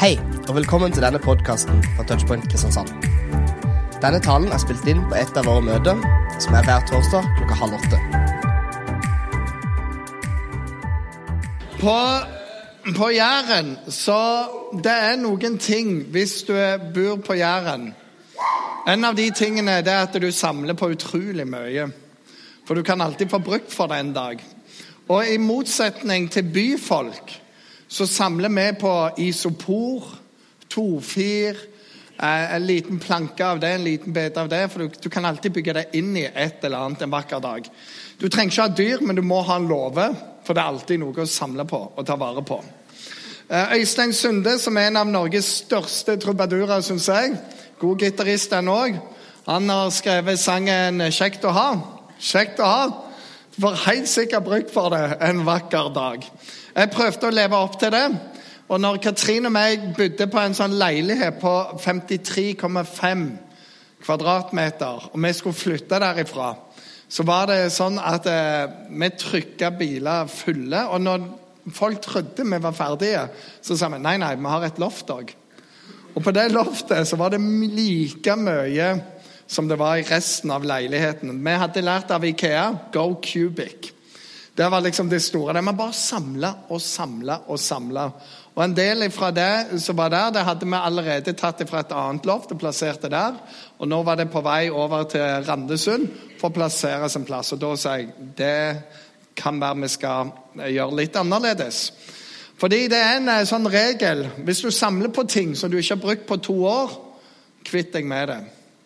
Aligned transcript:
Hei, 0.00 0.14
og 0.48 0.54
velkommen 0.56 0.94
til 0.96 1.02
denne 1.04 1.18
podkasten 1.20 1.82
fra 1.84 2.04
Touchpoint 2.08 2.46
Kristiansand. 2.48 2.88
Denne 4.00 4.16
talen 4.24 4.48
er 4.48 4.60
spilt 4.62 4.86
inn 4.88 5.02
på 5.10 5.18
et 5.20 5.34
av 5.36 5.44
våre 5.44 5.60
møter, 5.60 5.98
som 6.40 6.54
er 6.56 6.64
hver 6.64 6.86
torsdag 6.88 7.26
klokka 7.36 7.58
halv 7.60 7.74
åtte. 7.76 7.98
På, 11.82 11.96
på 12.96 13.10
Jæren 13.12 13.74
så 13.92 14.16
Det 14.72 14.94
er 15.10 15.20
noen 15.20 15.58
ting 15.60 15.92
hvis 16.16 16.38
du 16.48 16.54
bor 16.96 17.20
på 17.26 17.36
Jæren. 17.36 17.90
En 18.88 19.04
av 19.04 19.20
de 19.20 19.28
tingene 19.36 19.82
er 19.82 19.92
at 19.98 20.16
du 20.16 20.30
samler 20.32 20.80
på 20.80 20.94
utrolig 20.94 21.44
mye. 21.44 21.90
For 22.64 22.72
du 22.72 22.80
kan 22.88 23.04
alltid 23.04 23.28
få 23.28 23.44
brukt 23.44 23.68
for 23.76 23.92
det 23.92 24.00
en 24.00 24.16
dag. 24.16 24.40
Og 25.12 25.28
i 25.28 25.36
motsetning 25.36 26.32
til 26.32 26.48
byfolk 26.56 27.36
så 27.90 28.06
samler 28.06 28.48
vi 28.48 28.72
på 28.78 29.10
isopor, 29.18 30.04
tofir, 30.70 31.56
eh, 32.22 32.54
en 32.54 32.66
liten 32.66 32.98
planke 32.98 33.46
av 33.46 33.60
det, 33.60 33.68
en 33.68 33.84
liten 33.84 34.12
bete 34.12 34.40
av 34.40 34.48
det. 34.48 34.68
For 34.70 34.78
du, 34.78 34.90
du, 35.02 35.08
kan 35.10 35.24
alltid 35.24 35.52
bygge 35.52 35.72
det 35.74 35.86
inn 35.98 36.16
i 36.16 36.28
et 36.28 36.64
eller 36.64 36.86
annet 36.86 37.02
en 37.02 37.10
vakker 37.10 37.40
dag. 37.42 37.66
Du 38.18 38.28
trenger 38.28 38.52
ikke 38.52 38.62
ha 38.62 38.74
dyr, 38.78 39.02
men 39.02 39.18
du 39.18 39.22
må 39.26 39.40
ha 39.42 39.56
en 39.58 39.66
låve, 39.66 40.06
for 40.46 40.54
det 40.54 40.62
er 40.62 40.70
alltid 40.70 41.02
noe 41.02 41.24
å 41.24 41.26
samle 41.26 41.66
på 41.66 41.80
og 41.96 42.06
ta 42.06 42.14
vare 42.20 42.44
på. 42.46 42.60
Eh, 43.50 43.74
Øystein 43.80 44.14
Sunde, 44.14 44.54
som 44.62 44.78
er 44.78 44.92
en 44.92 45.00
av 45.02 45.10
Norges 45.10 45.50
største 45.64 46.14
trubadurer, 46.22 46.86
syns 46.86 47.08
jeg. 47.10 47.34
God 47.82 47.98
gitarist, 47.98 48.54
han 48.54 48.70
òg. 48.70 49.02
Han 49.48 49.68
har 49.68 49.90
skrevet 49.90 50.38
sangen 50.38 51.02
'Kjekt 51.10 51.44
å 51.44 51.50
ha'. 51.50 51.82
Kjekt 52.20 52.60
å 52.60 52.70
ha. 52.70 52.86
Du 53.56 53.62
får 53.62 53.82
helt 53.86 54.08
sikkert 54.08 54.44
bruk 54.44 54.70
for 54.72 54.94
det 54.94 55.16
en 55.20 55.42
vakker 55.44 55.90
dag. 55.94 56.22
Jeg 56.74 56.90
prøvde 56.94 57.26
å 57.26 57.34
leve 57.34 57.58
opp 57.58 57.78
til 57.80 57.92
det. 57.94 58.06
Og 58.70 58.78
når 58.78 59.00
Katrine 59.02 59.50
og 59.50 59.54
meg 59.56 59.88
bodde 59.96 60.28
på 60.30 60.38
en 60.38 60.54
sånn 60.54 60.76
leilighet 60.78 61.40
på 61.42 61.52
53,5 61.82 63.24
kvadratmeter, 64.04 65.08
og 65.10 65.18
vi 65.24 65.32
skulle 65.34 65.58
flytte 65.58 65.98
derifra, 66.00 66.52
så 67.10 67.26
var 67.26 67.50
det 67.50 67.72
sånn 67.74 67.98
at 67.98 68.28
eh, 68.30 68.70
vi 68.94 69.10
trykka 69.18 69.72
biler 69.74 70.30
fulle. 70.30 70.84
Og 70.94 71.02
når 71.02 71.26
folk 71.74 71.98
trodde 72.04 72.46
vi 72.46 72.62
var 72.62 72.76
ferdige, 72.76 73.26
så 73.58 73.74
sa 73.76 73.90
vi 73.90 73.98
nei, 73.98 74.14
nei, 74.22 74.36
vi 74.38 74.52
har 74.52 74.66
et 74.68 74.78
loft 74.78 75.10
òg. 75.10 75.34
Og 76.14 76.22
på 76.22 76.34
det 76.34 76.48
loftet 76.54 77.08
så 77.10 77.18
var 77.18 77.34
det 77.34 77.42
like 77.42 78.36
mye 78.38 78.92
som 79.50 79.66
det 79.66 79.78
var 79.80 79.98
i 79.98 80.06
resten 80.06 80.54
av 80.54 80.62
leiligheten. 80.66 81.34
Vi 81.42 81.58
hadde 81.58 81.82
lært 81.82 82.14
av 82.14 82.26
Ikea 82.26 82.68
go 82.94 83.16
cubic. 83.18 83.90
Det 84.56 84.68
var 84.68 84.80
liksom 84.80 85.08
det 85.08 85.20
store. 85.20 85.52
Det 85.52 85.64
var 85.64 85.78
bare 85.78 85.92
samla 85.96 86.52
og 86.68 86.80
samla 86.82 87.36
og 87.46 87.60
samla. 87.60 88.06
Og 88.54 88.64
en 88.64 88.74
del 88.76 89.06
fra 89.14 89.30
det 89.30 89.80
som 89.80 89.96
var 89.96 90.10
der, 90.10 90.30
det 90.34 90.44
hadde 90.44 90.66
vi 90.66 90.76
allerede 90.76 91.34
tatt 91.38 91.62
fra 91.70 91.84
et 91.84 91.92
annet 91.96 92.26
loft 92.26 92.50
og 92.52 92.58
plassert 92.60 93.02
det 93.02 93.12
der. 93.14 93.38
Og 93.78 93.88
nå 93.88 94.02
var 94.02 94.18
det 94.18 94.30
på 94.32 94.42
vei 94.44 94.68
over 94.70 95.06
til 95.08 95.46
Randesund 95.46 96.08
for 96.40 96.50
å 96.50 96.56
plasseres 96.58 97.16
en 97.16 97.24
plass. 97.28 97.54
Og 97.54 97.62
da 97.62 97.74
sa 97.78 97.96
jeg 98.00 98.10
det 98.36 98.82
kan 99.38 99.60
være 99.62 99.84
vi 99.84 99.92
skal 99.92 100.32
gjøre 100.66 100.98
litt 100.98 101.16
annerledes. 101.16 101.84
Fordi 102.60 102.82
det 102.92 102.98
er 103.00 103.16
en 103.16 103.30
eh, 103.32 103.46
sånn 103.48 103.68
regel 103.72 104.26
Hvis 104.44 104.60
du 104.60 104.68
samler 104.74 105.08
på 105.14 105.24
ting 105.24 105.54
som 105.56 105.70
du 105.72 105.78
ikke 105.78 105.94
har 105.94 106.02
brukt 106.02 106.26
på 106.28 106.36
to 106.44 106.56
år, 106.68 106.92
kvitt 107.64 107.94
deg 107.94 108.04
med 108.08 108.28
det. 108.28 108.40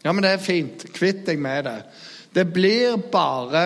Ja, 0.04 0.12
men 0.12 0.22
det 0.22 0.34
er 0.34 0.42
fint. 0.44 0.84
Kvitt 0.94 1.24
deg 1.26 1.40
med 1.42 1.64
det. 1.66 1.78
Det 2.34 2.44
blir 2.52 2.98
bare 3.10 3.64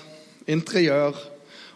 interiør. 0.50 1.20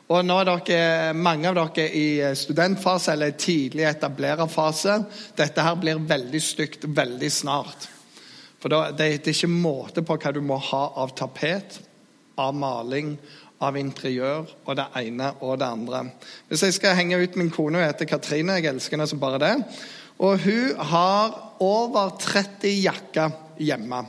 Og 0.09 0.25
nå 0.25 0.39
er 0.41 0.49
dere, 0.49 1.13
mange 1.13 1.51
av 1.51 1.59
dere 1.59 1.85
i 1.93 2.07
studentfase 2.37 3.13
eller 3.13 3.37
tidlig 3.37 3.85
etablererfase. 3.91 4.97
Dette 5.37 5.67
her 5.67 5.77
blir 5.77 6.01
veldig 6.09 6.41
stygt 6.41 6.89
veldig 6.89 7.31
snart. 7.31 7.85
For 8.57 8.73
det 8.97 9.05
er 9.05 9.21
ikke 9.21 9.51
måte 9.51 10.01
på 10.01 10.17
hva 10.17 10.33
du 10.33 10.41
må 10.41 10.57
ha 10.71 10.83
av 11.05 11.13
tapet, 11.21 11.77
av 12.41 12.53
maling, 12.57 13.13
av 13.63 13.77
interiør 13.79 14.49
og 14.65 14.75
det 14.77 14.85
ene 14.99 15.31
og 15.41 15.57
det 15.61 15.67
andre. 15.67 16.03
Hvis 16.49 16.65
jeg 16.67 16.77
skal 16.77 16.97
henge 16.99 17.19
ut 17.21 17.37
min 17.39 17.51
kone, 17.53 17.79
hun 17.79 17.87
heter 17.87 18.09
Katrine, 18.09 18.57
jeg 18.59 18.73
elsker 18.73 18.97
henne 18.97 19.07
som 19.09 19.21
bare 19.21 19.41
det. 19.41 19.53
Og 20.19 20.43
hun 20.43 20.83
har 20.91 21.37
over 21.63 22.17
30 22.19 22.67
jakker 22.83 23.31
hjemme. 23.59 24.03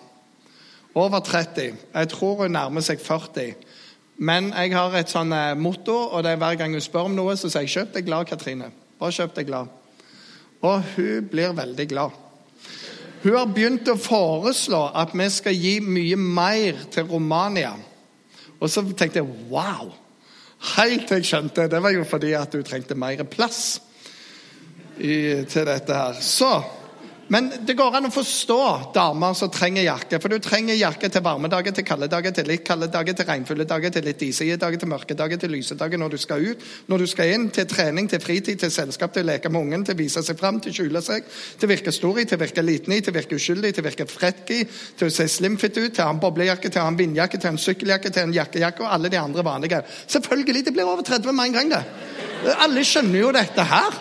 Over 0.94 1.20
30. 1.20 1.78
Jeg 1.94 2.09
tror 2.12 2.44
hun 2.44 2.54
nærmer 2.54 2.84
seg 2.84 3.00
40. 3.03 3.54
Men 4.16 4.53
jeg 4.54 4.75
har 4.76 4.94
et 4.94 5.10
sånn 5.10 5.32
eh, 5.34 5.56
motto, 5.59 5.94
og 6.15 6.22
det 6.22 6.34
er 6.34 6.42
hver 6.42 6.59
gang 6.60 6.75
hun 6.76 6.84
spør 6.84 7.09
om 7.09 7.16
noe, 7.16 7.34
så 7.34 7.50
sier 7.50 7.66
jeg 7.66 7.72
'kjøp 7.75 7.97
deg 7.97 8.06
glad, 8.06 8.28
Katrine'. 8.31 8.71
Bare 9.00 9.16
kjøp 9.16 9.34
deg 9.34 9.48
glad. 9.48 9.72
Og 10.62 10.82
hun 10.94 11.26
blir 11.31 11.56
veldig 11.56 11.88
glad. 11.91 12.21
Hun 13.25 13.34
har 13.34 13.48
begynt 13.48 13.88
å 13.88 13.97
foreslå 13.97 14.84
at 15.00 15.15
vi 15.16 15.26
skal 15.32 15.56
gi 15.56 15.78
mye 15.81 16.16
mer 16.21 16.84
til 16.92 17.09
Romania. 17.09 17.72
Og 18.65 18.72
så 18.72 18.84
tenkte 18.97 19.21
jeg 19.21 19.51
wow! 19.53 19.93
Helt 20.75 21.05
til 21.09 21.19
jeg 21.21 21.28
skjønte 21.28 21.66
Det 21.69 21.81
var 21.84 21.93
jo 21.93 22.07
fordi 22.09 22.31
at 22.39 22.55
du 22.55 22.63
trengte 22.65 22.97
mer 22.97 23.21
plass 23.28 23.83
i, 24.97 25.45
til 25.51 25.66
dette 25.69 25.93
her. 25.93 26.16
Så 26.22 26.49
men 27.32 27.48
det 27.65 27.76
går 27.78 27.94
an 27.97 28.09
å 28.09 28.12
forstå 28.12 28.59
damer 28.94 29.32
som 29.38 29.50
trenger 29.53 29.86
jakke. 29.86 30.18
For 30.21 30.32
du 30.32 30.42
trenger 30.44 30.76
jakke 30.76 31.09
til 31.09 31.22
varme 31.24 31.48
dager, 31.48 31.72
til 31.72 31.86
kalde 31.86 32.09
dager, 32.12 32.34
til 32.36 32.48
litt 32.50 32.65
kalde 32.66 32.91
dager, 32.92 33.16
til 33.16 33.28
regnfulle 33.28 33.65
dager, 33.68 33.92
til 33.94 34.04
litt 34.04 34.21
disige 34.21 34.59
dager, 34.60 34.80
til 34.80 34.91
mørke 34.91 35.16
dager, 35.16 35.41
til 35.41 35.54
lyse 35.54 35.76
dager, 35.80 36.00
når 36.00 36.15
du 36.15 36.18
skal 36.21 36.44
ut, 36.44 36.66
når 36.92 37.04
du 37.04 37.06
skal 37.09 37.32
inn, 37.32 37.47
til 37.54 37.68
trening, 37.71 38.10
til 38.10 38.21
fritid, 38.21 38.59
til 38.60 38.72
selskap, 38.74 39.15
til 39.15 39.24
å 39.24 39.30
leke 39.32 39.53
med 39.53 39.65
ungen, 39.65 39.86
til 39.88 39.97
å 39.97 40.00
vise 40.03 40.24
seg 40.26 40.38
fram, 40.41 40.60
til 40.60 40.74
å 40.74 40.78
skjule 40.78 41.04
seg, 41.04 41.28
til 41.59 41.68
å 41.68 41.72
virke 41.72 41.94
stor 41.97 42.21
i, 42.21 42.26
til 42.28 42.38
å 42.38 42.42
virke 42.44 42.65
liten 42.65 42.97
i, 42.97 43.00
til 43.00 43.15
å 43.15 43.18
virke 43.18 43.38
uskyldig, 43.41 43.72
til 43.77 43.84
å 43.84 43.88
virke 43.88 44.09
frekk 44.10 44.53
i, 44.54 44.60
til 45.00 45.09
å 45.09 45.15
se 45.15 45.28
slimfit 45.32 45.80
ut, 45.80 45.92
til 45.94 46.04
å 46.04 46.10
ha 46.10 46.16
en 46.16 46.20
boblejakke, 46.22 46.68
til 46.68 46.82
å 46.82 46.88
ha 46.88 46.92
en 46.92 46.98
vindjakke, 47.00 47.41
til 47.41 47.54
en 47.54 47.62
sykkeljakke, 47.62 48.12
til 48.12 48.28
en 48.28 48.36
jakkejakke 48.36 48.84
og 48.84 48.92
alle 48.98 49.12
de 49.12 49.20
andre 49.20 49.47
vanlige. 49.47 49.80
Selvfølgelig, 50.12 50.66
det 50.68 50.74
blir 50.77 50.91
over 50.91 51.06
30 51.06 51.32
med 51.32 51.48
en 51.48 51.56
gang, 51.56 51.72
det. 51.72 52.53
Alle 52.60 52.84
skjønner 52.84 53.22
jo 53.22 53.32
dette 53.32 53.65
her. 53.65 53.97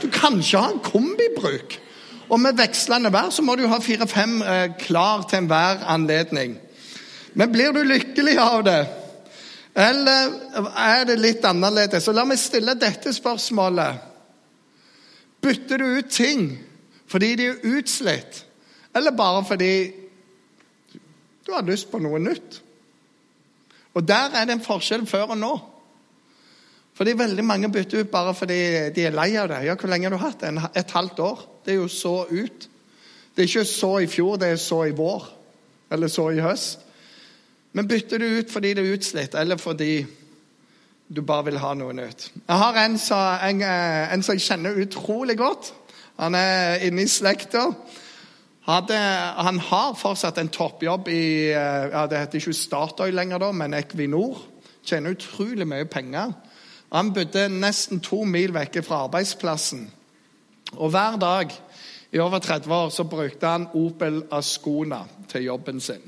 Du 0.00 0.08
kan 0.14 0.38
ikke 0.40 0.62
ha 0.62 0.72
en 0.72 0.82
kombibruk. 0.84 1.76
Og 2.28 2.40
med 2.40 2.58
vekslende 2.58 3.12
vær 3.12 3.30
så 3.32 3.42
må 3.44 3.56
du 3.56 3.66
ha 3.70 3.78
fire-fem 3.80 4.40
eh, 4.42 4.64
klar 4.80 5.24
til 5.28 5.42
enhver 5.42 5.84
anledning. 5.88 6.58
Men 7.32 7.52
blir 7.52 7.72
du 7.72 7.80
lykkelig 7.86 8.36
av 8.42 8.64
det? 8.66 8.80
Eller 9.78 10.32
er 10.74 11.06
det 11.08 11.18
litt 11.20 11.44
annerledes? 11.46 12.04
Så 12.04 12.12
la 12.12 12.26
meg 12.28 12.40
stille 12.40 12.74
dette 12.76 13.12
spørsmålet. 13.14 14.04
Bytter 15.44 15.80
du 15.80 15.86
ut 16.00 16.10
ting 16.12 16.50
fordi 17.08 17.30
de 17.40 17.44
er 17.48 17.62
utslitt, 17.78 18.42
eller 18.92 19.14
bare 19.16 19.40
fordi 19.48 19.72
du 21.46 21.54
har 21.54 21.64
lyst 21.64 21.88
på 21.88 22.00
noe 22.04 22.18
nytt? 22.20 22.58
Og 23.96 24.04
der 24.04 24.34
er 24.36 24.44
det 24.44 24.58
en 24.58 24.64
forskjell 24.66 25.06
før 25.08 25.32
og 25.32 25.38
nå. 25.40 25.52
Fordi 26.98 27.14
veldig 27.16 27.44
mange 27.46 27.70
bytter 27.72 28.02
ut 28.02 28.10
bare 28.12 28.34
fordi 28.34 28.58
de 28.92 29.06
er 29.06 29.14
lei 29.14 29.30
av 29.40 29.48
det. 29.48 29.62
Ja, 29.64 29.78
Hvor 29.78 29.88
lenge 29.88 30.10
har 30.10 30.16
du 30.18 30.20
hatt 30.20 30.42
det? 30.42 30.52
Et 30.76 30.92
halvt 30.98 31.22
år? 31.24 31.46
Det 31.68 31.74
er 31.74 31.82
jo 31.82 31.88
så 31.92 32.22
ut. 32.30 32.68
Det 33.36 33.42
er 33.42 33.48
ikke 33.48 33.64
så 33.68 33.90
i 34.00 34.06
fjor, 34.08 34.36
det 34.40 34.48
er 34.48 34.56
så 34.56 34.86
i 34.88 34.94
vår. 34.96 35.26
Eller 35.92 36.08
så 36.08 36.30
i 36.32 36.40
høst. 36.40 36.80
Men 37.76 37.88
bytter 37.88 38.18
du 38.18 38.24
ut 38.24 38.48
fordi 38.52 38.70
det 38.74 38.86
er 38.86 38.94
utslitt, 38.96 39.34
eller 39.36 39.60
fordi 39.60 40.06
du 41.08 41.20
bare 41.22 41.44
vil 41.44 41.58
ha 41.60 41.74
noe 41.76 41.92
nytt? 41.92 42.30
Jeg 42.48 42.56
har 42.56 42.78
en, 42.86 42.96
en, 42.96 43.60
eh, 43.60 44.14
en 44.14 44.24
som 44.24 44.32
jeg 44.38 44.46
kjenner 44.46 44.80
utrolig 44.80 45.36
godt. 45.36 45.74
Han 46.16 46.34
er 46.34 46.80
inne 46.88 47.04
i 47.04 47.12
slekta. 47.12 47.66
Han 48.64 49.60
har 49.68 49.92
fortsatt 50.00 50.40
en 50.40 50.48
toppjobb 50.48 51.12
i 51.12 51.52
eh, 51.52 51.84
ja, 51.92 52.06
Det 52.08 52.18
heter 52.24 52.40
ikke 52.40 52.56
Statoil 52.56 53.14
lenger, 53.14 53.44
da, 53.44 53.52
men 53.52 53.76
Equinor. 53.76 54.40
Tjener 54.88 55.20
utrolig 55.20 55.68
mye 55.68 55.84
penger. 55.84 56.32
Han 56.96 57.12
bodde 57.12 57.50
nesten 57.52 58.00
to 58.00 58.24
mil 58.24 58.56
vekke 58.56 58.80
fra 58.82 59.04
arbeidsplassen. 59.04 59.90
Og 60.76 60.90
hver 60.90 61.16
dag 61.16 61.52
i 62.12 62.18
over 62.18 62.38
30 62.38 62.74
år 62.74 62.88
så 62.88 63.04
brukte 63.04 63.46
han 63.46 63.68
Opel 63.74 64.22
Ascona 64.32 65.02
til 65.28 65.44
jobben 65.44 65.80
sin. 65.80 66.02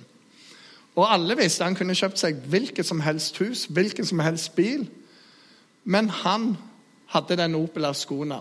Og 0.97 1.13
alle 1.13 1.37
visste 1.37 1.65
han 1.65 1.77
kunne 1.79 1.95
kjøpt 1.95 2.19
seg 2.19 2.41
hvilket 2.51 2.87
som 2.87 3.01
helst 3.01 3.39
hus, 3.39 3.65
hvilken 3.71 4.07
som 4.07 4.19
helst 4.19 4.55
bil. 4.57 4.89
Men 5.85 6.11
han 6.11 6.57
hadde 7.07 7.37
den 7.37 7.55
Opel 7.55 7.85
Ascona. 7.85 8.41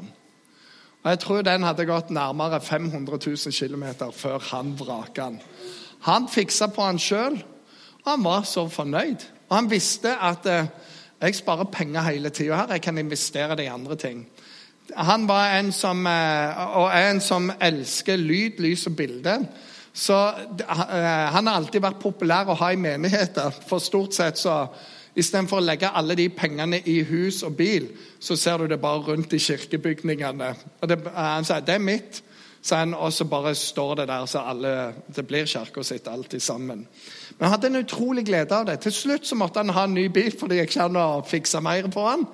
Og 1.03 1.09
jeg 1.09 1.19
tror 1.19 1.41
den 1.41 1.63
hadde 1.63 1.85
gått 1.87 2.09
nærmere 2.11 2.61
500 2.61 3.19
000 3.27 3.53
km 3.53 4.11
før 4.11 4.39
han 4.51 4.73
vraka 4.79 5.29
den. 5.29 5.39
Han 5.99 6.27
fiksa 6.31 6.67
på 6.67 6.83
han 6.83 6.99
sjøl, 6.99 7.39
og 8.03 8.11
han 8.11 8.23
var 8.23 8.43
så 8.47 8.67
fornøyd. 8.67 9.23
Og 9.49 9.55
han 9.55 9.71
visste 9.71 10.15
at 10.15 10.45
eh, 10.45 10.67
jeg 11.21 11.35
sparer 11.35 11.67
penger 11.71 12.01
hele 12.01 12.29
tida 12.29 12.55
her, 12.55 12.73
jeg 12.73 12.81
kan 12.81 12.97
investere 12.97 13.55
det 13.55 13.63
i 13.63 13.73
andre 13.73 13.95
ting. 13.95 14.27
Han 14.95 15.27
var 15.27 15.57
en 15.57 15.71
som, 15.71 16.07
eh, 16.07 16.77
og 16.77 16.89
er 16.93 17.11
en 17.11 17.21
som 17.21 17.51
elsker 17.61 18.17
lyd, 18.17 18.59
lys 18.59 18.87
og 18.87 18.95
bilde. 18.95 19.39
Så 19.93 20.15
eh, 20.15 21.27
Han 21.33 21.47
har 21.47 21.55
alltid 21.55 21.81
vært 21.81 22.01
populær 22.01 22.49
å 22.49 22.57
ha 22.59 22.71
i 22.71 22.79
menigheter. 22.79 23.51
For 23.67 23.79
stort 23.79 24.13
sett 24.13 24.37
så 24.37 24.65
Istedenfor 25.19 25.59
å 25.59 25.65
legge 25.65 25.89
alle 25.89 26.15
de 26.15 26.27
pengene 26.31 26.77
i 26.87 26.99
hus 27.03 27.41
og 27.43 27.55
bil, 27.57 27.89
så 28.21 28.37
ser 28.37 28.61
du 28.61 28.69
det 28.69 28.77
bare 28.79 29.01
rundt 29.07 29.33
i 29.33 29.39
kirkebygningene. 29.41 30.51
Og 30.81 30.89
det, 30.89 30.99
Han 31.15 31.47
sier 31.47 31.65
det 31.65 31.75
er 31.75 31.83
mitt, 31.83 32.21
og 32.93 33.13
så 33.13 33.25
bare 33.25 33.55
står 33.55 33.95
det 33.95 34.07
der, 34.07 34.25
så 34.25 34.43
alle, 34.51 34.93
det 35.15 35.25
blir 35.27 35.49
kirka 35.49 35.83
sitt 35.83 36.07
alltid 36.07 36.39
sammen. 36.39 36.85
Men 37.37 37.47
han 37.47 37.51
hadde 37.51 37.67
en 37.67 37.81
utrolig 37.83 38.25
glede 38.25 38.55
av 38.55 38.65
det. 38.65 38.79
Til 38.83 38.91
slutt 38.91 39.25
så 39.25 39.35
måtte 39.35 39.59
han 39.59 39.69
ha 39.69 39.83
en 39.87 39.93
ny 39.93 40.07
bil 40.07 40.31
fordi 40.37 40.59
jeg 40.59 40.69
ikke 40.69 40.85
hadde 40.87 41.03
å 41.03 41.25
fikse 41.27 41.61
mer 41.61 41.87
på 41.91 42.05
han. 42.05 42.25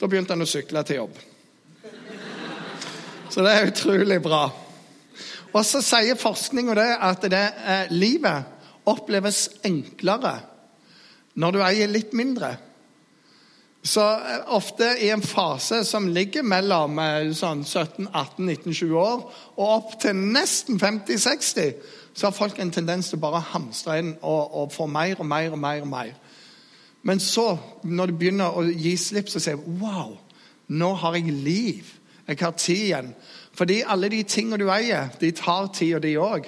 Da 0.00 0.06
begynte 0.06 0.36
han 0.36 0.44
å 0.44 0.48
sykle 0.48 0.84
til 0.84 1.02
jobb. 1.02 1.20
Så 3.30 3.44
det 3.46 3.52
er 3.54 3.68
utrolig 3.70 4.18
bra. 4.22 4.48
Og 5.50 5.66
så 5.66 5.82
sier 5.82 6.18
forskninga 6.18 6.86
at 6.98 7.22
det, 7.30 7.46
eh, 7.66 7.90
livet 7.90 8.44
oppleves 8.90 9.48
enklere 9.66 10.40
når 11.34 11.52
du 11.54 11.62
eier 11.62 11.90
litt 11.90 12.12
mindre. 12.12 12.56
Så 13.82 14.02
eh, 14.02 14.42
ofte 14.52 14.92
i 15.00 15.08
en 15.14 15.22
fase 15.22 15.84
som 15.88 16.08
ligger 16.12 16.42
mellom 16.42 16.98
eh, 16.98 17.30
sånn 17.36 17.62
17-18-19-20 17.64 18.96
år 18.98 19.22
og 19.56 19.64
opp 19.66 19.94
til 20.02 20.18
nesten 20.18 20.80
50-60, 20.80 21.78
så 22.12 22.26
har 22.26 22.36
folk 22.36 22.58
en 22.58 22.74
tendens 22.74 23.12
til 23.12 23.22
bare 23.22 23.40
å 23.40 23.48
hamstre 23.54 24.00
inn 24.02 24.10
og, 24.20 24.42
og, 24.50 24.74
få 24.74 24.88
mer 24.90 25.22
og 25.22 25.30
mer 25.30 25.54
og 25.54 25.62
mer. 25.62 25.80
og 25.86 25.88
mer. 25.94 26.12
Men 27.02 27.22
så, 27.22 27.54
når 27.82 28.10
du 28.10 28.18
begynner 28.20 28.58
å 28.58 28.66
gi 28.66 28.96
slipp, 29.00 29.30
så 29.32 29.40
sier 29.40 29.56
du 29.56 29.80
wow, 29.80 30.18
nå 30.68 30.92
har 31.00 31.16
jeg 31.16 31.32
liv. 31.32 31.94
Jeg 32.30 32.38
har 32.40 32.54
tid 32.54 32.84
igjen. 32.84 33.14
Fordi 33.58 33.82
alle 33.86 34.08
de 34.08 34.22
tingene 34.22 34.58
du 34.60 34.68
eier, 34.70 35.10
de 35.20 35.30
tar 35.34 35.72
tid, 35.74 35.94
og 35.98 36.02
de 36.02 36.14
òg. 36.18 36.46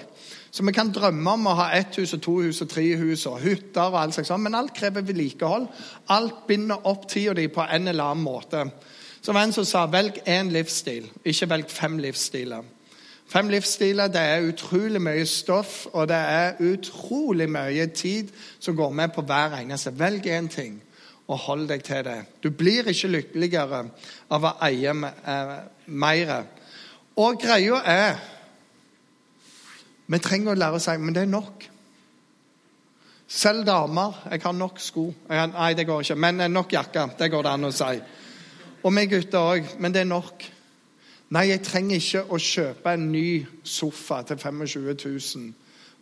Så 0.52 0.62
vi 0.62 0.73
kan 0.76 0.93
drømme 0.93 1.32
om 1.32 1.46
å 1.49 1.56
ha 1.58 1.70
ett 1.75 1.96
hus 1.96 2.12
og 2.14 2.20
to 2.23 2.34
hus 2.44 2.61
og 2.62 2.69
tre 2.70 2.84
hus 3.00 3.25
og 3.26 3.40
hytter, 3.40 3.88
og 3.88 3.99
alt 3.99 4.14
slags 4.14 4.29
sånt, 4.29 4.44
men 4.44 4.55
alt 4.55 4.75
krever 4.76 5.02
vedlikehold. 5.08 5.67
Alt 6.12 6.44
binder 6.46 6.87
opp 6.87 7.08
tida 7.08 7.34
di 7.34 7.49
på 7.49 7.64
en 7.64 7.88
eller 7.88 8.12
annen 8.12 8.25
måte. 8.25 8.67
Så 9.23 9.32
var 9.32 9.46
en 9.46 9.55
som 9.56 9.64
sa 9.64 9.87
velg 9.90 10.20
én 10.29 10.52
livsstil, 10.52 11.08
ikke 11.25 11.49
velg 11.50 11.73
fem 11.73 11.99
livsstiler. 12.05 12.62
Fem 13.32 13.49
livsstiler 13.49 14.11
det 14.12 14.20
er 14.20 14.49
utrolig 14.50 15.00
mye 15.00 15.25
stoff, 15.26 15.87
og 15.93 16.08
det 16.11 16.19
er 16.20 16.61
utrolig 16.61 17.49
mye 17.50 17.87
tid 17.96 18.28
som 18.61 18.76
går 18.76 18.90
med 18.93 19.14
på 19.14 19.25
hver 19.25 19.56
eneste. 19.62 19.94
Velg 19.99 20.26
én 20.26 20.50
ting, 20.52 20.82
og 21.32 21.40
hold 21.46 21.67
deg 21.70 21.84
til 21.84 22.05
det. 22.06 22.19
Du 22.43 22.50
blir 22.50 22.88
ikke 22.93 23.11
lykkeligere 23.11 23.82
av 24.32 24.46
å 24.46 24.55
eie 24.67 24.93
eh, 24.93 25.52
mer. 25.87 26.32
Og 27.17 27.40
greia 27.40 27.82
er 27.88 28.23
Vi 30.12 30.19
trenger 30.20 30.52
å 30.52 30.58
lære 30.58 30.76
å 30.76 30.82
si 30.82 30.96
men 31.00 31.14
det 31.17 31.23
er 31.23 31.31
nok. 31.31 31.62
Selv 33.32 33.64
damer. 33.64 34.19
Jeg 34.29 34.43
har 34.44 34.52
nok 34.52 34.81
sko. 34.82 35.06
Nei, 35.31 35.70
det 35.73 35.87
går 35.88 36.02
ikke. 36.02 36.17
Men 36.20 36.43
nok 36.52 36.75
jakke. 36.75 37.06
Det 37.17 37.31
går 37.32 37.46
det 37.46 37.52
an 37.52 37.64
å 37.64 37.70
si. 37.73 38.02
Og 38.82 38.93
vi 38.93 39.06
gutter 39.08 39.38
òg. 39.55 39.70
Men 39.81 39.94
det 39.94 40.02
er 40.02 40.11
nok. 40.11 40.44
Nei, 41.32 41.46
jeg 41.49 41.62
trenger 41.64 41.96
ikke 41.96 42.26
å 42.28 42.40
kjøpe 42.44 42.93
en 42.93 43.06
ny 43.14 43.26
sofa 43.64 44.20
til 44.28 44.37
25 44.37 44.93
000 45.06 45.52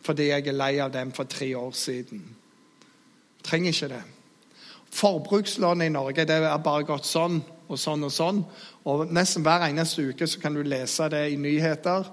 fordi 0.01 0.31
jeg 0.31 0.47
er 0.49 0.57
lei 0.57 0.79
av 0.81 0.93
den 0.95 1.11
for 1.13 1.29
tre 1.29 1.51
år 1.55 1.75
siden. 1.77 2.23
Jeg 3.37 3.45
trenger 3.45 3.75
ikke 3.75 3.89
det. 3.93 4.01
Forbrukslånet 4.91 5.87
i 5.87 5.95
Norge 5.95 6.27
det 6.27 6.41
er 6.43 6.63
bare 6.65 6.87
gått 6.89 7.07
sånn 7.07 7.39
og 7.71 7.79
sånn 7.79 8.05
og 8.07 8.13
sånn. 8.15 8.43
Og 8.91 9.13
Nesten 9.15 9.45
hver 9.47 9.69
eneste 9.69 10.09
uke 10.11 10.27
så 10.27 10.41
kan 10.43 10.57
du 10.57 10.65
lese 10.67 11.09
det 11.13 11.25
i 11.31 11.39
nyheter 11.41 12.09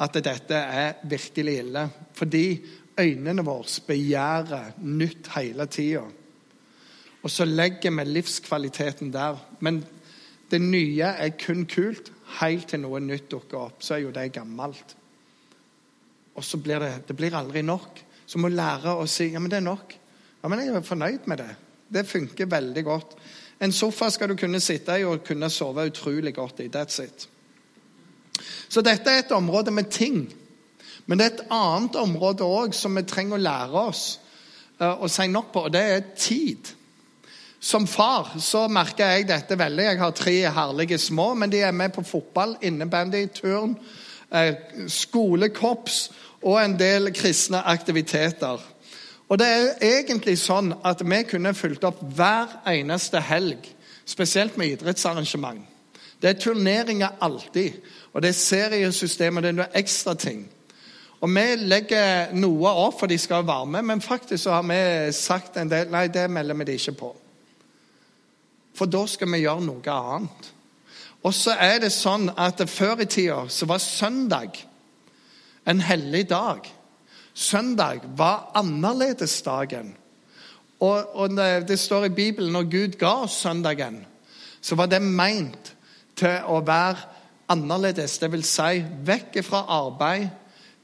at 0.00 0.16
dette 0.24 0.56
er 0.56 1.00
virkelig 1.08 1.56
ille. 1.62 1.86
Fordi 2.16 2.44
øynene 3.00 3.44
våre 3.44 3.84
begjærer 3.86 4.74
nytt 4.84 5.32
hele 5.36 5.66
tida. 5.72 6.04
Og 7.20 7.32
så 7.32 7.44
legger 7.44 7.92
vi 7.96 8.06
livskvaliteten 8.08 9.12
der. 9.12 9.40
Men 9.60 9.82
det 10.50 10.60
nye 10.60 11.14
er 11.20 11.36
kun 11.40 11.66
kult 11.68 12.12
helt 12.40 12.68
til 12.70 12.82
noe 12.84 13.00
nytt 13.04 13.28
dukker 13.32 13.66
opp. 13.66 13.82
Så 13.84 13.96
er 13.96 14.04
jo 14.04 14.14
det 14.14 14.32
gammelt. 14.34 14.96
Og 16.36 16.44
så 16.46 16.60
blir 16.62 16.80
det, 16.80 16.92
det 17.08 17.16
blir 17.16 17.36
aldri 17.36 17.62
nok. 17.66 18.00
Så 18.26 18.38
må 18.38 18.48
lære 18.48 18.94
å 18.94 19.08
si 19.10 19.32
ja, 19.32 19.40
men 19.42 19.50
det 19.50 19.60
er 19.60 19.66
nok. 19.66 19.96
Ja, 20.40 20.48
men 20.48 20.62
jeg 20.62 20.72
er 20.72 20.86
fornøyd 20.86 21.28
med 21.28 21.42
det. 21.42 21.50
Det 21.92 22.06
funker 22.06 22.46
veldig 22.46 22.84
godt. 22.84 23.16
En 23.60 23.72
sofa 23.72 24.08
skal 24.10 24.30
du 24.30 24.36
kunne 24.40 24.60
sitte 24.60 24.96
i 25.00 25.04
og 25.04 25.24
kunne 25.26 25.50
sove 25.50 25.86
utrolig 25.90 26.34
godt 26.34 26.60
i. 26.64 26.68
That's 26.72 27.02
it. 27.02 27.28
Så 28.68 28.80
dette 28.80 29.10
er 29.10 29.24
et 29.24 29.32
område 29.32 29.70
med 29.70 29.90
ting. 29.90 30.32
Men 31.06 31.18
det 31.18 31.26
er 31.26 31.32
et 31.34 31.48
annet 31.50 31.96
område 31.96 32.46
òg 32.46 32.74
som 32.76 32.94
vi 32.96 33.02
trenger 33.02 33.36
å 33.36 33.42
lære 33.42 33.80
oss 33.90 34.04
uh, 34.80 34.94
å 35.02 35.08
si 35.10 35.26
nok 35.26 35.52
på, 35.52 35.64
og 35.66 35.74
det 35.74 35.82
er 35.82 36.04
tid. 36.16 36.70
Som 37.60 37.86
far 37.90 38.30
så 38.40 38.64
merker 38.72 39.10
jeg 39.10 39.28
dette 39.28 39.58
veldig. 39.58 39.84
Jeg 39.90 40.00
har 40.00 40.14
tre 40.16 40.36
herlige 40.54 40.98
små, 40.98 41.34
men 41.34 41.50
de 41.52 41.60
er 41.66 41.74
med 41.76 41.92
på 41.92 42.06
fotball, 42.06 42.54
innebandy, 42.62 43.26
turn, 43.34 43.74
uh, 44.32 44.52
skolekorps 44.88 45.98
og 46.40 46.56
en 46.62 46.78
del 46.80 47.10
kristne 47.12 47.60
aktiviteter. 47.68 48.62
Og 49.30 49.38
det 49.38 49.46
er 49.46 49.84
egentlig 49.86 50.34
sånn 50.42 50.72
at 50.86 51.04
vi 51.06 51.20
kunne 51.28 51.54
fulgt 51.54 51.84
opp 51.86 52.00
hver 52.16 52.56
eneste 52.68 53.20
helg, 53.22 53.68
spesielt 54.04 54.56
med 54.58 54.74
idrettsarrangement. 54.74 55.62
Det 56.20 56.28
er 56.32 56.40
turneringer 56.42 57.20
alltid, 57.22 57.78
og 58.12 58.22
det 58.22 58.32
er 58.32 58.40
seriesystemer, 58.40 59.40
det 59.40 59.52
er 59.52 59.60
noe 59.60 59.78
ekstra 59.78 60.16
ting. 60.18 60.42
Og 61.20 61.28
Vi 61.28 61.46
legger 61.56 62.32
noe 62.32 62.68
opp, 62.68 62.98
for 63.00 63.06
de 63.06 63.18
skal 63.18 63.46
være 63.46 63.66
med, 63.66 63.82
men 63.82 64.00
faktisk 64.00 64.44
så 64.44 64.50
har 64.50 64.62
vi 64.62 65.12
sagt 65.12 65.56
en 65.56 65.70
del 65.70 65.90
Nei, 65.92 66.08
det 66.08 66.30
melder 66.30 66.54
vi 66.54 66.64
de 66.64 66.78
ikke 66.80 66.96
på. 66.96 67.10
For 68.74 68.86
da 68.86 69.04
skal 69.06 69.28
vi 69.30 69.42
gjøre 69.44 69.64
noe 69.66 69.94
annet. 69.94 70.50
Og 71.22 71.34
så 71.36 71.52
er 71.60 71.78
det 71.80 71.92
sånn 71.92 72.30
at 72.36 72.62
Før 72.68 73.04
i 73.04 73.06
tida 73.06 73.44
så 73.48 73.66
var 73.68 73.78
søndag 73.78 74.56
en 75.68 75.80
hellig 75.80 76.28
dag. 76.30 76.64
Søndag 77.34 78.00
var 78.16 78.50
annerledesdagen. 78.54 79.96
Og, 80.80 81.16
og 81.16 81.30
det, 81.68 81.78
står 81.78 82.04
i 82.04 82.08
Bibelen 82.08 82.52
når 82.52 82.70
Gud 82.70 82.98
ga 82.98 83.12
oss 83.26 83.40
søndagen, 83.42 84.00
så 84.60 84.74
var 84.74 84.88
det 84.88 85.02
meint 85.02 85.74
til 86.16 86.48
å 86.48 86.60
være 86.64 86.96
annerledes. 87.52 88.18
Det 88.18 88.30
vil 88.32 88.44
si 88.46 88.82
vekk 89.06 89.40
fra 89.44 89.64
arbeid, 89.76 90.28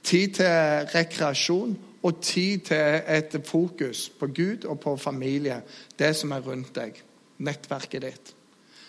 tid 0.06 0.36
til 0.38 0.88
rekreasjon 0.94 1.74
og 2.06 2.20
tid 2.22 2.68
til 2.68 3.00
et 3.16 3.36
fokus 3.44 4.06
på 4.18 4.28
Gud 4.30 4.64
og 4.64 4.80
på 4.80 4.96
familie, 4.96 5.62
det 5.98 6.12
som 6.16 6.32
er 6.32 6.44
rundt 6.44 6.74
deg, 6.76 7.00
nettverket 7.38 8.02
ditt. 8.02 8.32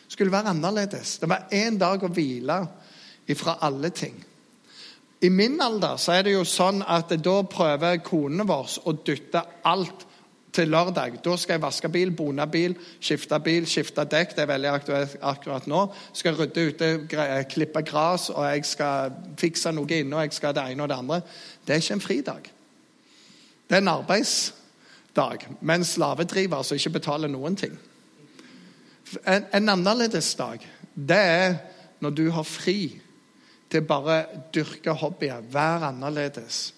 Det 0.08 0.14
Skulle 0.14 0.32
være 0.32 0.54
annerledes. 0.54 1.18
Det 1.18 1.30
var 1.30 1.48
én 1.52 1.80
dag 1.80 2.04
å 2.04 2.12
hvile 2.14 2.60
ifra 3.28 3.58
alle 3.62 3.90
ting. 3.90 4.16
I 5.22 5.30
min 5.30 5.62
alder 5.62 5.98
så 5.98 6.14
er 6.14 6.28
det 6.28 6.36
jo 6.36 6.44
sånn 6.46 6.84
at 6.86 7.10
da 7.26 7.40
prøver 7.50 8.04
konene 8.06 8.46
våre 8.46 8.84
å 8.86 8.94
dytte 8.94 9.42
alt 9.66 10.06
til 10.54 10.70
lørdag. 10.70 11.18
Da 11.26 11.36
skal 11.38 11.58
jeg 11.58 11.64
vaske 11.64 11.90
bil, 11.94 12.12
bone 12.18 12.46
bil, 12.50 12.76
skifte 13.02 13.40
bil, 13.44 13.66
skifte 13.70 14.06
dekk. 14.10 14.36
Det 14.36 14.44
er 14.44 14.52
veldig 14.52 14.70
aktuelt 14.72 15.16
akkurat 15.22 15.66
nå. 15.70 15.82
Skal 16.18 16.38
rydde 16.38 16.68
ute, 16.70 16.92
klippe 17.50 17.82
gress, 17.86 18.30
og 18.34 18.46
jeg 18.46 18.66
skal 18.70 19.18
fikse 19.42 19.74
noe 19.74 19.90
inne, 19.90 20.16
og 20.18 20.28
jeg 20.28 20.38
skal 20.38 20.56
det 20.58 20.68
ene 20.72 20.86
og 20.86 20.92
det 20.92 21.00
andre. 21.02 21.20
Det 21.66 21.76
er 21.76 21.84
ikke 21.84 21.98
en 21.98 22.06
fridag. 22.06 22.52
Det 23.68 23.78
er 23.78 23.84
en 23.84 23.94
arbeidsdag 23.98 25.48
med 25.60 25.76
en 25.76 25.90
slavedriver 25.96 26.64
som 26.64 26.78
ikke 26.78 26.98
betaler 27.00 27.34
noen 27.34 27.58
ting. 27.58 27.74
En, 29.26 29.50
en 29.54 29.74
annerledes 29.74 30.34
dag, 30.40 30.62
det 30.94 31.18
er 31.18 31.60
når 32.02 32.16
du 32.18 32.26
har 32.32 32.46
fri 32.46 32.80
til 33.72 33.84
bare 33.84 34.26
dyrke 34.56 34.94
hobbyer, 34.96 35.44
være 35.52 35.92
annerledes. 35.92 36.74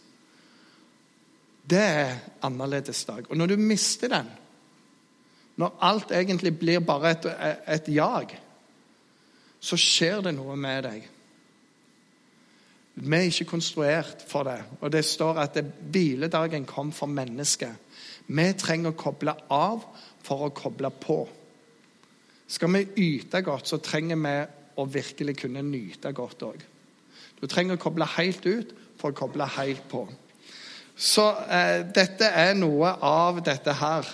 Det 1.69 1.81
er 1.81 2.15
annerledes 2.41 3.05
dag. 3.05 3.29
Og 3.29 3.38
når 3.38 3.46
du 3.53 3.58
mister 3.58 4.08
den, 4.08 4.29
når 5.60 5.77
alt 5.81 6.12
egentlig 6.12 6.55
blir 6.60 6.79
bare 6.79 7.12
et, 7.12 7.25
et 7.67 7.89
jag, 7.96 8.38
så 9.60 9.77
skjer 9.77 10.22
det 10.24 10.34
noe 10.38 10.55
med 10.55 10.86
deg. 10.88 11.08
Vi 13.00 13.15
er 13.15 13.27
ikke 13.27 13.51
konstruert 13.53 14.24
for 14.27 14.48
det. 14.48 14.60
Og 14.81 14.91
det 14.91 15.03
står 15.05 15.41
at 15.43 15.55
det, 15.55 15.65
hviledagen 15.91 16.65
kom 16.67 16.91
for 16.96 17.12
mennesket. 17.12 17.75
Vi 18.27 18.48
trenger 18.60 18.93
å 18.93 19.00
koble 19.00 19.36
av 19.51 19.84
for 20.24 20.48
å 20.48 20.53
koble 20.55 20.91
på. 20.96 21.19
Skal 22.50 22.74
vi 22.74 22.88
yte 23.05 23.43
godt, 23.46 23.69
så 23.69 23.77
trenger 23.84 24.19
vi 24.24 24.36
å 24.79 24.86
virkelig 24.89 25.36
kunne 25.43 25.63
nyte 25.63 26.12
godt 26.15 26.43
òg. 26.48 26.63
Du 27.39 27.48
trenger 27.48 27.77
å 27.77 27.81
koble 27.81 28.08
helt 28.17 28.46
ut 28.46 28.74
for 29.00 29.13
å 29.13 29.17
koble 29.17 29.48
helt 29.55 29.86
på. 29.91 30.03
Så 31.00 31.29
eh, 31.48 31.86
dette 31.96 32.27
er 32.27 32.58
noe 32.60 32.91
av 33.05 33.39
dette 33.43 33.75
her. 33.79 34.08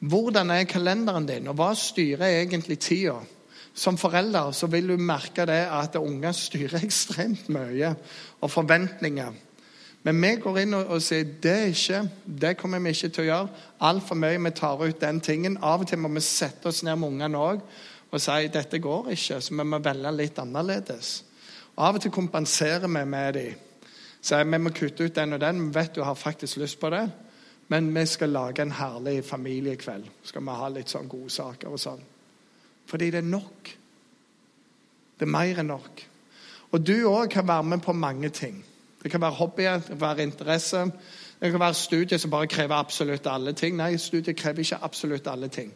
Hvordan 0.00 0.54
er 0.54 0.64
kalenderen 0.64 1.26
din, 1.28 1.50
og 1.52 1.58
hva 1.60 1.74
styrer 1.76 2.40
egentlig 2.40 2.78
tida? 2.80 3.18
Som 3.76 3.98
forelder 4.00 4.50
så 4.56 4.66
vil 4.72 4.88
du 4.90 4.96
merke 4.96 5.44
det 5.46 5.60
at 5.68 5.98
unger 6.00 6.32
styrer 6.36 6.80
ekstremt 6.86 7.52
mye, 7.52 7.92
og 8.40 8.50
forventninger. 8.50 9.36
Men 10.02 10.22
vi 10.24 10.30
går 10.40 10.62
inn 10.62 10.74
og, 10.78 10.94
og 10.96 11.04
sier 11.04 11.28
det 11.44 11.52
er 11.52 11.74
ikke, 11.74 12.00
det 12.24 12.56
kommer 12.56 12.80
vi 12.80 12.94
ikke 12.96 13.12
til 13.12 13.26
å 13.26 13.28
gjøre. 13.28 13.64
Altfor 13.84 14.16
mye 14.16 14.40
vi 14.40 14.52
tar 14.56 14.80
ut 14.80 15.00
den 15.02 15.20
tingen. 15.20 15.58
Av 15.60 15.84
og 15.84 15.90
til 15.90 16.00
må 16.00 16.08
vi 16.14 16.24
sette 16.24 16.72
oss 16.72 16.80
ned 16.86 16.96
med 16.96 17.12
ungene 17.12 17.40
òg 17.40 17.64
og 18.10 18.18
si 18.18 18.48
dette 18.50 18.80
går 18.82 19.12
ikke, 19.14 19.36
så 19.38 19.54
vi 19.54 19.64
må 19.70 19.78
velge 19.84 20.10
litt 20.16 20.38
annerledes. 20.42 21.10
Av 21.76 21.94
og 21.94 22.02
til 22.02 22.10
kompenserer 22.10 22.88
vi 22.88 23.04
med 23.04 23.34
dem. 23.34 23.66
Så 24.22 24.42
vi 24.44 24.58
må 24.58 24.70
kutte 24.70 25.04
ut 25.04 25.16
den 25.16 25.32
og 25.32 25.40
den. 25.40 25.68
Vi 25.68 25.74
vet 25.74 25.94
du 25.94 26.02
har 26.02 26.14
faktisk 26.14 26.56
lyst 26.56 26.80
på 26.80 26.90
det. 26.90 27.06
Men 27.68 27.94
vi 27.94 28.06
skal 28.06 28.28
lage 28.28 28.62
en 28.62 28.72
herlig 28.72 29.24
familiekveld. 29.24 30.08
Skal 30.22 30.42
vi 30.42 30.56
ha 30.58 30.68
litt 30.68 30.90
sånn 30.90 31.08
godsaker 31.08 31.70
og 31.70 31.80
sånn. 31.80 32.02
Fordi 32.90 33.10
det 33.10 33.22
er 33.22 33.30
nok. 33.30 33.70
Det 35.18 35.26
er 35.26 35.30
mer 35.30 35.62
enn 35.62 35.70
nok. 35.70 36.02
Og 36.70 36.86
du 36.86 36.96
òg 37.08 37.30
kan 37.30 37.46
være 37.48 37.62
med 37.62 37.82
på 37.82 37.92
mange 37.92 38.28
ting. 38.28 38.64
Det 39.02 39.10
kan 39.10 39.20
være 39.20 39.38
hobbyer, 39.38 39.78
det 39.78 39.88
kan 39.88 40.00
være 40.00 40.22
interesse. 40.22 40.84
Det 41.40 41.50
kan 41.50 41.60
være 41.60 41.74
studier 41.74 42.18
som 42.18 42.30
bare 42.30 42.46
krever 42.46 42.74
absolutt 42.74 43.26
alle 43.26 43.52
ting. 43.52 43.76
Nei, 43.76 43.96
studiet 43.96 44.36
krever 44.36 44.60
ikke 44.60 44.82
absolutt 44.82 45.26
alle 45.26 45.48
ting. 45.48 45.72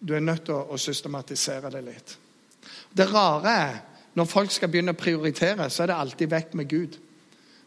Du 0.00 0.14
er 0.14 0.20
nødt 0.20 0.44
til 0.44 0.54
å, 0.54 0.76
systematisere 0.76 1.70
det 1.70 1.82
litt. 1.84 2.16
Det 2.96 3.08
rare 3.12 3.54
er 3.56 3.80
når 4.20 4.28
folk 4.28 4.52
skal 4.52 4.68
begynne 4.68 4.92
å 4.92 5.00
prioritere, 5.00 5.70
så 5.72 5.82
er 5.82 5.90
det 5.90 5.96
alltid 5.96 6.28
vekk 6.28 6.54
med 6.60 6.68
Gud. 6.68 7.00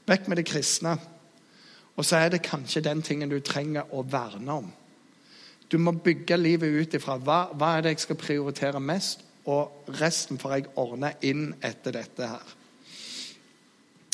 Vekk 0.05 0.27
med 0.29 0.37
det 0.37 0.45
kristne. 0.45 0.93
Og 1.97 2.05
så 2.05 2.19
er 2.19 2.33
det 2.33 2.43
kanskje 2.45 2.83
den 2.85 3.01
tingen 3.05 3.31
du 3.31 3.39
trenger 3.41 3.89
å 3.89 4.03
verne 4.05 4.57
om. 4.61 4.67
Du 5.71 5.79
må 5.81 5.95
bygge 5.97 6.37
livet 6.37 6.75
ut 6.77 6.93
ifra 6.93 7.17
hva, 7.17 7.47
hva 7.57 7.71
er 7.73 7.85
det 7.85 7.95
jeg 7.95 8.03
skal 8.03 8.19
prioritere 8.21 8.81
mest, 8.83 9.23
og 9.49 9.89
resten 9.97 10.37
får 10.39 10.53
jeg 10.53 10.69
ordne 10.79 11.15
inn 11.25 11.47
etter 11.65 11.97
dette 11.97 12.29
her. 12.35 12.53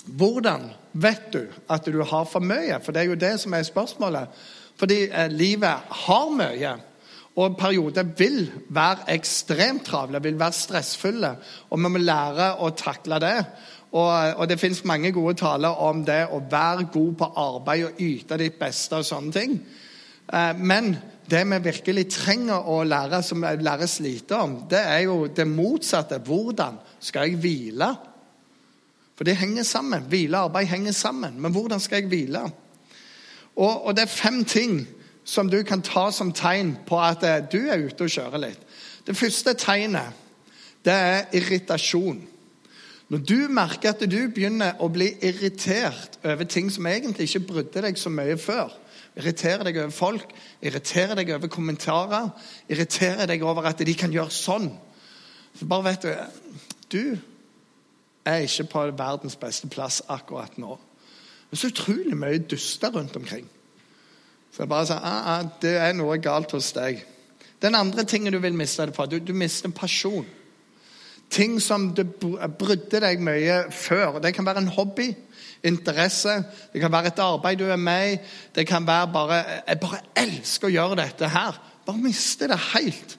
Hvordan 0.08 0.70
vet 0.96 1.28
du 1.34 1.42
at 1.68 1.86
du 1.92 2.00
har 2.00 2.26
for 2.26 2.40
mye? 2.40 2.80
For 2.80 2.96
det 2.96 3.04
er 3.04 3.12
jo 3.12 3.20
det 3.20 3.36
som 3.44 3.54
er 3.54 3.68
spørsmålet. 3.68 4.32
Fordi 4.80 5.02
eh, 5.10 5.28
livet 5.28 5.92
har 6.06 6.32
mye. 6.34 6.72
Og 7.38 7.58
perioder 7.58 8.08
vil 8.18 8.40
være 8.70 9.12
ekstremt 9.14 9.86
travle, 9.86 10.22
vil 10.24 10.40
være 10.40 10.58
stressfulle. 10.58 11.36
Og 11.70 11.80
vi 11.80 11.92
må 11.92 12.02
lære 12.02 12.56
å 12.60 12.72
takle 12.76 13.20
det. 13.22 13.36
Og, 13.92 14.10
og 14.38 14.50
det 14.50 14.60
fins 14.62 14.84
mange 14.86 15.12
gode 15.12 15.38
taler 15.40 15.80
om 15.82 16.04
det 16.06 16.24
å 16.30 16.42
være 16.52 16.90
god 16.94 17.14
på 17.22 17.30
arbeid 17.42 17.86
og 17.88 18.02
yte 18.06 18.38
ditt 18.42 18.60
beste 18.60 19.00
og 19.00 19.08
sånne 19.08 19.34
ting. 19.34 19.56
Eh, 20.34 20.52
men 20.58 20.92
det 21.30 21.42
vi 21.46 21.62
virkelig 21.70 22.06
trenger 22.14 22.70
å 22.70 22.84
lære, 22.86 23.22
som 23.26 23.42
læres 23.42 24.00
lite 24.04 24.38
om, 24.38 24.60
det 24.70 24.82
er 24.82 25.04
jo 25.08 25.24
det 25.28 25.48
motsatte. 25.50 26.22
Hvordan 26.26 26.78
skal 27.00 27.30
jeg 27.30 27.42
hvile? 27.42 27.90
For 29.18 29.28
det 29.28 29.40
henger 29.40 29.66
sammen. 29.68 30.06
Hvile 30.10 30.38
og 30.38 30.50
arbeid 30.50 30.70
henger 30.72 30.96
sammen. 30.96 31.42
Men 31.42 31.54
hvordan 31.54 31.82
skal 31.82 32.04
jeg 32.04 32.12
hvile? 32.12 32.46
Og, 33.60 33.86
og 33.86 33.96
det 33.96 34.06
er 34.06 34.14
fem 34.14 34.44
ting 34.48 34.80
som 35.30 35.50
du 35.50 35.62
kan 35.64 35.82
ta 35.86 36.10
som 36.12 36.32
tegn 36.34 36.74
på 36.88 36.98
at 37.02 37.24
eh, 37.24 37.44
du 37.52 37.60
er 37.70 37.86
ute 37.86 38.08
og 38.08 38.14
kjører 38.14 38.42
litt. 38.48 38.66
Det 39.06 39.18
første 39.18 39.54
tegnet 39.58 40.26
det 40.86 40.96
er 40.96 41.26
irritasjon. 41.36 42.22
Når 43.10 43.22
du 43.26 43.38
merker 43.54 43.92
at 43.92 44.04
du 44.06 44.20
begynner 44.30 44.78
å 44.82 44.90
bli 44.94 45.10
irritert 45.26 46.20
over 46.24 46.46
ting 46.50 46.70
som 46.74 46.88
egentlig 46.90 47.28
ikke 47.28 47.48
brydde 47.52 47.84
deg 47.86 47.98
så 47.98 48.12
mye 48.14 48.38
før, 48.42 48.74
irriterer 49.18 49.66
deg 49.66 49.80
over 49.82 49.94
folk, 49.94 50.34
irriterer 50.62 51.18
deg 51.18 51.34
over 51.36 51.52
kommentarer, 51.52 52.30
irriterer 52.70 53.30
deg 53.30 53.44
over 53.46 53.70
at 53.70 53.82
de 53.86 53.96
kan 53.98 54.14
gjøre 54.14 54.34
sånn, 54.34 54.70
så 55.58 55.70
bare 55.70 55.92
vet 55.92 56.06
du 56.06 56.14
Du 56.90 57.18
er 58.26 58.46
ikke 58.46 58.64
på 58.72 58.82
verdens 58.98 59.36
beste 59.38 59.68
plass 59.70 60.02
akkurat 60.10 60.56
nå. 60.58 60.78
Det 61.50 61.58
er 61.58 61.62
så 61.62 61.70
utrolig 61.70 62.18
mye 62.18 62.40
duster 62.50 62.90
rundt 62.94 63.18
omkring. 63.18 63.46
Så 64.52 64.64
jeg 64.64 64.72
bare 64.72 64.90
sa 64.90 65.00
ah, 65.04 65.32
ah, 65.36 65.48
det 65.62 65.76
er 65.78 65.96
noe 65.98 66.18
galt 66.22 66.52
hos 66.56 66.72
deg. 66.76 67.04
Den 67.62 67.76
andre 67.76 68.06
tingen 68.08 68.34
du 68.34 68.40
vil 68.40 68.56
miste 68.56 68.88
det 68.88 68.96
fra, 68.96 69.06
du, 69.06 69.20
du 69.20 69.34
mister 69.36 69.72
pasjon. 69.76 70.28
Ting 71.30 71.60
som 71.62 71.92
du 71.94 72.04
brydde 72.08 73.04
deg 73.04 73.22
mye 73.22 73.66
før. 73.76 74.18
Det 74.24 74.34
kan 74.34 74.48
være 74.48 74.64
en 74.64 74.72
hobby, 74.74 75.12
interesse, 75.64 76.38
det 76.74 76.80
kan 76.82 76.92
være 76.92 77.12
et 77.12 77.20
arbeid 77.20 77.60
du 77.60 77.68
er 77.68 77.80
med 77.80 78.14
i. 78.14 78.20
Det 78.56 78.68
kan 78.68 78.88
være 78.88 79.12
bare 79.14 79.40
Jeg 79.68 79.80
bare 79.82 80.04
elsker 80.24 80.70
å 80.70 80.74
gjøre 80.74 81.02
dette 81.02 81.30
her. 81.30 81.60
Bare 81.86 82.02
miste 82.02 82.48
det 82.48 82.60
helt. 82.74 83.18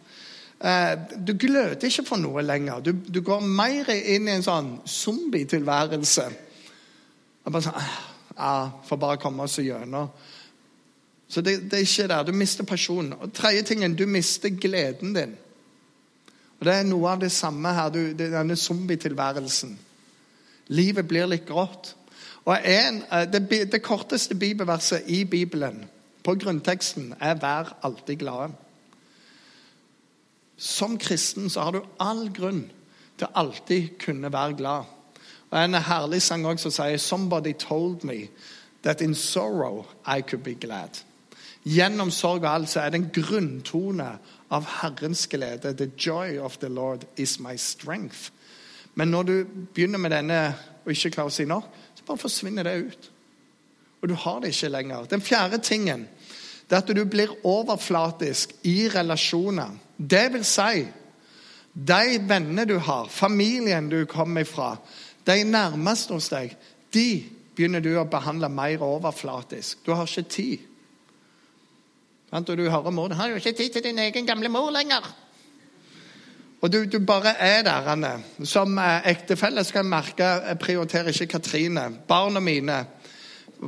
Eh, 0.60 0.94
du 1.26 1.32
gløder 1.40 1.86
ikke 1.88 2.06
for 2.08 2.20
noe 2.20 2.42
lenger. 2.44 2.80
Du, 2.84 2.92
du 2.92 3.20
går 3.24 3.44
mer 3.44 3.88
inn 3.96 4.28
i 4.28 4.34
en 4.34 4.44
sånn 4.44 4.74
zombietilværelse. 4.88 6.26
Bare 7.48 7.64
sånn, 7.64 7.78
ah, 8.36 8.72
Får 8.88 9.00
bare 9.00 9.20
komme 9.20 9.46
oss 9.46 9.58
gjennom. 9.60 10.10
Så 11.30 11.40
det, 11.40 11.70
det, 11.70 11.72
er 11.72 11.86
ikke 11.86 12.08
der. 12.08 12.22
Du 12.22 12.32
mister 12.32 12.64
personen. 12.64 13.12
Og 13.12 13.32
tredje 13.32 13.62
tingen, 13.62 13.94
du 13.94 14.06
mister 14.06 14.48
gleden 14.48 15.14
din. 15.14 15.36
Og 16.58 16.66
Det 16.66 16.74
er 16.74 16.82
noe 16.84 17.08
av 17.08 17.20
det 17.20 17.30
samme 17.32 17.72
her, 17.72 17.88
du, 17.88 18.00
denne 18.18 18.56
zombietilværelsen. 18.56 19.78
Livet 20.68 21.06
blir 21.08 21.30
litt 21.30 21.46
grått. 21.46 21.94
Og 22.44 22.56
en, 22.58 23.02
eh, 23.12 23.26
det, 23.30 23.70
det, 23.72 23.82
korteste 23.82 24.34
bibelverset 24.34 25.06
i 25.06 25.24
Bibelen 25.24 25.84
på 26.24 26.34
grunnteksten 26.34 27.14
er 27.20 27.34
'vær 27.34 27.76
alltid 27.82 28.22
glade'. 28.22 28.52
Som 30.56 30.98
kristen 30.98 31.50
så 31.50 31.60
har 31.60 31.70
du 31.70 31.82
all 32.00 32.32
grunn 32.34 32.70
til 33.18 33.26
alltid 33.34 33.88
kunne 34.04 34.32
være 34.32 34.56
glad. 34.56 34.84
Og 35.50 35.64
En 35.64 35.74
herlig 35.74 36.22
sang 36.22 36.46
også 36.46 36.70
som 36.70 36.70
sier 36.70 36.96
'Somebody 36.96 37.52
told 37.52 38.04
me 38.04 38.28
that 38.82 39.00
in 39.00 39.14
sorrow 39.14 39.86
I 40.06 40.20
could 40.20 40.42
be 40.42 40.54
glad'. 40.54 41.04
Gjennom 41.64 42.10
sorg 42.10 42.44
og 42.44 42.52
alt 42.54 42.70
så 42.72 42.80
er 42.80 42.92
det 42.92 43.00
en 43.00 43.10
grunntone 43.12 44.08
av 44.50 44.68
Herrens 44.80 45.26
glede. 45.28 45.74
The 45.76 45.90
joy 45.98 46.38
of 46.40 46.58
the 46.58 46.68
Lord 46.68 47.04
is 47.16 47.38
my 47.40 47.56
strength. 47.56 48.30
Men 48.94 49.08
når 49.08 49.22
du 49.22 49.34
begynner 49.74 49.98
med 49.98 50.10
denne 50.10 50.40
og 50.84 50.92
ikke 50.92 51.10
klarer 51.14 51.30
å 51.30 51.34
si 51.34 51.44
nok, 51.44 51.68
så 51.94 52.06
bare 52.06 52.22
forsvinner 52.22 52.66
det 52.66 52.76
ut. 52.86 53.10
Og 54.00 54.08
du 54.08 54.14
har 54.14 54.40
det 54.40 54.54
ikke 54.54 54.72
lenger. 54.72 55.04
Den 55.10 55.22
fjerde 55.22 55.58
tingen 55.58 56.08
det 56.70 56.76
er 56.76 56.84
at 56.84 56.90
du 56.94 57.04
blir 57.04 57.32
overflatisk 57.46 58.52
i 58.62 58.88
relasjoner. 58.88 59.72
Det 59.98 60.28
vil 60.32 60.44
si 60.46 60.84
de 61.74 62.20
venner 62.28 62.64
du 62.64 62.76
har, 62.78 63.08
familien 63.10 63.88
du 63.90 64.04
kommer 64.06 64.44
fra, 64.46 64.76
de 65.26 65.44
nærmeste 65.44 66.14
hos 66.14 66.28
deg, 66.30 66.54
de 66.94 67.24
begynner 67.56 67.82
du 67.82 67.90
å 67.98 68.06
behandle 68.06 68.48
mer 68.54 68.82
overflatisk. 68.86 69.82
Du 69.86 69.92
har 69.92 70.06
ikke 70.06 70.30
tid. 70.30 70.69
Og 72.30 72.46
du 72.46 72.70
hører 72.70 72.90
mor 72.90 73.08
'Du 73.08 73.14
har 73.14 73.28
jo 73.28 73.34
ikke 73.34 73.52
tid 73.52 73.70
til 73.70 73.84
din 73.84 73.98
egen 73.98 74.26
gamle 74.26 74.48
mor 74.48 74.70
lenger'. 74.70 75.12
Og 76.60 76.72
du, 76.72 76.84
du 76.84 76.98
bare 76.98 77.36
er 77.38 77.62
der, 77.62 77.88
Anne. 77.88 78.22
Som 78.44 78.78
eh, 78.78 79.10
ektefelle 79.10 79.64
skal 79.64 79.78
jeg 79.78 79.90
merke 79.90 80.24
jeg 80.24 80.58
prioriterer 80.58 81.08
ikke 81.08 81.26
Katrine. 81.26 81.86
Barna 82.08 82.40
mine, 82.40 82.84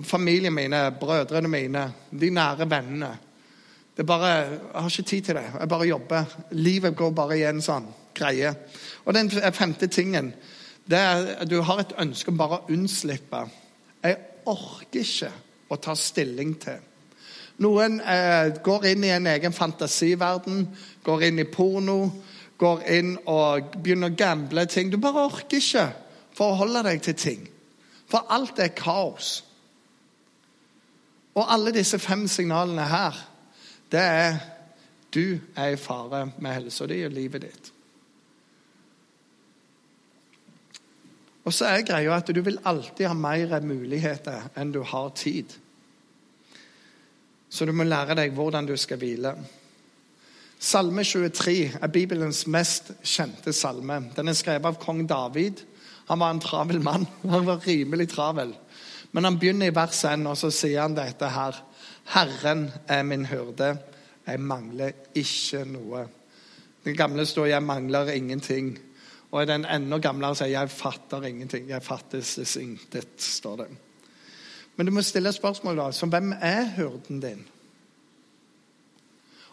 familien 0.05 0.53
mine, 0.53 0.93
brødrene 1.01 1.49
mine, 1.49 1.93
de 2.21 2.31
nære 2.31 2.71
vennene. 2.71 3.19
Det 3.97 4.07
bare, 4.07 4.27
Jeg 4.27 4.59
har 4.75 4.89
ikke 4.89 5.03
tid 5.03 5.23
til 5.23 5.35
det. 5.35 5.45
Jeg 5.61 5.69
bare 5.69 5.87
jobber. 5.87 6.25
Livet 6.51 6.97
går 6.97 7.11
bare 7.11 7.39
i 7.39 7.43
en 7.43 7.63
sånn 7.63 7.89
greie. 8.15 8.55
Og 9.05 9.15
den 9.15 9.31
femte 9.31 9.87
tingen 9.87 10.35
det 10.91 10.99
er 10.99 11.27
at 11.41 11.51
du 11.51 11.61
har 11.63 11.81
et 11.81 11.95
ønske 11.99 12.29
om 12.29 12.39
bare 12.39 12.59
å 12.59 12.73
unnslippe. 12.75 13.45
Jeg 14.03 14.17
orker 14.47 15.01
ikke 15.01 15.31
å 15.71 15.77
ta 15.77 15.95
stilling 15.95 16.57
til. 16.61 16.81
Noen 17.63 18.01
eh, 18.01 18.53
går 18.65 18.87
inn 18.93 19.07
i 19.07 19.13
en 19.15 19.29
egen 19.31 19.55
fantasiverden, 19.55 20.67
går 21.07 21.29
inn 21.29 21.41
i 21.43 21.49
porno, 21.49 21.99
går 22.59 22.85
inn 22.95 23.15
og 23.31 23.75
begynner 23.79 24.13
å 24.13 24.19
gamble 24.19 24.67
ting. 24.71 24.91
Du 24.91 24.99
bare 25.03 25.27
orker 25.29 25.59
ikke 25.59 25.89
forholde 26.37 26.85
deg 26.87 27.03
til 27.05 27.19
ting. 27.19 27.45
For 28.11 28.27
alt 28.33 28.61
er 28.61 28.75
kaos. 28.77 29.41
Og 31.33 31.47
alle 31.49 31.73
disse 31.75 31.99
fem 32.03 32.27
signalene 32.29 32.85
her, 32.91 33.17
det 33.93 34.01
er 34.01 34.41
du 35.13 35.39
er 35.57 35.75
i 35.75 35.81
fare 35.81 36.27
med 36.39 36.55
helsa 36.55 36.87
di 36.89 37.03
og 37.05 37.13
livet 37.13 37.45
ditt. 37.45 37.73
Og 41.45 41.53
så 41.53 41.69
er 41.69 41.85
greia 41.85 42.17
at 42.17 42.31
du 42.31 42.41
vil 42.45 42.61
alltid 42.65 43.09
ha 43.11 43.17
mer 43.19 43.59
muligheter 43.67 44.47
enn 44.57 44.73
du 44.73 44.81
har 44.87 45.11
tid. 45.19 45.53
Så 47.53 47.67
du 47.69 47.75
må 47.77 47.85
lære 47.85 48.17
deg 48.17 48.33
hvordan 48.33 48.67
du 48.67 48.73
skal 48.81 49.01
hvile. 49.03 49.35
Salme 50.63 51.05
23 51.05 51.57
er 51.83 51.91
Bibelens 51.93 52.47
mest 52.47 52.93
kjente 53.05 53.53
salme. 53.53 53.99
Den 54.17 54.31
er 54.31 54.39
skrevet 54.39 54.71
av 54.71 54.79
kong 54.81 55.03
David. 55.11 55.61
Han 56.09 56.23
var 56.23 56.33
en 56.33 56.41
travel 56.41 56.81
mann. 56.81 57.05
Han 57.35 57.45
var 57.47 57.61
rimelig 57.67 58.09
travel. 58.15 58.55
Men 59.13 59.29
han 59.29 59.37
begynner 59.37 59.69
i 59.69 59.75
vers 59.77 59.99
1, 60.09 60.25
og 60.25 60.39
så 60.41 60.49
sier 60.55 60.87
han 60.87 60.95
dette 60.97 61.29
her. 61.29 61.59
Herren 62.15 62.71
er 62.89 63.03
min 63.05 63.27
hyrde, 63.29 63.75
jeg 64.25 64.41
mangler 64.41 64.95
ikke 65.19 65.67
noe. 65.69 66.07
Den 66.85 66.97
gamle 66.97 67.27
står 67.27 67.47
'jeg 67.47 67.63
mangler 67.63 68.09
ingenting'. 68.09 68.79
Og 69.33 69.47
den 69.47 69.65
enda 69.65 69.99
gamlere 69.99 70.37
sier 70.37 70.49
'jeg 70.49 70.71
fatter 70.71 71.23
ingenting'. 71.23 71.69
'Jeg 71.69 71.83
fattes 71.83 72.57
intet', 72.57 73.21
står 73.21 73.57
det. 73.57 73.67
Men 74.77 74.87
du 74.87 74.93
må 74.93 75.03
stille 75.05 75.33
spørsmål 75.33 75.77
da, 75.77 75.91
som 75.93 76.11
hvem 76.13 76.33
er 76.41 76.71
hyrden 76.77 77.21
din? 77.21 77.43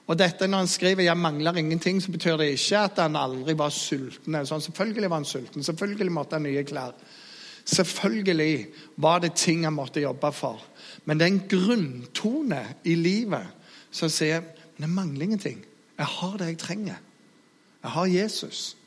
Og 0.08 0.18
dette 0.18 0.48
Når 0.48 0.58
han 0.58 0.68
skriver 0.68 1.04
'jeg 1.04 1.18
mangler 1.18 1.54
ingenting', 1.54 2.02
så 2.02 2.12
betyr 2.12 2.38
det 2.38 2.50
ikke 2.50 2.78
at 2.78 2.98
han 2.98 3.16
aldri 3.16 3.58
var 3.58 3.70
sulten. 3.70 4.46
Sånn, 4.46 4.62
selvfølgelig 4.62 5.10
var 5.10 5.16
han 5.16 5.26
sulten, 5.26 5.64
selvfølgelig 5.64 6.12
måtte 6.12 6.36
han 6.36 6.44
nye 6.44 6.64
klær. 6.64 6.92
Selvfølgelig 7.66 8.68
var 8.98 9.20
det 9.20 9.36
ting 9.36 9.64
han 9.64 9.74
måtte 9.74 10.02
jobbe 10.02 10.32
for. 10.34 10.62
Men 11.06 11.20
det 11.20 11.26
er 11.26 11.32
en 11.32 11.48
grunntone 11.50 12.76
i 12.84 12.96
livet 12.96 13.48
som 13.92 14.10
sier 14.10 14.42
men 14.80 14.88
jeg 14.88 14.96
mangler 14.96 15.24
ingenting. 15.24 15.66
Jeg 15.98 16.06
har 16.06 16.38
det 16.38 16.46
jeg 16.48 16.58
trenger. 16.58 17.00
Jeg 17.84 17.92
har 17.92 18.06
Jesus. 18.06 18.78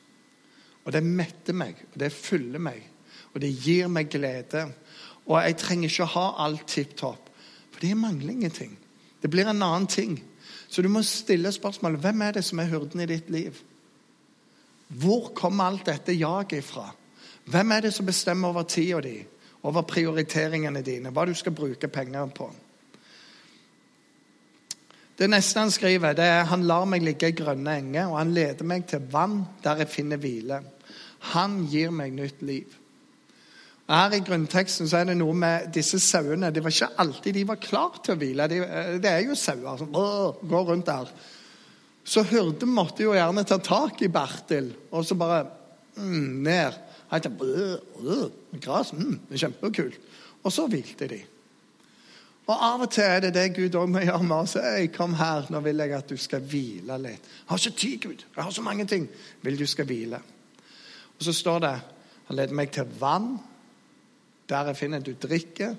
Og 0.85 0.93
det 0.93 1.03
metter 1.05 1.53
meg, 1.53 1.77
og 1.93 2.01
det 2.01 2.13
fyller 2.13 2.59
meg, 2.59 2.87
og 3.35 3.41
det 3.45 3.51
gir 3.61 3.91
meg 3.93 4.09
glede. 4.11 4.65
Og 5.27 5.37
jeg 5.39 5.59
trenger 5.61 5.91
ikke 5.91 6.07
å 6.07 6.15
ha 6.17 6.27
alt 6.47 6.65
tipp 6.71 6.97
topp, 6.99 7.29
for 7.71 7.85
det 7.85 7.95
mangler 7.99 8.35
ingenting. 8.35 8.75
Det 9.23 9.31
blir 9.31 9.47
en 9.47 9.63
annen 9.63 9.87
ting. 9.87 10.17
Så 10.69 10.83
du 10.83 10.89
må 10.91 11.03
stille 11.07 11.53
spørsmålet 11.53 12.03
hvem 12.03 12.25
er 12.27 12.39
det 12.39 12.45
som 12.47 12.59
er 12.59 12.71
hyrden 12.73 13.05
i 13.05 13.11
ditt 13.11 13.31
liv? 13.31 13.61
Hvor 14.89 15.31
kommer 15.37 15.71
alt 15.71 15.87
dette 15.87 16.17
jaget 16.17 16.59
ifra? 16.59 16.89
Hvem 17.45 17.73
er 17.73 17.87
det 17.87 17.95
som 17.95 18.07
bestemmer 18.07 18.53
over 18.53 18.67
tida 18.69 19.01
di, 19.05 19.17
over 19.63 19.87
prioriteringene 19.87 20.83
dine, 20.83 21.13
hva 21.15 21.25
du 21.27 21.35
skal 21.39 21.55
bruke 21.55 21.89
penger 21.89 22.31
på? 22.35 22.51
Det 25.19 25.29
neste 25.31 25.61
han 25.61 25.71
skriver, 25.71 26.17
det 26.19 26.25
er 26.27 26.49
han 26.51 26.65
lar 26.67 26.87
meg 26.89 27.05
ligge 27.05 27.29
i 27.31 27.37
grønne 27.37 27.77
enger, 27.79 28.09
og 28.11 28.19
han 28.19 28.33
leder 28.35 28.67
meg 28.67 28.89
til 28.91 29.05
vann 29.13 29.43
der 29.63 29.85
jeg 29.85 29.93
finner 29.93 30.19
hvile. 30.19 30.63
Han 31.33 31.61
gir 31.71 31.93
meg 31.95 32.17
nytt 32.17 32.43
liv. 32.43 32.79
Her 33.91 34.15
I 34.15 34.23
grunnteksten 34.25 34.89
så 34.89 35.01
er 35.01 35.11
det 35.11 35.19
noe 35.19 35.35
med 35.37 35.73
disse 35.75 35.99
sauene. 36.01 36.53
Det 36.55 36.63
var 36.65 36.75
ikke 36.75 36.93
alltid 37.03 37.35
de 37.35 37.47
var 37.49 37.61
klar 37.61 37.99
til 37.99 38.15
å 38.15 38.21
hvile. 38.21 38.47
De, 38.49 38.61
det 39.03 39.11
er 39.11 39.25
jo 39.27 39.39
sauer 39.39 39.81
som 39.81 39.91
går 39.93 40.69
rundt 40.69 40.89
der. 40.89 41.11
Så 42.05 42.25
hyrden 42.27 42.73
måtte 42.75 43.05
jo 43.05 43.15
gjerne 43.15 43.45
ta 43.47 43.59
tak 43.63 44.01
i 44.03 44.11
Bertil 44.11 44.73
og 44.91 45.05
så 45.07 45.19
bare 45.19 45.43
mm, 45.99 46.31
ned. 46.47 46.79
Han 47.13 47.23
tenkte, 47.23 47.69
Gras, 48.63 48.95
mm, 48.97 49.19
det 49.29 49.37
er 49.37 49.45
kjempekult. 49.45 50.01
Og 50.43 50.55
så 50.55 50.67
hvilte 50.71 51.11
de. 51.11 51.21
Og 52.51 52.57
Av 52.57 52.83
og 52.83 52.91
til 52.91 53.07
er 53.07 53.21
det 53.23 53.35
det 53.37 53.45
Gud 53.55 53.77
òg 53.79 53.91
må 53.93 54.03
gjøre 54.03 54.25
med 54.27 54.37
oss. 54.37 54.57
Hey, 54.59 54.89
kom 54.91 55.15
her, 55.15 55.47
nå 55.53 55.61
vil 55.63 55.79
jeg 55.85 55.95
at 55.95 56.11
du 56.11 56.19
skal 56.19 56.43
hvile 56.43 56.97
litt. 56.99 57.23
Jeg 57.23 57.51
har 57.53 57.61
ikke 57.61 57.79
tid, 57.79 57.99
Gud. 58.03 58.25
Jeg 58.35 58.45
har 58.49 58.55
så 58.55 58.65
mange 58.67 58.87
ting. 58.91 59.07
Vil 59.43 59.59
du 59.61 59.67
skal 59.71 59.87
hvile. 59.87 60.19
Og 61.19 61.27
så 61.27 61.35
står 61.37 61.63
det 61.63 61.75
Han 62.27 62.37
leder 62.39 62.55
meg 62.55 62.71
til 62.73 62.89
vann, 62.99 63.35
der 64.49 64.71
jeg 64.71 64.79
finner 64.79 65.03
du 65.05 65.13
drikker, 65.15 65.77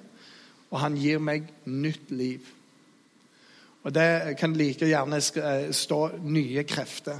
og 0.71 0.79
han 0.81 0.97
gir 0.97 1.21
meg 1.21 1.49
nytt 1.69 2.11
liv. 2.11 2.47
Og 3.83 3.93
det 3.93 4.37
kan 4.39 4.55
like 4.55 4.87
gjerne 4.87 5.19
eh, 5.19 5.69
stå 5.75 5.99
nye 6.23 6.63
krefter. 6.63 7.19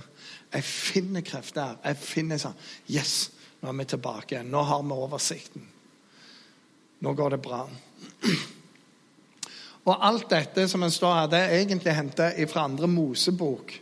Jeg 0.54 0.64
finner 0.64 1.26
krefter 1.26 1.66
her. 1.66 1.78
Jeg 1.84 2.00
finner 2.00 2.40
sånn 2.42 2.56
Yes, 2.88 3.32
nå 3.62 3.70
er 3.70 3.78
vi 3.82 3.88
tilbake 3.94 4.36
igjen. 4.36 4.52
Nå 4.54 4.64
har 4.70 4.84
vi 4.84 4.96
oversikten. 4.96 5.68
Nå 7.04 7.14
går 7.20 7.36
det 7.36 7.42
bra. 7.44 7.66
Og 9.84 10.06
alt 10.08 10.30
dette 10.32 10.64
som 10.72 10.86
står 10.88 11.18
her, 11.18 11.32
det 11.32 11.42
er 11.44 11.58
egentlig 11.58 11.96
henta 11.98 12.30
fra 12.48 12.64
andre 12.70 12.88
Mosebok. 12.88 13.74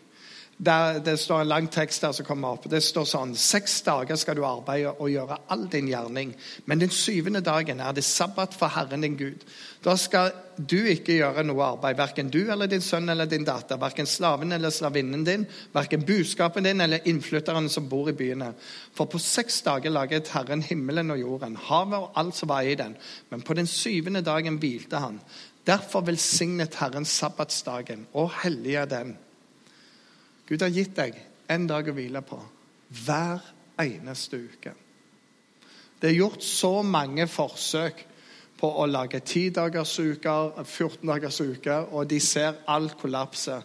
Der 0.61 0.99
det 1.01 1.15
står 1.19 1.41
en 1.41 1.47
lang 1.47 1.67
tekst 1.73 2.03
der 2.03 2.11
som 2.13 2.25
kommer 2.25 2.53
opp. 2.53 2.67
Det 2.69 2.83
står 2.85 3.05
sånn 3.09 3.31
Seks 3.33 3.79
dager 3.81 4.19
skal 4.19 4.37
du 4.37 4.43
arbeide 4.45 4.91
og 4.93 5.09
gjøre 5.09 5.39
all 5.49 5.63
din 5.73 5.87
gjerning. 5.89 6.35
Men 6.69 6.83
den 6.83 6.93
syvende 6.93 7.41
dagen 7.41 7.79
er 7.81 7.95
det 7.97 8.03
sabbat 8.05 8.53
for 8.53 8.69
Herren 8.69 9.01
din 9.01 9.17
Gud. 9.17 9.41
Da 9.81 9.95
skal 9.97 10.29
du 10.57 10.77
ikke 10.85 11.15
gjøre 11.17 11.41
noe 11.47 11.63
arbeid, 11.65 11.97
verken 11.97 12.29
du 12.29 12.43
eller 12.43 12.69
din 12.69 12.83
sønn 12.85 13.09
eller 13.09 13.25
din 13.25 13.47
datter, 13.47 13.79
verken 13.81 14.05
slaven 14.05 14.53
eller 14.53 14.69
slavinnen 14.69 15.23
din, 15.25 15.47
verken 15.73 16.05
buskapen 16.05 16.69
din 16.69 16.85
eller 16.85 17.09
innflytterne 17.09 17.69
som 17.69 17.89
bor 17.89 18.11
i 18.11 18.13
byene. 18.13 18.51
For 18.93 19.09
på 19.09 19.17
seks 19.17 19.63
dager 19.65 19.89
laget 19.89 20.29
Herren 20.35 20.61
himmelen 20.61 21.09
og 21.15 21.23
jorden, 21.23 21.57
havet 21.71 21.97
og 21.97 22.21
alt 22.21 22.37
som 22.37 22.53
var 22.53 22.69
i 22.69 22.77
den. 22.77 22.93
Men 23.33 23.41
på 23.41 23.57
den 23.57 23.67
syvende 23.67 24.21
dagen 24.21 24.61
hvilte 24.61 25.01
han. 25.01 25.17
Derfor 25.65 26.05
velsignet 26.05 26.77
Herren 26.77 27.05
sabbatsdagen 27.05 28.05
og 28.13 28.29
hellige 28.43 28.85
den. 28.93 29.17
Gud 30.51 30.65
har 30.65 30.73
gitt 30.75 30.97
deg 30.97 31.15
en 31.47 31.63
dag 31.69 31.87
å 31.87 31.93
hvile 31.95 32.19
på 32.27 32.35
hver 33.05 33.43
eneste 33.79 34.35
uke. 34.35 34.73
Det 36.01 36.09
er 36.09 36.17
gjort 36.17 36.43
så 36.43 36.81
mange 36.83 37.23
forsøk 37.31 38.01
på 38.59 38.69
å 38.83 38.87
lage 38.89 39.21
10-dagersuker, 39.21 40.57
14-dagersuker, 40.59 41.93
og 41.95 42.09
de 42.11 42.19
ser 42.19 42.59
alt 42.67 42.97
kollapse. 42.99 43.61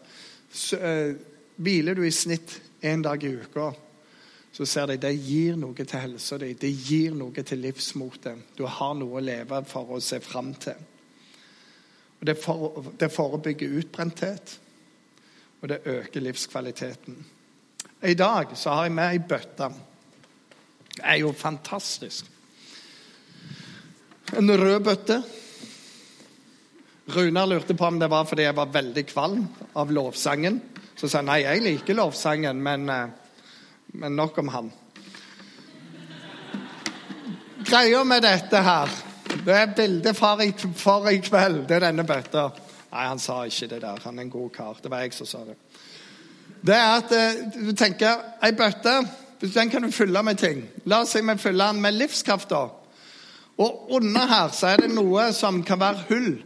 Så, 0.46 0.78
uh, 0.78 1.16
hviler 1.56 1.98
du 1.98 2.04
i 2.06 2.12
snitt 2.14 2.54
én 2.86 3.02
dag 3.02 3.24
i 3.24 3.32
uka, 3.34 3.72
så 4.52 4.64
ser 4.64 4.86
de 4.92 4.98
det 5.02 5.12
gir 5.18 5.58
noe 5.58 5.74
til 5.74 6.00
helsa 6.00 6.38
di. 6.38 6.52
Det 6.54 6.70
gir 6.70 7.16
noe 7.18 7.42
til 7.42 7.64
livsmotet. 7.66 8.54
Du 8.56 8.62
har 8.62 8.94
noe 8.94 9.18
å 9.18 9.24
leve 9.24 9.58
for 9.68 9.96
å 9.96 10.00
se 10.00 10.20
fram 10.22 10.54
til. 10.54 10.78
Og 12.20 12.30
det, 12.30 12.38
for, 12.40 12.86
det 13.00 13.10
forebygger 13.12 13.74
utbrenthet, 13.82 14.54
og 15.60 15.68
det 15.68 15.80
øker 15.84 16.20
livskvaliteten. 16.20 17.16
I 18.02 18.14
dag 18.14 18.52
så 18.54 18.70
har 18.70 18.86
jeg 18.86 18.92
med 18.92 19.12
ei 19.12 19.18
bøtte. 19.18 19.70
Det 20.96 21.02
er 21.04 21.20
jo 21.22 21.32
fantastisk. 21.32 22.26
En 24.36 24.50
rød 24.50 24.80
bøtte. 24.84 25.22
Runar 27.06 27.46
lurte 27.46 27.74
på 27.74 27.86
om 27.86 27.98
det 27.98 28.10
var 28.10 28.24
fordi 28.26 28.42
jeg 28.42 28.56
var 28.56 28.72
veldig 28.74 29.06
kvalm 29.06 29.46
av 29.74 29.92
lovsangen. 29.92 30.60
Så 30.96 31.08
sa 31.08 31.20
han 31.20 31.30
nei, 31.30 31.42
jeg 31.44 31.62
liker 31.62 31.94
lovsangen, 31.94 32.62
men, 32.62 32.88
eh, 32.90 33.08
men 33.94 34.16
nok 34.16 34.38
om 34.38 34.48
han. 34.48 34.72
Greia 37.66 38.04
med 38.04 38.22
dette 38.22 38.62
her 38.62 38.90
det 39.46 39.54
er 39.54 39.74
bildet 39.76 40.16
for 40.16 40.40
i 41.10 41.18
kveld. 41.20 41.66
Det 41.68 41.76
er 41.76 41.86
denne 41.88 42.04
bøtta. 42.06 42.48
Nei, 42.92 43.04
han 43.06 43.18
sa 43.18 43.42
ikke 43.44 43.68
det 43.74 43.82
der. 43.82 44.00
Han 44.04 44.18
er 44.18 44.22
en 44.22 44.30
god 44.30 44.50
kar. 44.50 44.80
Det 44.82 44.90
var 44.90 45.04
jeg 45.04 45.14
som 45.16 45.26
sa 45.26 45.44
det. 45.44 45.56
Det 46.66 46.74
er 46.74 46.90
at 46.96 47.12
eh, 47.12 47.46
du 47.66 47.72
tenker 47.76 48.22
Ei 48.44 48.52
bøtte 48.56 49.00
den 49.40 49.70
kan 49.70 49.82
du 49.82 49.90
fylle 49.92 50.22
med 50.22 50.38
ting. 50.38 50.64
La 50.84 51.02
oss 51.02 51.12
si 51.12 51.20
vi 51.20 51.38
fyller 51.38 51.72
den 51.72 51.82
med 51.82 51.94
livskraft. 51.94 52.50
da. 52.50 52.68
Og 53.58 53.90
under 53.90 54.26
her 54.26 54.48
så 54.52 54.66
er 54.66 54.76
det 54.76 54.94
noe 54.94 55.32
som 55.32 55.62
kan 55.62 55.80
være 55.80 56.04
hull. 56.08 56.42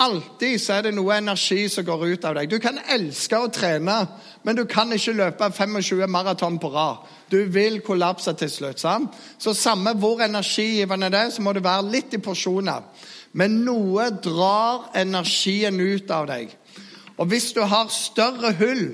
Alltid 0.00 0.60
så 0.60 0.72
er 0.78 0.82
det 0.82 0.94
noe 0.94 1.18
energi 1.18 1.68
som 1.68 1.84
går 1.84 2.06
ut 2.06 2.24
av 2.24 2.34
deg. 2.38 2.48
Du 2.48 2.58
kan 2.58 2.78
elske 2.88 3.36
å 3.36 3.50
trene, 3.52 4.06
men 4.42 4.56
du 4.56 4.64
kan 4.64 4.92
ikke 4.92 5.12
løpe 5.12 5.50
25 5.52 6.06
maraton 6.08 6.56
på 6.58 6.70
rad. 6.72 7.02
Du 7.30 7.44
vil 7.52 7.80
kollapse 7.84 8.32
til 8.32 8.50
slutt. 8.50 8.80
sant? 8.80 9.12
Så 9.38 9.54
samme 9.54 9.92
hvor 9.94 10.22
energigivende 10.22 11.10
det 11.10 11.18
er, 11.18 11.30
så 11.30 11.42
må 11.42 11.52
det 11.52 11.64
være 11.64 11.90
litt 11.90 12.14
i 12.14 12.18
porsjoner. 12.18 12.82
Men 13.32 13.60
noe 13.64 14.08
drar 14.22 14.90
energien 14.98 15.78
ut 15.80 16.10
av 16.10 16.26
deg. 16.30 16.50
Og 17.20 17.30
hvis 17.30 17.52
du 17.54 17.60
har 17.68 17.92
større 17.92 18.52
hull 18.58 18.86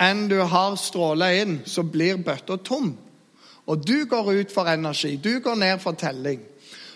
enn 0.00 0.26
du 0.30 0.38
har 0.48 0.76
stråler 0.80 1.40
inn, 1.42 1.56
så 1.66 1.82
blir 1.82 2.20
bøtta 2.22 2.60
tom. 2.64 2.92
Og 3.66 3.86
du 3.86 4.04
går 4.08 4.32
ut 4.40 4.52
for 4.52 4.70
energi. 4.70 5.16
Du 5.16 5.40
går 5.40 5.58
ned 5.58 5.80
for 5.82 5.98
telling. 5.98 6.40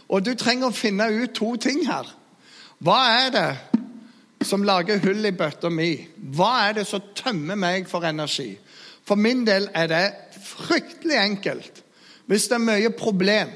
Og 0.09 0.25
du 0.25 0.35
trenger 0.38 0.71
å 0.71 0.77
finne 0.77 1.09
ut 1.11 1.35
to 1.37 1.55
ting 1.61 1.85
her. 1.88 2.09
Hva 2.85 3.01
er 3.25 3.31
det 3.35 3.51
som 4.45 4.64
lager 4.67 5.01
hull 5.05 5.25
i 5.25 5.35
bøtta 5.35 5.71
mi? 5.73 5.97
Hva 6.37 6.69
er 6.69 6.79
det 6.81 6.87
som 6.88 7.12
tømmer 7.17 7.59
meg 7.59 7.88
for 7.88 8.05
energi? 8.05 8.53
For 9.05 9.21
min 9.21 9.45
del 9.47 9.69
er 9.77 9.88
det 9.90 10.05
fryktelig 10.45 11.19
enkelt. 11.21 11.83
Hvis 12.27 12.49
det 12.49 12.59
er 12.59 12.67
mye 12.69 12.93
problem 12.97 13.53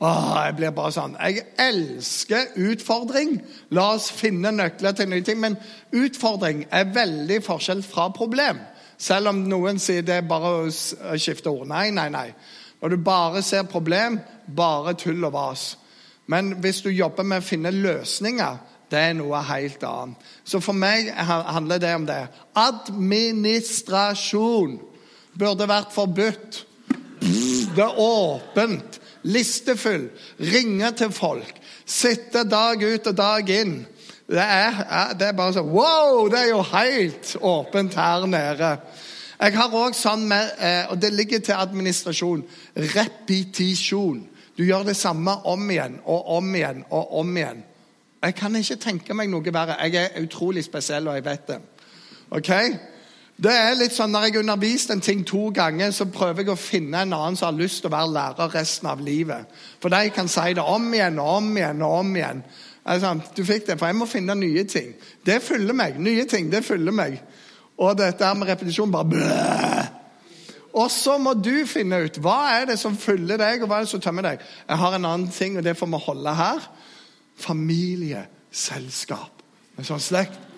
Åh, 0.00 0.46
jeg 0.46 0.54
blir 0.56 0.70
bare 0.72 0.92
sånn. 0.96 1.16
Jeg 1.20 1.42
elsker 1.60 2.54
utfordring. 2.70 3.42
La 3.76 3.90
oss 3.98 4.08
finne 4.16 4.48
nøkler 4.54 4.92
til 4.96 5.08
nye 5.12 5.24
ting. 5.26 5.36
Men 5.42 5.58
utfordring 5.92 6.64
er 6.72 6.94
veldig 6.94 7.42
forskjell 7.44 7.82
fra 7.84 8.08
problem. 8.16 8.58
Selv 9.00 9.28
om 9.32 9.48
noen 9.48 9.78
sier 9.80 10.02
det 10.04 10.14
er 10.22 10.28
bare 10.28 10.50
å 10.62 10.70
skifte 11.20 11.50
ord. 11.52 11.68
Nei, 11.68 11.90
nei, 11.92 12.08
nei. 12.12 12.32
Når 12.80 12.88
du 12.88 12.96
bare 13.04 13.42
ser 13.44 13.62
problem, 13.68 14.20
bare 14.48 14.94
tull 14.96 15.24
og 15.28 15.32
vas. 15.36 15.76
Men 16.32 16.54
hvis 16.64 16.80
du 16.80 16.90
jobber 16.90 17.22
med 17.26 17.38
å 17.42 17.44
finne 17.44 17.70
løsninger, 17.74 18.56
det 18.90 18.98
er 18.98 19.14
noe 19.18 19.42
helt 19.50 19.82
annet. 19.86 20.16
Så 20.44 20.60
for 20.64 20.72
meg 20.72 21.14
handler 21.14 21.78
det 21.82 21.94
om 21.94 22.06
det. 22.08 22.28
Administrasjon 22.56 24.80
burde 25.38 25.68
vært 25.68 25.92
forbudt. 25.94 26.66
Det 27.76 27.84
er 27.84 27.98
åpent. 28.00 29.00
Listefull. 29.22 30.08
Ringe 30.40 30.92
til 30.96 31.12
folk. 31.12 31.54
Sitte 31.86 32.44
dag 32.48 32.82
ut 32.82 33.06
og 33.10 33.16
dag 33.16 33.52
inn. 33.54 33.80
Det 34.30 34.42
er, 34.42 35.14
det 35.18 35.26
er 35.26 35.36
bare 35.36 35.56
sånn 35.56 35.72
Wow! 35.74 36.28
Det 36.30 36.38
er 36.38 36.50
jo 36.52 36.60
helt 36.70 37.32
åpent 37.40 37.96
her 37.98 38.26
nede. 38.30 38.74
Jeg 39.40 39.56
har 39.56 39.74
òg 39.74 39.96
sånn 39.96 40.26
med, 40.28 40.52
eh, 40.60 40.84
og 40.92 41.00
det 41.00 41.14
ligger 41.16 41.40
til 41.40 41.56
administrasjon, 41.56 42.44
repetisjon. 42.76 44.20
Du 44.56 44.66
gjør 44.66 44.84
det 44.90 44.96
samme 45.00 45.32
om 45.48 45.70
igjen 45.72 45.96
og 46.04 46.28
om 46.36 46.54
igjen 46.54 46.84
og 46.90 47.14
om 47.22 47.36
igjen. 47.36 47.62
Jeg 48.20 48.36
kan 48.36 48.56
ikke 48.56 48.76
tenke 48.76 49.16
meg 49.16 49.30
noe 49.32 49.52
verre. 49.54 49.78
Jeg 49.88 49.96
er 49.96 50.20
utrolig 50.20 50.66
spesiell, 50.66 51.08
og 51.08 51.16
jeg 51.16 51.24
vet 51.24 51.46
det. 51.48 51.60
Ok? 52.36 52.50
Det 53.40 53.52
er 53.56 53.76
litt 53.78 53.94
sånn, 53.96 54.12
Når 54.12 54.26
jeg 54.26 54.34
har 54.34 54.42
undervist 54.42 54.90
en 54.92 55.00
ting 55.00 55.24
to 55.24 55.48
ganger, 55.54 55.90
så 55.96 56.04
prøver 56.12 56.42
jeg 56.42 56.52
å 56.52 56.56
finne 56.60 57.02
en 57.02 57.12
annen 57.16 57.36
som 57.38 57.48
har 57.48 57.60
lyst 57.60 57.80
til 57.80 57.88
å 57.88 57.94
være 57.94 58.12
lærer 58.12 58.52
resten 58.52 58.88
av 58.90 59.00
livet. 59.00 59.46
For 59.80 59.92
de 59.92 60.10
kan 60.12 60.28
si 60.28 60.52
det 60.56 60.64
om 60.64 60.92
igjen 60.92 61.18
og 61.22 61.36
om 61.38 61.56
igjen 61.56 61.82
og 61.86 61.92
om 62.02 62.16
igjen. 62.16 62.42
Altså, 62.84 63.20
du 63.36 63.44
fikk 63.44 63.66
det, 63.66 63.78
for 63.78 63.86
Jeg 63.86 63.96
må 63.96 64.06
finne 64.06 64.34
nye 64.36 64.64
ting. 64.64 64.94
Det 65.24 65.42
fyller 65.42 65.74
meg. 65.76 66.00
Nye 66.00 66.24
ting, 66.28 66.52
det 66.52 66.64
fyller 66.64 66.92
meg. 66.92 67.20
Og 67.80 67.96
dette 67.96 68.34
med 68.36 68.48
repetisjon 68.48 68.92
bare 68.92 69.08
bløh. 69.08 69.84
Og 70.76 70.90
så 70.92 71.18
må 71.18 71.34
du 71.34 71.66
finne 71.66 72.04
ut 72.04 72.18
hva 72.22 72.58
er 72.58 72.66
det 72.70 72.78
som 72.78 72.96
fyller 72.96 73.36
deg, 73.40 73.62
og 73.62 73.68
hva 73.70 73.80
er 73.80 73.88
det 73.88 73.94
som 73.94 74.04
tømmer 74.04 74.22
deg. 74.28 74.38
Jeg 74.68 74.76
har 74.84 74.94
en 74.94 75.08
annen 75.08 75.32
ting, 75.32 75.56
og 75.56 75.64
det 75.64 75.78
får 75.78 75.88
vi 75.88 76.04
holde 76.04 76.32
her. 76.42 76.60
Familieselskap. 77.40 79.42
En 79.78 79.88
sånn 79.88 80.04
slekt. 80.04 80.49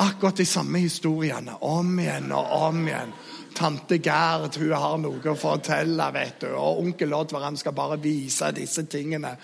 Akkurat 0.00 0.36
de 0.36 0.46
samme 0.48 0.80
historiene. 0.80 1.58
Om 1.60 1.98
igjen 2.00 2.32
og 2.32 2.54
om 2.56 2.86
igjen. 2.88 3.12
Tante 3.56 3.98
Gerd 4.00 4.56
hun 4.56 4.72
har 4.72 4.96
noe 5.02 5.32
å 5.32 5.36
fortelle, 5.36 6.06
vet 6.14 6.46
du. 6.46 6.48
Og 6.54 6.80
onkel 6.86 7.12
Oddvar 7.12 7.50
han 7.50 7.58
skal 7.60 7.76
bare 7.76 7.98
vise 8.00 8.48
disse 8.56 8.86
tingene. 8.88 9.34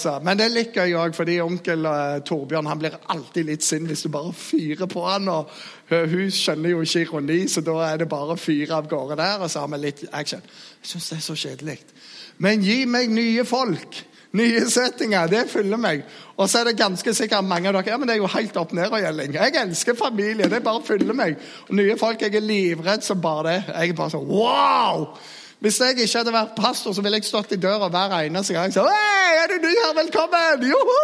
Så, 0.00 0.12
men 0.24 0.38
det 0.38 0.46
liker 0.54 0.86
jeg 0.86 0.96
òg, 0.96 1.12
fordi 1.12 1.34
onkel 1.42 1.84
uh, 1.84 2.20
Torbjørn 2.24 2.68
han 2.70 2.78
blir 2.80 2.94
alltid 3.12 3.48
litt 3.48 3.64
sint 3.66 3.90
hvis 3.90 4.04
du 4.06 4.08
bare 4.14 4.30
fyrer 4.32 4.88
på 4.88 5.02
han, 5.04 5.26
og 5.28 5.50
Hun 5.90 6.30
skjønner 6.30 6.70
jo 6.70 6.84
ikke 6.86 7.02
ironi, 7.02 7.40
så 7.50 7.60
da 7.66 7.74
er 7.88 7.98
det 8.00 8.08
bare 8.08 8.36
å 8.36 8.40
fyre 8.40 8.78
av 8.78 8.86
gårde 8.88 9.18
der, 9.18 9.42
og 9.42 9.50
så 9.50 9.64
har 9.64 9.72
vi 9.74 9.80
litt 9.82 10.04
action. 10.14 10.44
Jeg 10.80 10.92
syns 10.92 11.08
det 11.10 11.18
er 11.18 11.24
så 11.24 11.36
kjedelig. 11.42 11.76
Men 12.38 12.62
gi 12.62 12.84
meg 12.88 13.10
nye 13.10 13.44
folk. 13.44 13.98
Nye 14.38 14.62
settinger. 14.70 15.26
Det 15.30 15.42
fyller 15.50 15.80
meg. 15.80 16.04
Og 16.38 16.46
så 16.48 16.60
er 16.60 16.70
det 16.70 16.78
ganske 16.78 17.14
sikkert 17.16 17.46
mange 17.46 17.70
av 17.70 17.74
dere 17.80 17.90
ja, 17.90 17.98
men 17.98 18.06
det 18.06 18.14
er 18.14 18.22
jo 18.22 18.30
helt 18.30 18.56
opp 18.60 18.72
ned 18.76 18.92
og 18.92 19.02
gjelding. 19.02 19.34
Jeg 19.34 19.56
elsker 19.64 19.98
familie. 19.98 20.48
Det 20.50 20.62
bare 20.62 20.84
fyller 20.86 21.16
meg. 21.18 21.40
Og 21.66 21.74
nye 21.80 21.96
folk 21.98 22.22
jeg 22.22 22.36
er 22.38 22.46
livredd 22.46 23.04
som 23.06 23.20
bare 23.22 23.46
det. 23.48 23.58
Jeg 23.72 23.94
er 23.94 23.98
bare 23.98 24.14
sånn 24.14 24.30
wow! 24.30 25.08
Hvis 25.60 25.76
jeg 25.82 25.98
ikke 25.98 26.22
hadde 26.22 26.32
vært 26.32 26.54
pastor, 26.56 26.94
så 26.96 27.02
ville 27.04 27.18
jeg 27.18 27.28
stått 27.28 27.50
i 27.52 27.60
døra 27.60 27.90
hver 27.92 28.14
eneste 28.22 28.54
gang. 28.56 28.72
Så, 28.72 28.86
Hei, 28.86 29.34
er 29.42 29.50
du 29.50 29.58
ny 29.66 29.74
her? 29.74 29.96
Velkommen! 29.98 30.64
Joho! 30.70 31.02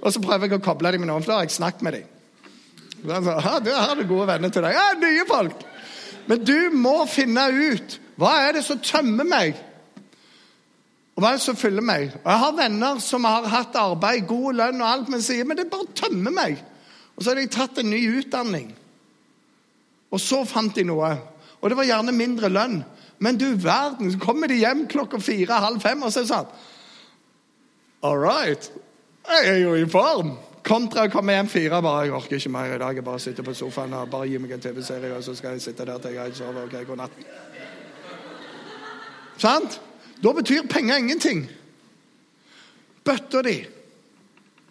Og 0.00 0.08
så 0.12 0.22
prøver 0.24 0.48
jeg 0.48 0.58
å 0.58 0.64
koble 0.64 0.90
dem 0.90 1.04
med 1.04 1.12
noen, 1.12 1.22
for 1.22 1.32
da 1.32 1.36
har 1.38 1.46
jeg 1.46 1.54
snakket 1.54 1.84
med 1.86 2.00
dem. 2.00 2.10
Så, 3.04 3.36
du 3.62 3.70
har 3.70 4.02
gode 4.08 4.26
venner 4.32 4.50
til 4.50 4.64
deg. 4.64 4.74
Ja, 4.74 4.88
nye 4.98 5.28
folk! 5.28 5.62
Men 6.26 6.42
du 6.42 6.56
må 6.72 6.96
finne 7.10 7.46
ut 7.52 7.98
hva 8.18 8.32
er 8.48 8.56
det 8.56 8.64
som 8.66 8.80
tømmer 8.82 9.28
meg. 9.28 9.60
Og 11.14 11.22
hva 11.22 11.34
som 11.38 11.56
fyller 11.56 11.84
meg? 11.84 12.08
Og 12.24 12.30
Jeg 12.30 12.42
har 12.42 12.56
venner 12.58 13.02
som 13.02 13.26
har 13.28 13.46
hatt 13.52 13.76
arbeid, 13.78 14.26
god 14.26 14.58
lønn 14.58 14.82
og 14.82 14.88
alt, 14.88 15.12
men 15.12 15.22
sier 15.22 15.46
men 15.46 15.60
det 15.60 15.70
bare 15.70 15.92
tømmer 15.94 16.34
meg. 16.34 16.58
Og 17.14 17.22
så 17.22 17.30
har 17.30 17.38
de 17.38 17.46
tatt 17.46 17.78
en 17.78 17.90
ny 17.90 18.00
utdanning. 18.18 18.72
Og 20.10 20.20
så 20.22 20.42
fant 20.46 20.74
de 20.74 20.84
noe. 20.86 21.12
Og 21.60 21.70
det 21.70 21.78
var 21.78 21.86
gjerne 21.86 22.14
mindre 22.14 22.50
lønn. 22.50 22.80
Men 23.22 23.38
du 23.38 23.46
verden, 23.62 24.10
så 24.10 24.18
kommer 24.18 24.50
de 24.50 24.58
hjem 24.58 24.88
klokka 24.90 25.20
fire-halv 25.22 25.80
fem, 25.80 26.02
og 26.02 26.10
så 26.12 26.20
er 26.20 26.26
det 26.26 26.32
sånn 26.34 26.50
All 28.04 28.18
right, 28.20 28.66
jeg 29.30 29.46
er 29.48 29.62
jo 29.62 29.78
i 29.80 29.86
form. 29.88 30.34
Kontra 30.64 31.06
å 31.06 31.12
komme 31.12 31.32
hjem 31.32 31.48
fire 31.48 31.80
bare, 31.82 32.04
'Jeg 32.04 32.12
orker 32.12 32.36
ikke 32.36 32.50
mer 32.50 32.74
i 32.74 32.78
dag. 32.78 32.94
Jeg 32.96 33.04
bare 33.04 33.20
sitter 33.20 33.42
på 33.42 33.54
sofaen 33.54 33.92
og 33.92 34.10
bare 34.10 34.28
gir 34.28 34.40
meg 34.40 34.52
en 34.52 34.60
TV-serie, 34.60 35.16
og 35.16 35.24
så 35.24 35.34
skal 35.34 35.50
jeg 35.50 35.62
sitte 35.62 35.84
der 35.84 35.98
til 35.98 36.12
jeg 36.12 36.36
sover. 36.36 36.64
Ok, 36.64 36.86
god 36.86 36.96
natt.' 36.96 37.10
Sant? 39.38 39.80
Da 40.24 40.32
betyr 40.32 40.64
penger 40.70 40.96
ingenting. 40.96 41.44
Bøtta 43.04 43.42
di 43.44 43.58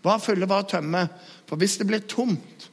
var 0.03 0.19
fulle, 0.19 0.49
var 0.49 0.65
tømme. 0.67 1.07
For 1.45 1.61
hvis 1.61 1.77
det 1.77 1.87
blir 1.87 2.07
tomt, 2.09 2.69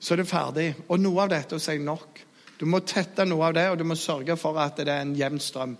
så 0.00 0.14
er 0.14 0.22
det 0.22 0.30
ferdig. 0.30 0.70
Og 0.88 1.00
noe 1.00 1.26
av 1.26 1.34
dette 1.34 1.60
sier 1.60 1.82
nok. 1.84 2.22
Du 2.58 2.64
må 2.70 2.80
tette 2.86 3.26
noe 3.28 3.50
av 3.50 3.54
det, 3.56 3.66
og 3.70 3.78
du 3.78 3.84
må 3.84 3.96
sørge 3.98 4.36
for 4.40 4.56
at 4.62 4.78
det 4.80 4.88
er 4.88 5.04
en 5.04 5.16
jevn 5.18 5.42
strøm. 5.42 5.76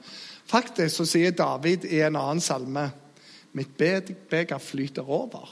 Faktisk 0.51 1.01
så 1.01 1.09
sier 1.09 1.33
David 1.33 1.87
i 1.89 2.03
en 2.05 2.21
annen 2.21 2.45
salme 2.45 2.91
Mitt 3.55 3.77
beger 3.79 4.59
flyter 4.59 5.07
over. 5.07 5.47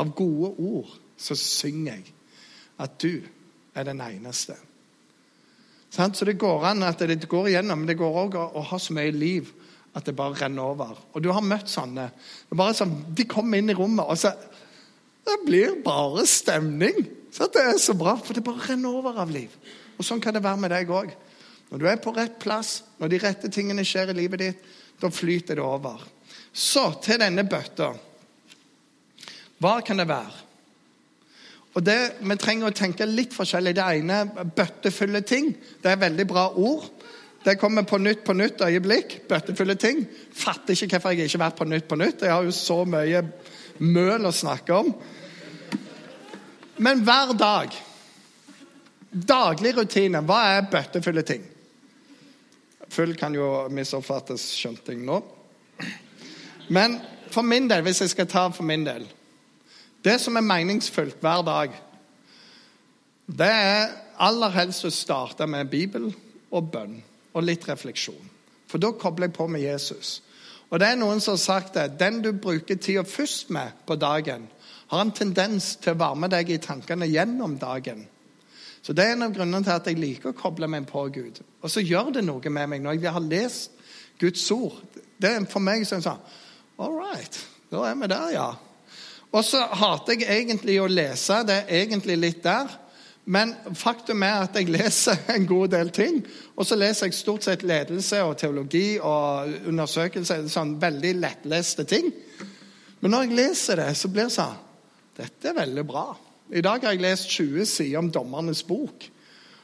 Av 0.00 0.08
gode 0.16 0.54
ord 0.56 0.94
så 1.20 1.36
synger 1.36 1.98
jeg 1.98 2.14
at 2.80 2.94
du 3.02 3.20
er 3.76 3.84
den 3.84 4.00
eneste. 4.00 4.56
Så 5.92 6.24
det 6.24 6.38
går 6.40 6.64
an 6.64 6.86
at 6.86 7.02
det 7.04 7.28
går 7.28 7.50
igjennom, 7.50 7.82
men 7.82 7.90
det 7.90 7.98
går 8.00 8.18
òg 8.24 8.38
å 8.40 8.64
ha 8.70 8.78
så 8.80 8.94
mye 8.96 9.12
liv 9.12 9.50
at 9.92 10.06
det 10.08 10.14
bare 10.16 10.38
renner 10.40 10.64
over. 10.64 10.96
Og 11.12 11.20
du 11.20 11.28
har 11.34 11.44
møtt 11.44 11.68
sånne. 11.68 12.06
Det 12.16 12.54
er 12.54 12.60
bare 12.62 12.76
sånn, 12.76 12.94
De 13.12 13.26
kommer 13.28 13.60
inn 13.60 13.68
i 13.70 13.76
rommet, 13.76 14.06
og 14.06 14.16
så 14.18 14.32
Det 15.22 15.36
blir 15.46 15.76
bare 15.84 16.24
stemning. 16.26 17.04
Så 17.30 17.46
det 17.52 17.62
er 17.62 17.76
så 17.78 17.94
bra, 17.94 18.16
for 18.16 18.34
det 18.34 18.42
bare 18.42 18.72
renner 18.72 18.90
over 18.90 19.20
av 19.22 19.30
liv. 19.30 19.52
Og 19.98 20.04
Sånn 20.04 20.20
kan 20.20 20.34
det 20.34 20.42
være 20.42 20.58
med 20.58 20.72
deg 20.74 20.90
òg. 20.90 21.12
Når 21.70 21.78
du 21.78 21.86
er 21.86 22.00
på 22.02 22.12
rett 22.16 22.40
plass, 22.42 22.82
når 22.98 23.08
de 23.08 23.20
rette 23.22 23.50
tingene 23.52 23.84
skjer 23.86 24.10
i 24.10 24.16
livet 24.16 24.42
ditt, 24.42 24.64
da 25.00 25.08
flyter 25.08 25.56
det 25.60 25.62
over. 25.64 26.02
Så 26.52 26.88
til 27.04 27.20
denne 27.22 27.44
bøtta. 27.48 27.92
Hva 29.62 29.78
kan 29.86 30.02
det 30.02 30.08
være? 30.10 30.51
Og 31.74 31.84
det, 31.84 31.98
Vi 32.20 32.36
trenger 32.36 32.68
å 32.68 32.76
tenke 32.76 33.06
litt 33.08 33.34
forskjellig. 33.34 33.74
Det 33.76 33.84
ene 34.00 34.46
bøttefulle 34.56 35.22
ting. 35.22 35.54
Det 35.82 35.90
er 35.90 36.02
veldig 36.02 36.26
bra 36.28 36.48
ord. 36.50 36.88
Det 37.44 37.58
kommer 37.58 37.82
på 37.82 37.98
nytt 37.98 38.24
på 38.24 38.36
nytt 38.36 38.60
øyeblikk. 38.62 39.22
Bøttefulle 39.28 39.74
ting. 39.74 40.04
Fatter 40.32 40.76
ikke 40.76 40.98
hvorfor 40.98 41.16
jeg 41.16 41.26
ikke 41.26 41.38
har 41.38 41.48
vært 41.48 41.58
på 41.58 41.68
nytt 41.70 41.88
på 41.88 41.98
nytt. 41.98 42.22
Jeg 42.22 42.32
har 42.32 42.44
jo 42.44 42.52
så 42.54 42.84
mye 42.84 43.24
møl 43.78 44.28
å 44.28 44.34
snakke 44.34 44.76
om. 44.76 44.92
Men 46.78 47.02
hver 47.06 47.32
dag 47.38 47.80
Daglig 49.12 49.74
rutine. 49.76 50.22
Hva 50.24 50.38
er 50.54 50.68
bøttefulle 50.72 51.22
ting? 51.22 51.42
Full 52.92 53.12
kan 53.20 53.34
jo 53.36 53.68
misoppfattes, 53.72 54.46
skjønte 54.56 54.94
jeg 54.94 55.02
nå. 55.04 55.18
Men 56.72 56.96
for 57.32 57.44
min 57.44 57.68
del, 57.68 57.84
hvis 57.84 58.00
jeg 58.00 58.12
skal 58.14 58.28
ta 58.32 58.46
for 58.52 58.64
min 58.64 58.86
del 58.86 59.04
Det 60.02 60.18
som 60.20 60.36
er 60.36 60.46
meningsfullt 60.46 61.20
hver 61.22 61.44
dag, 61.46 61.74
det 63.26 63.48
er 63.48 63.92
aller 64.22 64.54
helst 64.56 64.84
å 64.84 64.90
starte 64.90 65.46
med 65.46 65.70
Bibel 65.70 66.10
og 66.50 66.70
bønn 66.72 66.98
og 67.32 67.46
litt 67.46 67.68
refleksjon. 67.68 68.30
For 68.68 68.82
da 68.82 68.92
kobler 68.98 69.28
jeg 69.28 69.36
på 69.36 69.46
med 69.46 69.62
Jesus. 69.62 70.20
Og 70.72 70.80
det 70.80 70.88
er 70.88 70.98
noen 70.98 71.20
som 71.20 71.36
har 71.36 71.42
sagt 71.42 71.76
det. 71.76 71.98
Den 72.00 72.22
du 72.24 72.32
bruker 72.32 72.80
tida 72.80 73.04
først 73.04 73.52
med 73.52 73.76
på 73.86 73.96
dagen, 74.00 74.48
har 74.92 75.04
en 75.04 75.12
tendens 75.14 75.76
til 75.80 75.94
å 75.94 76.00
varme 76.00 76.28
deg 76.32 76.50
i 76.52 76.60
tankene 76.60 77.08
gjennom 77.08 77.58
dagen. 77.60 78.06
Så 78.82 78.92
Det 78.92 79.04
er 79.04 79.12
en 79.12 79.22
av 79.22 79.34
grunnene 79.36 79.62
til 79.62 79.72
at 79.72 79.86
jeg 79.86 80.00
liker 80.00 80.32
å 80.32 80.36
koble 80.36 80.66
meg 80.68 80.88
på 80.90 81.04
Gud. 81.14 81.38
Og 81.62 81.70
så 81.70 81.80
gjør 81.80 82.10
det 82.16 82.24
noe 82.26 82.50
med 82.50 82.68
meg 82.68 82.82
når 82.82 82.98
jeg 82.98 83.14
har 83.14 83.22
lest 83.22 83.70
Guds 84.18 84.50
ord. 84.50 84.80
Det 85.16 85.30
er 85.30 85.46
For 85.46 85.60
meg 85.60 85.86
som 85.86 86.02
sånn 86.02 86.18
All 86.82 86.96
right, 86.96 87.38
da 87.70 87.84
er 87.86 87.94
vi 87.94 88.08
der, 88.10 88.30
ja. 88.34 88.48
Og 89.32 89.44
så 89.44 89.62
hater 89.80 90.20
jeg 90.20 90.42
egentlig 90.42 90.76
å 90.82 90.90
lese. 90.90 91.40
Det 91.48 91.62
er 91.62 91.82
egentlig 91.82 92.18
litt 92.20 92.42
der. 92.44 92.70
Men 93.24 93.54
faktum 93.78 94.24
er 94.26 94.42
at 94.44 94.56
jeg 94.58 94.72
leser 94.76 95.20
en 95.32 95.46
god 95.48 95.72
del 95.72 95.92
ting. 95.94 96.20
Og 96.56 96.66
så 96.68 96.76
leser 96.78 97.08
jeg 97.08 97.16
stort 97.16 97.46
sett 97.46 97.64
ledelse 97.66 98.20
og 98.26 98.36
teologi 98.40 98.98
og 98.98 99.68
undersøkelse. 99.70 100.42
Sånn 100.52 100.76
veldig 100.82 101.14
lettleste 101.22 101.86
ting. 101.88 102.10
Men 103.00 103.14
når 103.14 103.26
jeg 103.26 103.38
leser 103.38 103.82
det, 103.82 103.88
så 103.98 104.10
blir 104.12 104.28
det 104.28 104.36
sånn 104.36 104.60
Dette 105.12 105.50
er 105.50 105.58
veldig 105.58 105.82
bra. 105.84 106.06
I 106.52 106.62
dag 106.64 106.84
har 106.84 106.94
jeg 106.94 107.02
lest 107.04 107.28
20 107.32 107.66
sider 107.68 107.98
om 108.00 108.08
Dommernes 108.12 108.62
bok. 108.64 109.04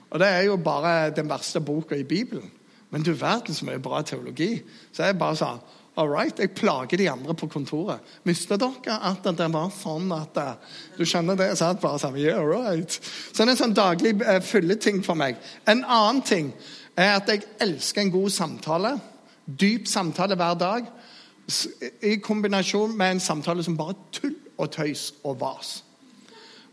Og 0.09 0.21
det 0.21 0.29
er 0.29 0.43
jo 0.47 0.57
bare 0.61 1.11
den 1.17 1.29
verste 1.29 1.61
boka 1.61 1.97
i 1.97 2.07
Bibelen. 2.09 2.51
Men 2.93 3.05
du 3.05 3.13
verden 3.17 3.57
så 3.57 3.67
mye 3.69 3.81
bra 3.81 4.01
teologi. 4.05 4.63
Så 4.93 5.09
jeg 5.09 5.19
bare 5.21 5.37
sånn 5.37 5.61
All 5.99 6.07
right, 6.07 6.39
jeg 6.39 6.53
plager 6.55 6.97
de 7.01 7.09
andre 7.11 7.35
på 7.35 7.49
kontoret. 7.51 8.05
Visste 8.23 8.55
dere 8.61 8.99
at 9.09 9.25
det 9.35 9.49
var 9.51 9.73
sånn 9.75 10.13
at 10.15 10.37
eh, 10.39 10.77
Du 10.95 11.03
skjønner 11.03 11.39
det? 11.39 11.49
Så 11.59 11.73
bare 11.83 11.99
sånn, 11.99 12.19
yeah, 12.23 12.39
right. 12.39 13.01
Så 13.03 13.43
det 13.43 13.49
er 13.49 13.55
en 13.57 13.59
sånn 13.65 13.75
daglig 13.75 14.15
uh, 14.23 14.39
fylleting 14.39 15.03
for 15.03 15.19
meg. 15.19 15.41
En 15.67 15.83
annen 15.83 16.23
ting 16.23 16.53
er 16.95 17.17
at 17.17 17.33
jeg 17.33 17.43
elsker 17.65 18.05
en 18.05 18.15
god 18.15 18.31
samtale. 18.31 18.95
Dyp 19.49 19.91
samtale 19.91 20.39
hver 20.39 20.55
dag. 20.63 20.89
I 22.07 22.19
kombinasjon 22.23 22.95
med 22.95 23.17
en 23.17 23.25
samtale 23.25 23.67
som 23.67 23.79
bare 23.79 23.99
tull 24.15 24.37
og 24.55 24.71
tøys 24.79 25.09
og 25.27 25.41
vas. 25.43 25.81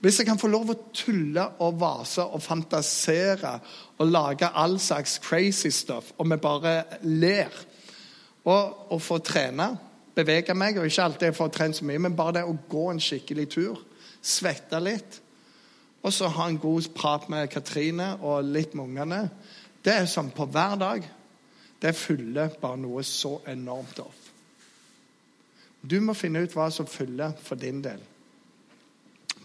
Hvis 0.06 0.20
jeg 0.20 0.28
kan 0.28 0.38
få 0.38 0.52
lov 0.54 0.70
å 0.70 0.82
tulle 0.94 1.48
og 1.66 1.80
vase 1.82 2.22
og 2.22 2.44
fantasere 2.46 3.56
og 3.98 4.12
lage 4.12 4.52
all 4.54 4.78
slags 4.78 5.18
crazy 5.24 5.72
stuff, 5.74 6.12
og 6.20 6.30
vi 6.30 6.38
bare 6.38 6.84
ler 7.02 7.50
og 8.46 8.94
å 8.94 9.00
få 9.02 9.20
trene, 9.26 9.72
bevege 10.16 10.56
meg, 10.56 10.78
og 10.78 10.88
ikke 10.88 11.06
alltid 11.10 11.36
få 11.36 11.50
trent 11.52 11.80
så 11.80 11.86
mye, 11.88 12.02
men 12.06 12.16
bare 12.16 12.40
det 12.40 12.46
å 12.48 12.58
gå 12.70 12.88
en 12.92 13.02
skikkelig 13.02 13.48
tur, 13.52 13.82
svette 14.22 14.80
litt, 14.82 15.20
og 16.06 16.14
så 16.14 16.30
ha 16.30 16.48
en 16.48 16.60
god 16.62 16.92
prat 16.94 17.26
med 17.34 17.50
Katrine 17.50 18.12
og 18.22 18.46
litt 18.46 18.76
med 18.78 18.92
ungene, 18.92 19.22
det 19.86 19.94
er 19.94 20.10
sånn 20.10 20.32
på 20.34 20.46
hver 20.50 20.78
dag. 20.82 21.08
Det 21.82 21.94
fyller 21.98 22.54
bare 22.62 22.78
noe 22.82 23.04
så 23.06 23.40
enormt 23.50 24.00
opp. 24.02 24.22
Du 25.86 26.00
må 26.02 26.16
finne 26.18 26.42
ut 26.42 26.54
hva 26.56 26.72
som 26.74 26.88
fyller 26.90 27.36
for 27.46 27.60
din 27.62 27.82
del. 27.86 28.02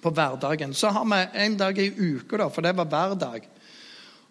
På 0.00 0.12
hverdagen. 0.16 0.72
Så 0.72 0.88
har 0.94 1.04
vi 1.04 1.18
en 1.44 1.56
dag 1.60 1.78
i 1.78 1.90
uka, 1.92 2.48
for 2.48 2.64
det 2.64 2.72
var 2.76 2.88
hver 2.88 3.16
dag. 3.20 3.48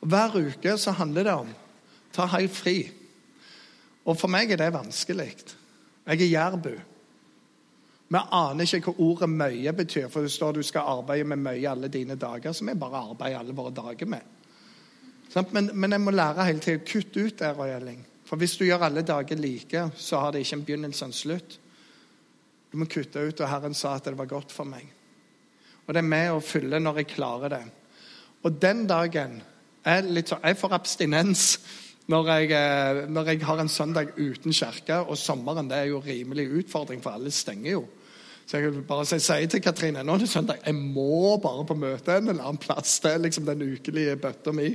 Og 0.02 0.08
Hver 0.10 0.38
uke 0.40 0.78
så 0.78 0.96
handler 0.98 1.28
det 1.28 1.36
om 1.44 1.52
ta 2.14 2.26
helt 2.34 2.56
fri. 2.56 2.78
Og 4.10 4.18
for 4.18 4.32
meg 4.32 4.52
er 4.52 4.58
det 4.58 4.72
vanskelig. 4.74 5.30
Jeg 6.10 6.22
er 6.22 6.32
jærbu. 6.32 6.72
Vi 8.10 8.20
aner 8.34 8.66
ikke 8.66 8.90
hva 8.90 9.06
ordet 9.06 9.30
møye 9.30 9.74
betyr, 9.78 10.08
for 10.10 10.26
det 10.26 10.34
står 10.34 10.58
du 10.58 10.64
skal 10.66 10.88
arbeide 10.98 11.28
med 11.30 11.44
møye 11.44 11.70
alle 11.70 11.92
dine 11.94 12.18
dager, 12.18 12.56
som 12.58 12.72
vi 12.72 12.74
bare 12.74 13.04
arbeider 13.12 13.40
alle 13.40 13.54
våre 13.54 13.74
dager 13.76 14.10
med. 14.10 14.38
Men, 15.54 15.70
men 15.74 15.94
jeg 15.94 16.02
må 16.02 16.12
lære 16.12 16.48
hele 16.48 16.64
tiden 16.64 16.82
å 16.82 16.88
kutte 16.90 17.26
ut 17.28 17.38
det, 17.38 17.52
Røyeling. 17.54 18.00
For 18.26 18.42
hvis 18.42 18.58
du 18.58 18.64
gjør 18.66 18.88
alle 18.88 19.06
dager 19.06 19.38
like, 19.38 19.84
så 19.98 20.24
har 20.24 20.34
det 20.34 20.42
ikke 20.42 20.58
en 20.58 20.66
begynnelse 20.66 21.06
og 21.06 21.12
en 21.12 21.20
slutt. 21.20 21.60
Du 22.72 22.78
må 22.82 22.86
kutte 22.90 23.22
ut, 23.22 23.42
og 23.42 23.50
Herren 23.50 23.78
sa 23.78 23.96
at 23.98 24.10
det 24.10 24.18
var 24.18 24.30
godt 24.30 24.54
for 24.54 24.70
meg. 24.70 24.90
Og 25.86 25.94
det 25.94 26.02
er 26.02 26.10
med 26.10 26.32
å 26.34 26.42
fylle 26.42 26.82
når 26.82 27.02
jeg 27.02 27.12
klarer 27.14 27.54
det. 27.54 27.64
Og 28.46 28.58
den 28.62 28.88
dagen 28.90 29.40
er 29.86 30.06
litt 30.06 30.30
Jeg 30.30 30.58
får 30.58 30.74
abstinens 30.76 31.46
når 32.10 32.30
jeg, 32.34 32.52
eh, 32.58 33.10
når 33.10 33.28
jeg, 33.30 33.46
har 33.46 33.60
en 33.62 33.70
søndag 33.70 34.16
uten 34.18 34.54
kirke, 34.54 34.98
og 34.98 35.18
sommeren 35.18 35.70
det 35.70 35.78
er 35.78 35.92
jo 35.92 36.02
rimelig 36.02 36.48
utfordring, 36.64 37.04
for 37.04 37.14
alle 37.14 37.32
stenger 37.32 37.72
jo. 37.72 37.86
Så 38.50 38.58
jeg 38.58 38.72
vil 38.74 38.82
bare 38.82 39.06
si, 39.06 39.20
til 39.46 39.62
Katrine 39.62 40.02
nå 40.04 40.16
er 40.16 40.24
det 40.24 40.30
søndag, 40.30 40.58
jeg 40.66 40.76
må 40.76 41.38
bare 41.38 41.68
på 41.70 41.78
møte 41.78 42.18
en 42.18 42.32
eller 42.32 42.44
annen 42.44 42.58
plass. 42.58 42.98
Det 43.00 43.12
er 43.14 43.22
liksom 43.22 43.46
den 43.46 43.62
ukelige 43.62 44.16
bøtta 44.18 44.52
mi. 44.52 44.72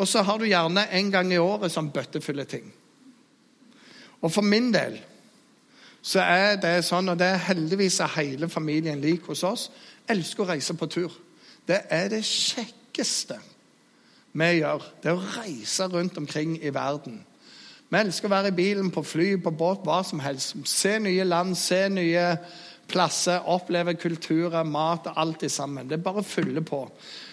Og 0.00 0.08
så 0.08 0.22
har 0.24 0.38
du 0.38 0.48
gjerne 0.48 0.86
en 0.96 1.10
gang 1.12 1.32
i 1.32 1.42
året 1.42 1.72
sånn 1.74 1.92
bøttefylleting. 1.92 2.72
Og 4.24 4.32
for 4.32 4.40
min 4.40 4.72
del 4.72 4.96
så 6.00 6.24
er 6.24 6.56
det 6.56 6.78
sånn, 6.88 7.12
og 7.12 7.20
det 7.20 7.28
er 7.34 7.48
heldigvis 7.50 8.00
er 8.00 8.14
hele 8.16 8.48
familien 8.48 9.00
lik 9.00 9.28
hos 9.28 9.44
oss, 9.44 9.68
elsker 10.08 10.46
å 10.46 10.52
reise 10.54 10.72
på 10.72 10.88
tur. 10.88 11.12
Det 11.68 11.82
er 11.92 12.08
det 12.08 12.24
kjekkeste 12.24 13.36
vi 14.32 14.50
gjør, 14.60 14.84
det 15.02 15.10
er 15.10 15.18
å 15.18 15.30
reise 15.40 15.86
rundt 15.90 16.18
omkring 16.20 16.56
i 16.62 16.70
verden. 16.74 17.20
Vi 17.90 17.98
elsker 17.98 18.30
å 18.30 18.34
være 18.36 18.52
i 18.52 18.54
bilen, 18.54 18.90
på 18.94 19.02
fly, 19.02 19.32
på 19.42 19.50
båt, 19.50 19.82
hva 19.82 20.02
som 20.06 20.20
helst. 20.22 20.54
Se 20.70 20.92
nye 21.02 21.24
land, 21.26 21.56
se 21.58 21.88
nye 21.90 22.26
plasser, 22.90 23.42
oppleve 23.50 23.96
kulturer, 23.98 24.62
mat 24.66 25.08
og 25.10 25.18
alt 25.18 25.42
det 25.42 25.50
sammen. 25.50 25.88
Det 25.88 25.98
er 25.98 26.04
bare 26.04 26.22
å 26.22 26.26
fylle 26.26 26.62
på. 26.62 26.84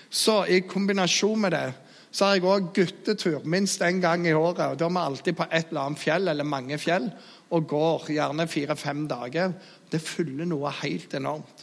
Så 0.09 0.43
i 0.49 0.63
kombinasjon 0.65 1.43
med 1.45 1.53
det 1.53 1.67
så 2.09 2.25
har 2.25 2.37
jeg 2.37 2.47
òg 2.49 2.69
guttetur 2.73 3.45
minst 3.45 3.83
én 3.85 3.99
gang 4.01 4.25
i 4.25 4.33
året. 4.33 4.63
og 4.71 4.77
Da 4.79 4.87
er 4.87 4.95
vi 4.95 5.03
alltid 5.03 5.37
på 5.37 5.45
et 5.51 5.69
eller 5.69 5.81
annet 5.81 6.01
fjell, 6.01 6.27
eller 6.31 6.47
mange 6.47 6.77
fjell, 6.81 7.11
og 7.51 7.67
går 7.69 8.09
gjerne 8.15 8.47
fire-fem 8.49 9.05
dager. 9.07 9.53
Det 9.91 10.01
fyller 10.01 10.49
noe 10.49 10.71
helt 10.81 11.13
enormt. 11.13 11.56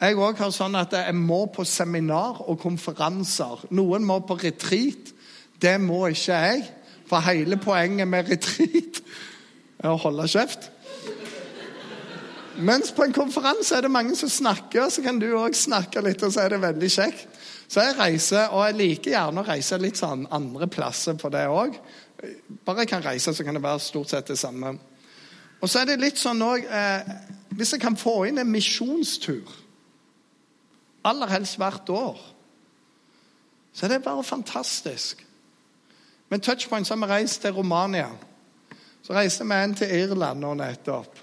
Jeg 0.00 0.16
òg 0.16 0.38
har 0.40 0.52
sånn 0.54 0.78
at 0.80 0.94
jeg 0.96 1.12
må 1.12 1.42
på 1.52 1.64
seminar 1.68 2.38
og 2.48 2.56
konferanser. 2.62 3.66
Noen 3.76 4.06
må 4.08 4.22
på 4.24 4.38
retreat. 4.40 5.10
Det 5.60 5.74
må 5.82 6.06
ikke 6.08 6.38
jeg. 6.40 6.62
For 7.10 7.20
hele 7.26 7.58
poenget 7.60 8.08
med 8.08 8.30
retreat 8.32 9.02
er 9.82 9.90
å 9.92 9.98
holde 10.00 10.24
kjeft. 10.30 10.70
Mens 12.64 12.94
på 12.96 13.04
en 13.04 13.12
konferanse 13.12 13.76
er 13.76 13.84
det 13.84 13.92
mange 13.92 14.16
som 14.16 14.32
snakker, 14.32 14.88
så 14.88 15.04
kan 15.04 15.20
du 15.20 15.28
òg 15.36 15.54
snakke 15.56 16.00
litt, 16.04 16.24
og 16.24 16.32
så 16.32 16.46
er 16.46 16.54
det 16.54 16.64
veldig 16.64 16.90
kjekt. 16.92 17.38
Så 17.70 17.84
jeg 17.84 17.96
reiser, 18.00 18.48
og 18.50 18.64
jeg 18.66 18.78
liker 18.80 19.14
gjerne 19.14 19.44
å 19.44 19.46
reise 19.46 19.78
litt 19.80 20.00
sånn 20.00 20.24
andre 20.32 20.66
plasser 20.68 21.16
på 21.20 21.28
det 21.32 21.44
òg. 21.48 21.76
Bare 22.64 22.84
jeg 22.84 22.90
kan 22.90 23.04
reise, 23.04 23.36
så 23.36 23.44
kan 23.44 23.56
det 23.56 23.64
være 23.64 23.84
stort 23.84 24.12
sett 24.12 24.32
det 24.32 24.40
samme. 24.40 24.74
Og 25.60 25.68
så 25.68 25.82
er 25.82 25.92
det 25.92 26.00
litt 26.00 26.16
sånn 26.16 26.40
òg 26.40 26.64
eh, 26.64 27.10
Hvis 27.52 27.74
jeg 27.74 27.82
kan 27.82 27.96
få 28.00 28.22
inn 28.30 28.40
en 28.40 28.48
misjonstur 28.48 29.44
Aller 31.04 31.26
helst 31.26 31.56
hvert 31.56 31.88
år. 31.88 32.18
Så 33.72 33.88
det 33.88 33.94
er 33.94 34.04
bare 34.04 34.24
fantastisk. 34.24 35.26
Med 36.28 36.40
touchpoint 36.40 36.86
så 36.86 36.94
har 36.94 37.06
vi 37.06 37.12
reist 37.12 37.40
til 37.40 37.52
Romania. 37.52 38.08
Så 39.02 39.12
reiste 39.12 39.44
vi 39.44 39.54
en 39.54 39.74
til 39.74 39.94
Irland 39.94 40.40
nå 40.40 40.54
nettopp. 40.54 41.18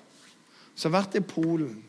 Så 0.76 0.90
har 0.90 1.00
vært 1.00 1.16
i 1.16 1.24
Polen. 1.24 1.84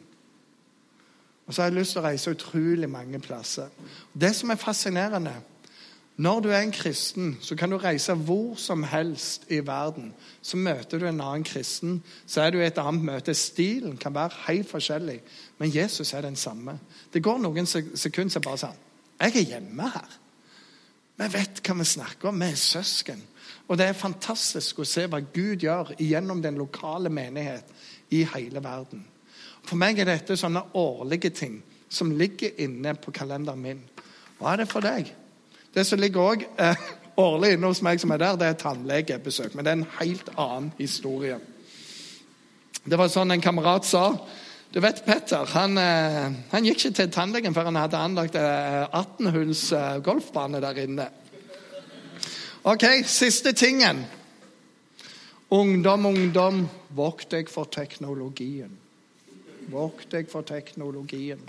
Og 1.47 1.55
så 1.55 1.63
har 1.63 1.71
jeg 1.71 1.79
lyst 1.79 1.97
til 1.97 2.03
å 2.03 2.05
reise 2.05 2.31
utrolig 2.31 2.91
mange 2.91 3.21
plasser. 3.25 3.71
Det 4.13 4.35
som 4.37 4.51
er 4.51 4.61
fascinerende 4.61 5.33
Når 6.19 6.41
du 6.41 6.49
er 6.51 6.65
en 6.65 6.73
kristen, 6.75 7.37
så 7.41 7.55
kan 7.57 7.71
du 7.71 7.77
reise 7.79 8.15
hvor 8.15 8.57
som 8.59 8.83
helst 8.83 9.45
i 9.55 9.61
verden. 9.67 10.11
Så 10.43 10.57
møter 10.57 10.99
du 10.99 11.07
en 11.07 11.21
annen 11.21 11.45
kristen, 11.47 12.01
så 12.27 12.43
er 12.43 12.51
du 12.51 12.59
i 12.59 12.67
et 12.67 12.79
annet 12.83 13.05
møte. 13.07 13.35
Stilen 13.35 13.97
kan 13.97 14.15
være 14.15 14.35
helt 14.49 14.71
forskjellig, 14.71 15.21
men 15.59 15.75
Jesus 15.75 16.13
er 16.13 16.27
den 16.27 16.37
samme. 16.37 16.79
Det 17.15 17.23
går 17.23 17.39
noen 17.39 17.67
sekunder 17.71 18.35
som 18.35 18.43
bare 18.43 18.63
sånn 18.65 18.81
Jeg 19.21 19.37
er 19.37 19.47
hjemme 19.53 19.91
her. 19.95 20.17
Vi 21.19 21.29
vet 21.35 21.63
hva 21.63 21.79
vi 21.79 21.87
snakker 21.87 22.31
om. 22.31 22.43
Vi 22.43 22.51
er 22.51 22.59
søsken. 22.67 23.23
Og 23.69 23.79
det 23.79 23.87
er 23.87 24.03
fantastisk 24.03 24.83
å 24.83 24.87
se 24.87 25.07
hva 25.07 25.21
Gud 25.23 25.63
gjør 25.63 25.95
gjennom 26.03 26.43
den 26.43 26.59
lokale 26.59 27.11
menighet 27.15 27.71
i 28.11 28.25
hele 28.35 28.63
verden. 28.65 29.07
For 29.63 29.79
meg 29.79 29.99
er 29.99 30.11
dette 30.11 30.39
sånne 30.39 30.65
årlige 30.79 31.31
ting 31.31 31.61
som 31.89 32.11
ligger 32.11 32.59
inne 32.59 32.95
på 32.99 33.15
kalenderen 33.15 33.63
min. 33.63 33.83
Hva 34.39 34.55
er 34.55 34.65
det 34.65 34.71
for 34.71 34.83
deg? 34.83 35.11
Det 35.75 35.85
som 35.85 36.01
ligger 36.01 36.33
òg 36.33 36.45
eh, 36.57 36.89
årlig 37.19 37.55
inne 37.55 37.71
hos 37.71 37.83
meg 37.85 38.01
som 38.01 38.13
er 38.15 38.23
der, 38.23 38.41
det 38.41 38.51
er 38.51 38.61
tannlegebesøk. 38.63 39.55
Men 39.55 39.65
det 39.65 39.73
er 39.73 39.81
en 39.81 39.89
helt 39.99 40.29
annen 40.37 40.73
historie. 40.79 41.39
Det 42.89 42.99
var 42.99 43.11
sånn 43.13 43.35
en 43.35 43.45
kamerat 43.45 43.89
sa 43.89 44.11
du 44.69 44.83
vet, 44.85 45.01
Petter 45.05 45.49
han, 45.55 45.79
eh, 45.81 46.33
han 46.51 46.67
gikk 46.67 46.83
ikke 46.83 46.97
til 46.99 47.13
tannlegen 47.13 47.55
før 47.57 47.71
han 47.71 47.79
hadde 47.81 48.01
anlagt 48.05 48.35
18-hulls 48.37 49.63
eh, 49.73 49.87
eh, 49.95 50.01
golfbane 50.05 50.61
der 50.61 50.81
inne. 50.83 51.07
Ok, 52.69 52.85
siste 53.09 53.55
tingen. 53.57 54.03
Ungdom, 55.49 56.05
ungdom, 56.11 56.67
vokt 56.93 57.31
deg 57.33 57.49
for 57.49 57.71
teknologien. 57.73 58.75
Vokt 59.73 60.13
deg 60.13 60.29
for 60.29 60.45
teknologien. 60.45 61.41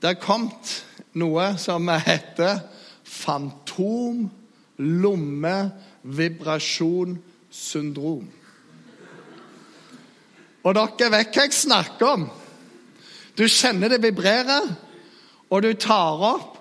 Det 0.00 0.14
er 0.14 0.22
kommet 0.22 0.78
noe 1.20 1.50
som 1.60 1.84
heter 1.92 2.62
fantom 3.10 4.28
lomme 4.80 5.56
vibrasjon 6.02 7.18
syndrom. 7.50 8.28
Og 10.60 10.76
dere 10.76 11.10
vet 11.14 11.34
hva 11.34 11.46
jeg 11.46 11.56
snakker 11.56 12.14
om. 12.14 12.26
Du 13.36 13.46
kjenner 13.48 13.92
det 13.92 14.02
vibrerer, 14.02 14.66
og 15.50 15.62
du 15.64 15.72
tar 15.80 16.24
opp, 16.30 16.58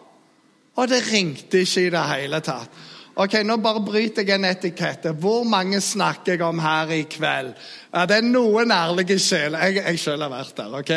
og 0.79 0.87
det 0.87 1.01
ringte 1.09 1.65
ikke 1.65 1.87
i 1.87 1.91
det 1.93 2.05
hele 2.13 2.39
tatt. 2.45 2.85
Ok, 3.19 3.33
Nå 3.43 3.57
bare 3.59 3.81
bryter 3.83 4.23
jeg 4.23 4.37
en 4.37 4.47
etikette. 4.47 5.11
Hvor 5.11 5.43
mange 5.43 5.81
snakker 5.83 6.37
jeg 6.37 6.43
om 6.45 6.61
her 6.63 6.93
i 6.95 7.01
kveld? 7.03 7.49
Ja, 7.91 8.05
Det 8.05 8.15
er 8.15 8.29
noen 8.29 8.71
ærlige 8.71 9.19
sjeler. 9.19 9.59
Jeg, 9.59 9.83
jeg 9.83 9.99
selv 9.99 10.23
har 10.23 10.31
vært 10.31 10.55
der. 10.55 10.77
ok? 10.79 10.93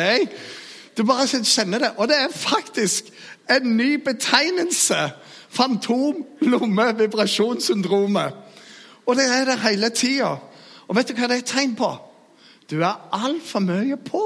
Du 0.95 1.03
bare 1.03 1.27
kjenner 1.27 1.83
det. 1.83 1.91
Og 1.97 2.07
det 2.07 2.21
er 2.21 2.31
faktisk 2.31 3.11
en 3.51 3.75
ny 3.75 3.97
betegnelse. 4.05 5.01
Fantom, 5.53 6.23
lomme, 6.41 6.87
vibrasjonssyndromet. 6.97 8.39
Og 9.05 9.19
det 9.19 9.27
er 9.29 9.45
det 9.45 9.59
hele 9.61 9.89
tida. 9.93 10.31
Og 10.87 10.97
vet 10.97 11.11
du 11.11 11.17
hva 11.17 11.29
det 11.29 11.37
er 11.37 11.43
et 11.43 11.51
tegn 11.51 11.75
på? 11.77 11.91
Du 12.71 12.79
er 12.81 13.09
altfor 13.13 13.61
mye 13.63 13.97
på. 14.01 14.23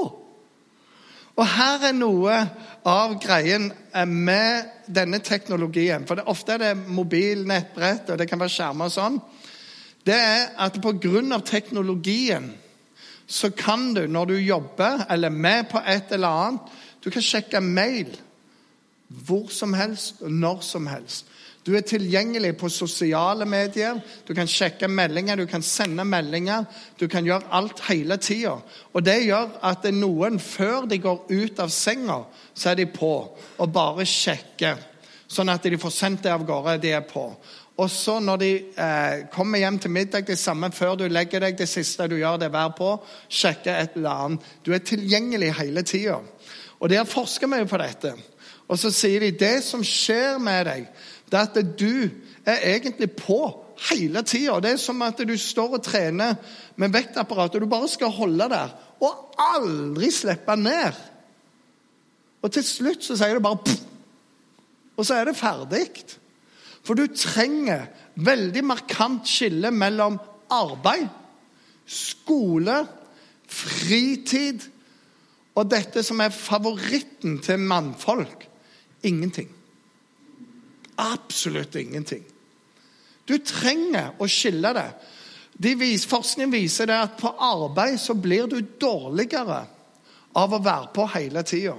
Og 1.38 1.46
her 1.46 1.84
er 1.90 1.98
noe 1.98 2.38
av 2.88 3.18
greien 3.22 3.70
eh, 3.94 4.06
med 4.08 4.70
denne 4.90 5.20
teknologien. 5.22 6.06
For 6.08 6.18
det, 6.18 6.26
ofte 6.32 6.56
er 6.56 6.63
det 6.63 6.88
mobil, 6.90 7.44
nettbrett, 7.50 8.10
og 8.10 8.18
det 8.18 8.30
kan 8.30 8.42
være 8.42 8.54
skjermer 8.56 8.90
og 8.90 8.96
sånn. 8.96 9.20
Det 10.08 10.16
er 10.16 10.48
at 10.63 10.80
pga. 10.82 11.42
teknologien 11.46 12.54
så 13.28 13.50
kan 13.52 13.94
du, 13.94 14.08
når 14.08 14.26
du 14.26 14.38
jobber 14.40 15.04
eller 15.10 15.30
med 15.30 15.68
på 15.70 15.82
et 15.86 16.12
eller 16.12 16.28
annet 16.28 16.76
Du 17.04 17.10
kan 17.12 17.22
sjekke 17.22 17.60
mail 17.62 18.16
hvor 19.08 19.52
som 19.54 19.74
helst 19.74 20.22
og 20.22 20.32
når 20.32 20.62
som 20.65 20.88
helst. 20.88 21.28
Du 21.67 21.74
er 21.76 21.84
tilgjengelig 21.84 22.54
på 22.56 22.70
sosiale 22.72 23.46
medier. 23.46 24.00
Du 24.28 24.32
kan 24.36 24.48
sjekke 24.48 24.88
meldinger, 24.88 25.36
du 25.36 25.46
kan 25.52 25.62
sende 25.62 26.06
meldinger. 26.08 26.63
Du 27.00 27.10
kan 27.12 27.26
gjøre 27.28 27.50
alt 27.52 27.82
hele 27.89 28.15
tida. 28.24 28.54
Og 28.93 29.04
det 29.04 29.17
gjør 29.26 29.58
at 29.67 29.84
noen, 29.91 30.39
før 30.39 30.88
de 30.88 31.02
går 31.04 31.26
ut 31.28 31.60
av 31.60 31.74
senga, 31.76 32.22
så 32.56 32.72
er 32.72 32.80
de 32.80 32.86
på 32.88 33.12
og 33.58 33.74
bare 33.74 34.08
sjekker. 34.08 34.80
Sånn 35.28 35.52
at 35.52 35.67
de 35.67 35.80
får 35.80 35.91
sendt 35.91 36.24
det 36.24 36.32
av 36.32 36.46
gårde. 36.48 36.78
De 36.86 36.93
er 36.96 37.04
på. 37.04 37.26
Og 37.78 37.91
så 37.91 38.15
når 38.24 38.39
de 38.41 38.52
eh, 38.56 39.26
kommer 39.34 39.60
hjem 39.60 39.82
til 39.84 39.91
middag, 39.93 40.24
det 40.26 40.39
samme 40.39 40.72
før 40.74 40.96
du 40.98 41.04
legger 41.12 41.43
deg, 41.43 41.60
det 41.60 41.67
siste 41.70 42.08
du 42.08 42.15
gjør, 42.17 42.39
det 42.41 42.50
å 42.50 42.63
på, 42.80 42.93
sjekke 43.28 43.76
et 43.76 44.00
eller 44.00 44.24
annet. 44.24 44.48
Du 44.63 44.72
er 44.72 44.88
tilgjengelig 44.88 45.52
hele 45.60 45.84
tida. 45.84 46.22
Og 46.80 46.89
det 46.89 47.02
har 47.02 47.12
forska 47.12 47.50
mye 47.52 47.67
på 47.67 47.84
dette. 47.84 48.15
Og 48.68 48.80
så 48.80 48.92
sier 48.92 49.24
de 49.24 49.32
det 49.32 49.62
som 49.66 49.84
skjer 49.86 50.42
med 50.44 50.68
deg 50.68 50.90
det 51.28 51.36
er 51.36 51.48
at 51.50 51.58
du 51.80 52.08
er 52.48 52.62
egentlig 52.72 53.10
på 53.20 53.42
hele 53.90 54.22
tida. 54.24 54.62
Det 54.64 54.74
er 54.74 54.80
som 54.80 55.02
at 55.04 55.20
du 55.28 55.34
står 55.40 55.76
og 55.76 55.84
trener 55.84 56.38
med 56.80 56.94
vektapparat, 56.96 57.56
og 57.56 57.66
du 57.66 57.70
bare 57.70 57.90
skal 57.92 58.14
holde 58.16 58.48
der 58.52 58.72
og 59.04 59.36
aldri 59.44 60.10
slippe 60.14 60.56
ned. 60.56 60.96
Og 62.42 62.54
til 62.54 62.64
slutt 62.64 63.04
så 63.04 63.18
sier 63.20 63.36
det 63.36 63.44
bare 63.44 63.60
pff, 63.66 63.84
og 64.98 65.06
så 65.06 65.20
er 65.20 65.28
det 65.30 65.38
ferdig. 65.38 65.84
For 66.88 66.96
du 66.96 67.06
trenger 67.12 67.90
veldig 68.16 68.64
markant 68.66 69.28
skille 69.28 69.70
mellom 69.76 70.16
arbeid, 70.54 71.10
skole, 71.86 72.80
fritid 73.48 74.64
og 75.58 75.68
dette 75.72 76.02
som 76.06 76.24
er 76.24 76.34
favoritten 76.34 77.38
til 77.44 77.62
mannfolk 77.68 78.47
ingenting. 79.08 79.50
Absolutt 80.96 81.76
ingenting. 81.76 82.24
Du 83.28 83.38
trenger 83.43 84.15
å 84.20 84.28
skille 84.32 84.72
det. 84.76 84.88
De 85.58 85.74
vis, 85.76 86.06
forskning 86.08 86.52
viser 86.54 86.89
det 86.89 86.98
at 87.02 87.17
på 87.20 87.32
arbeid 87.34 87.98
så 88.00 88.13
blir 88.13 88.48
du 88.48 88.60
dårligere 88.62 89.63
av 90.38 90.54
å 90.54 90.62
være 90.63 90.91
på 90.93 91.08
hele 91.15 91.43
tida 91.48 91.76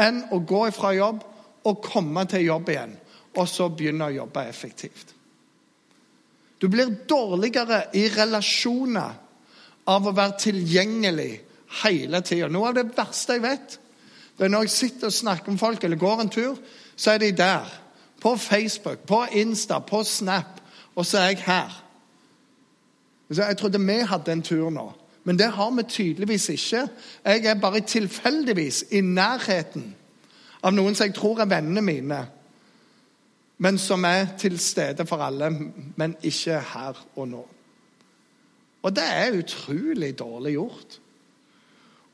enn 0.00 0.24
å 0.34 0.40
gå 0.42 0.64
fra 0.74 0.90
jobb 0.90 1.20
og 1.70 1.84
komme 1.84 2.24
til 2.26 2.48
jobb 2.48 2.70
igjen, 2.72 2.96
og 3.38 3.46
så 3.46 3.68
begynne 3.70 4.08
å 4.08 4.16
jobbe 4.16 4.42
effektivt. 4.50 5.12
Du 6.58 6.66
blir 6.72 6.90
dårligere 7.08 7.84
i 7.94 8.08
relasjoner 8.10 9.14
av 9.90 10.08
å 10.08 10.14
være 10.16 10.38
tilgjengelig 10.48 11.32
hele 11.84 12.20
tida. 12.26 12.48
Noe 12.50 12.70
av 12.70 12.78
det 12.78 12.86
verste 12.96 13.36
jeg 13.36 13.44
vet, 13.44 13.78
det 14.38 14.44
er 14.44 14.48
når 14.48 14.66
jeg 14.66 14.70
sitter 14.70 15.06
og 15.06 15.12
snakker 15.12 15.50
med 15.50 15.58
folk 15.58 15.84
eller 15.84 15.96
går 15.96 16.20
en 16.20 16.28
tur, 16.28 16.56
så 16.96 17.10
er 17.10 17.18
de 17.18 17.32
der 17.32 17.80
på 18.20 18.36
Facebook, 18.36 18.98
på 18.98 19.24
Insta, 19.32 19.78
på 19.78 20.02
Snap, 20.04 20.60
og 20.94 21.06
så 21.06 21.18
er 21.18 21.26
jeg 21.26 21.42
her. 21.46 21.84
Jeg 23.30 23.56
trodde 23.56 23.80
vi 23.80 23.92
hadde 23.92 24.32
en 24.32 24.42
tur 24.42 24.70
nå, 24.70 24.92
men 25.24 25.38
det 25.38 25.52
har 25.52 25.70
vi 25.70 25.82
tydeligvis 25.82 26.48
ikke. 26.48 26.88
Jeg 27.24 27.44
er 27.44 27.60
bare 27.60 27.80
tilfeldigvis 27.80 28.84
i 28.90 29.00
nærheten 29.00 29.94
av 30.62 30.72
noen 30.72 30.94
som 30.94 31.06
jeg 31.06 31.14
tror 31.14 31.40
er 31.40 31.50
vennene 31.50 31.82
mine, 31.82 32.20
men 33.58 33.78
som 33.78 34.04
er 34.04 34.26
til 34.38 34.58
stede 34.58 35.06
for 35.06 35.22
alle, 35.22 35.50
men 35.96 36.16
ikke 36.22 36.60
her 36.74 37.06
og 37.16 37.28
nå. 37.28 37.46
Og 38.82 38.96
det 38.96 39.04
er 39.04 39.38
utrolig 39.38 40.18
dårlig 40.18 40.52
gjort. 40.52 41.00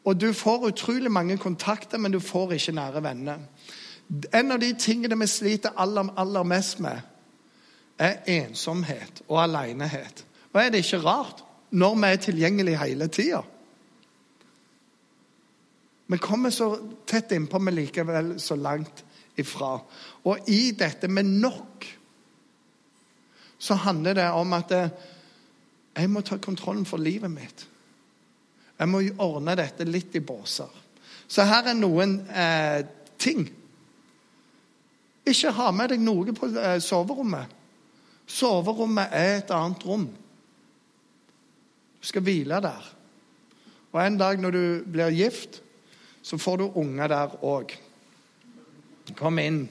Og 0.05 0.21
du 0.21 0.33
får 0.33 0.67
utrolig 0.67 1.11
mange 1.11 1.37
kontakter, 1.39 1.99
men 1.99 2.13
du 2.13 2.21
får 2.21 2.53
ikke 2.53 2.73
nære 2.73 3.03
venner. 3.05 3.39
En 4.35 4.53
av 4.53 4.61
de 4.61 4.73
tingene 4.75 5.19
vi 5.21 5.27
sliter 5.27 5.77
aller, 5.77 6.09
aller 6.17 6.43
mest 6.43 6.81
med, 6.81 7.01
er 8.01 8.23
ensomhet 8.27 9.23
og 9.29 9.43
alenehet. 9.43 10.25
Og 10.53 10.63
er 10.63 10.71
det 10.71 10.85
ikke 10.85 11.03
rart 11.05 11.45
når 11.71 11.95
vi 11.95 12.09
er 12.09 12.17
tilgjengelige 12.17 12.79
hele 12.79 13.09
tida? 13.09 13.43
Vi 16.11 16.19
kommer 16.19 16.51
så 16.51 16.73
tett 17.07 17.33
innpå, 17.33 17.59
men 17.59 17.75
likevel 17.75 18.33
så 18.41 18.57
langt 18.57 19.05
ifra. 19.39 19.77
Og 20.25 20.49
i 20.51 20.73
dette 20.75 21.09
med 21.09 21.29
nok 21.29 21.87
så 23.59 23.75
handler 23.75 24.15
det 24.15 24.31
om 24.33 24.53
at 24.57 24.73
jeg 25.97 26.11
må 26.11 26.21
ta 26.21 26.41
kontrollen 26.41 26.87
for 26.87 26.99
livet 26.99 27.31
mitt. 27.31 27.67
Jeg 28.81 28.89
må 28.89 29.03
ordne 29.21 29.55
dette 29.61 29.85
litt 29.85 30.15
i 30.17 30.25
båser. 30.25 30.71
Så 31.31 31.45
her 31.47 31.69
er 31.71 31.77
noen 31.79 32.17
eh, 32.33 32.81
ting 33.21 33.45
ikke 35.31 35.53
ha 35.55 35.71
med 35.75 35.93
deg 35.93 36.03
noe 36.03 36.35
på 36.35 36.49
eh, 36.57 36.79
soverommet. 36.83 37.51
Soverommet 38.31 39.13
er 39.15 39.37
et 39.41 39.53
annet 39.55 39.85
rom. 39.87 40.07
Du 42.01 42.09
skal 42.09 42.25
hvile 42.25 42.61
der. 42.65 42.89
Og 43.91 44.01
en 44.03 44.19
dag 44.19 44.41
når 44.41 44.55
du 44.55 44.65
blir 44.87 45.15
gift, 45.15 45.61
så 46.23 46.39
får 46.39 46.61
du 46.61 46.79
unger 46.79 47.11
der 47.11 47.37
òg. 47.45 47.75
Kom 49.19 49.39
inn 49.43 49.65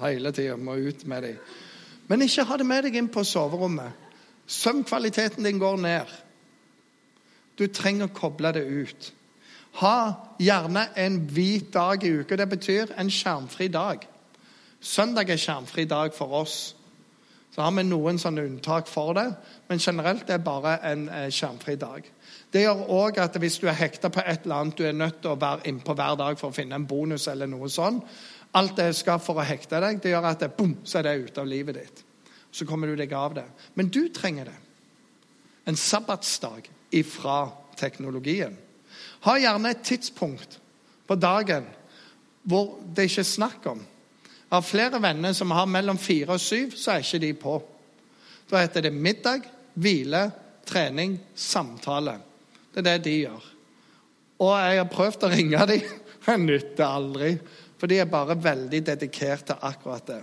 hele 0.00 0.32
tida. 0.32 0.56
Må 0.56 0.76
ut 0.78 1.04
med 1.10 1.26
dem. 1.26 1.38
Men 2.08 2.22
ikke 2.22 2.46
ha 2.46 2.58
det 2.60 2.68
med 2.68 2.84
deg 2.86 2.98
inn 3.00 3.10
på 3.12 3.24
soverommet. 3.26 3.92
Søvnkvaliteten 4.46 5.44
din 5.44 5.58
går 5.58 5.80
ned. 5.80 6.10
Du 7.58 7.66
trenger 7.70 8.08
å 8.08 8.14
koble 8.14 8.52
det 8.54 8.64
ut. 8.64 9.12
Ha 9.80 9.96
gjerne 10.38 10.88
en 10.96 11.18
hvit 11.34 11.72
dag 11.74 12.04
i 12.04 12.12
uka. 12.20 12.36
Det 12.38 12.48
betyr 12.50 12.94
en 12.98 13.10
skjermfri 13.10 13.68
dag. 13.68 14.06
Søndag 14.80 15.30
er 15.30 15.40
skjermfri 15.40 15.86
dag 15.90 16.14
for 16.14 16.34
oss. 16.42 16.74
Så 17.54 17.62
har 17.62 17.70
vi 17.70 17.84
noen 17.86 18.18
sånne 18.18 18.42
unntak 18.48 18.88
for 18.90 19.14
det, 19.14 19.28
men 19.68 19.78
generelt 19.78 20.26
det 20.26 20.34
er 20.34 20.42
bare 20.42 20.72
en 20.90 21.04
eh, 21.06 21.28
skjermfri 21.30 21.76
dag. 21.78 22.06
Det 22.50 22.64
gjør 22.64 22.88
òg 22.90 23.20
at 23.22 23.36
hvis 23.38 23.60
du 23.62 23.68
er 23.70 23.78
hekta 23.78 24.10
på 24.10 24.24
et 24.24 24.42
eller 24.42 24.56
annet, 24.58 24.78
du 24.78 24.88
er 24.88 24.96
nødt 24.96 25.20
til 25.22 25.30
å 25.30 25.38
være 25.38 25.68
innpå 25.70 25.94
hver 25.94 26.18
dag 26.18 26.38
for 26.40 26.50
å 26.50 26.56
finne 26.56 26.74
en 26.74 26.86
bonus 26.90 27.28
eller 27.30 27.46
noe 27.50 27.70
sånn, 27.70 28.00
alt 28.58 28.74
det 28.78 28.88
skal 28.98 29.22
for 29.22 29.38
å 29.38 29.46
hekte 29.46 29.78
deg, 29.82 30.00
det 30.02 30.10
gjør 30.10 30.26
at 30.32 30.42
det, 30.42 30.50
boom, 30.58 30.76
så 30.82 30.98
er 30.98 31.06
det 31.06 31.14
ute 31.28 31.42
av 31.42 31.50
livet 31.50 31.78
ditt. 31.78 32.02
Så 32.54 32.66
kommer 32.66 32.90
du 32.90 32.98
deg 32.98 33.14
av 33.18 33.38
det. 33.38 33.46
Men 33.78 33.90
du 33.90 34.08
trenger 34.14 34.50
det. 34.50 34.58
En 35.70 35.78
sabbatsdag 35.78 36.68
ifra 36.94 37.48
teknologien. 37.78 38.54
Ha 39.24 39.38
gjerne 39.40 39.72
et 39.72 39.82
tidspunkt 39.86 40.58
på 41.08 41.16
dagen 41.18 41.66
hvor 42.44 42.76
det 42.94 43.08
ikke 43.08 43.22
er 43.24 43.28
snakk 43.28 43.66
om 43.72 43.82
av 44.54 44.62
flere 44.62 45.00
venner 45.02 45.32
som 45.32 45.50
har 45.50 45.66
mellom 45.66 45.98
fire 45.98 46.36
og 46.36 46.42
syv, 46.42 46.76
så 46.78 46.94
er 46.94 47.04
ikke 47.04 47.22
de 47.22 47.32
på. 47.38 47.56
Da 48.50 48.60
heter 48.62 48.86
det 48.86 48.92
middag, 48.94 49.46
hvile, 49.74 50.28
trening, 50.68 51.16
samtale. 51.34 52.18
Det 52.70 52.82
er 52.82 52.86
det 52.86 52.98
de 53.06 53.16
gjør. 53.24 53.50
Og 54.44 54.52
jeg 54.58 54.80
har 54.80 54.92
prøvd 54.92 55.26
å 55.26 55.32
ringe 55.32 55.68
dem, 55.70 55.92
Jeg 56.24 56.40
nytter 56.40 56.86
aldri. 56.86 57.34
For 57.76 57.90
de 57.90 57.98
er 58.00 58.08
bare 58.08 58.38
veldig 58.40 58.80
dedikert 58.86 59.48
til 59.50 59.66
akkurat 59.68 60.06
det. 60.08 60.22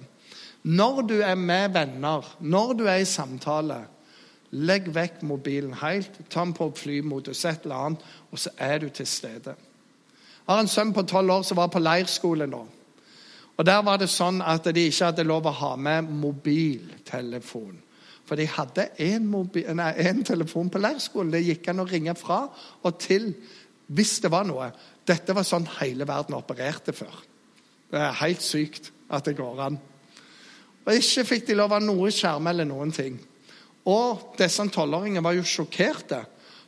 Når 0.72 1.02
du 1.10 1.16
er 1.22 1.38
med 1.38 1.76
venner, 1.76 2.26
når 2.40 2.74
du 2.80 2.88
er 2.90 3.04
i 3.04 3.10
samtale, 3.10 3.84
legg 4.52 4.90
vekk 4.94 5.22
mobilen 5.24 5.74
helt. 5.82 6.20
Ta 6.30 6.44
den 6.44 6.54
på 6.54 6.72
flymodus, 6.76 7.46
et 7.46 7.64
eller 7.64 7.76
annet, 7.88 8.06
og 8.32 8.40
så 8.40 8.52
er 8.58 8.84
du 8.84 8.90
til 8.90 9.08
stede. 9.08 9.56
Jeg 10.42 10.56
har 10.56 10.60
en 10.60 10.72
sønn 10.72 10.94
på 10.94 11.06
tolv 11.08 11.32
år 11.32 11.44
som 11.48 11.58
var 11.58 11.72
på 11.72 11.80
leirskole 11.80 12.48
nå. 12.50 12.66
Og 13.58 13.66
Der 13.66 13.82
var 13.86 14.00
det 14.02 14.10
sånn 14.10 14.42
at 14.42 14.66
de 14.74 14.88
ikke 14.88 15.12
hadde 15.12 15.28
lov 15.28 15.46
å 15.46 15.54
ha 15.54 15.76
med 15.78 16.10
mobiltelefon. 16.10 17.78
For 18.26 18.40
de 18.40 18.48
hadde 18.48 18.88
én 18.98 20.24
telefon 20.26 20.70
på 20.72 20.80
leirskolen. 20.80 21.32
Det 21.32 21.44
gikk 21.44 21.68
an 21.70 21.84
å 21.84 21.88
ringe 21.90 22.16
fra 22.16 22.46
og 22.84 22.98
til 23.00 23.34
hvis 23.92 24.20
det 24.24 24.32
var 24.32 24.48
noe. 24.48 24.72
Dette 25.08 25.36
var 25.36 25.44
sånn 25.44 25.68
hele 25.80 26.08
verden 26.08 26.38
opererte 26.38 26.94
før. 26.96 27.14
Det 27.92 28.00
er 28.00 28.20
helt 28.24 28.42
sykt 28.42 28.92
at 29.12 29.28
det 29.28 29.36
går 29.38 29.62
an. 29.68 29.80
Og 30.86 30.94
Ikke 30.96 31.26
fikk 31.28 31.48
de 31.50 31.58
lov 31.60 31.76
av 31.76 31.84
noe 31.84 32.10
skjerm 32.12 32.48
eller 32.48 32.66
noen 32.66 32.92
ting. 32.96 33.20
Og 33.90 34.36
disse 34.38 34.68
tolvåringene 34.70 35.24
var 35.26 35.38
jo 35.38 35.48
sjokkerte. 35.48 36.22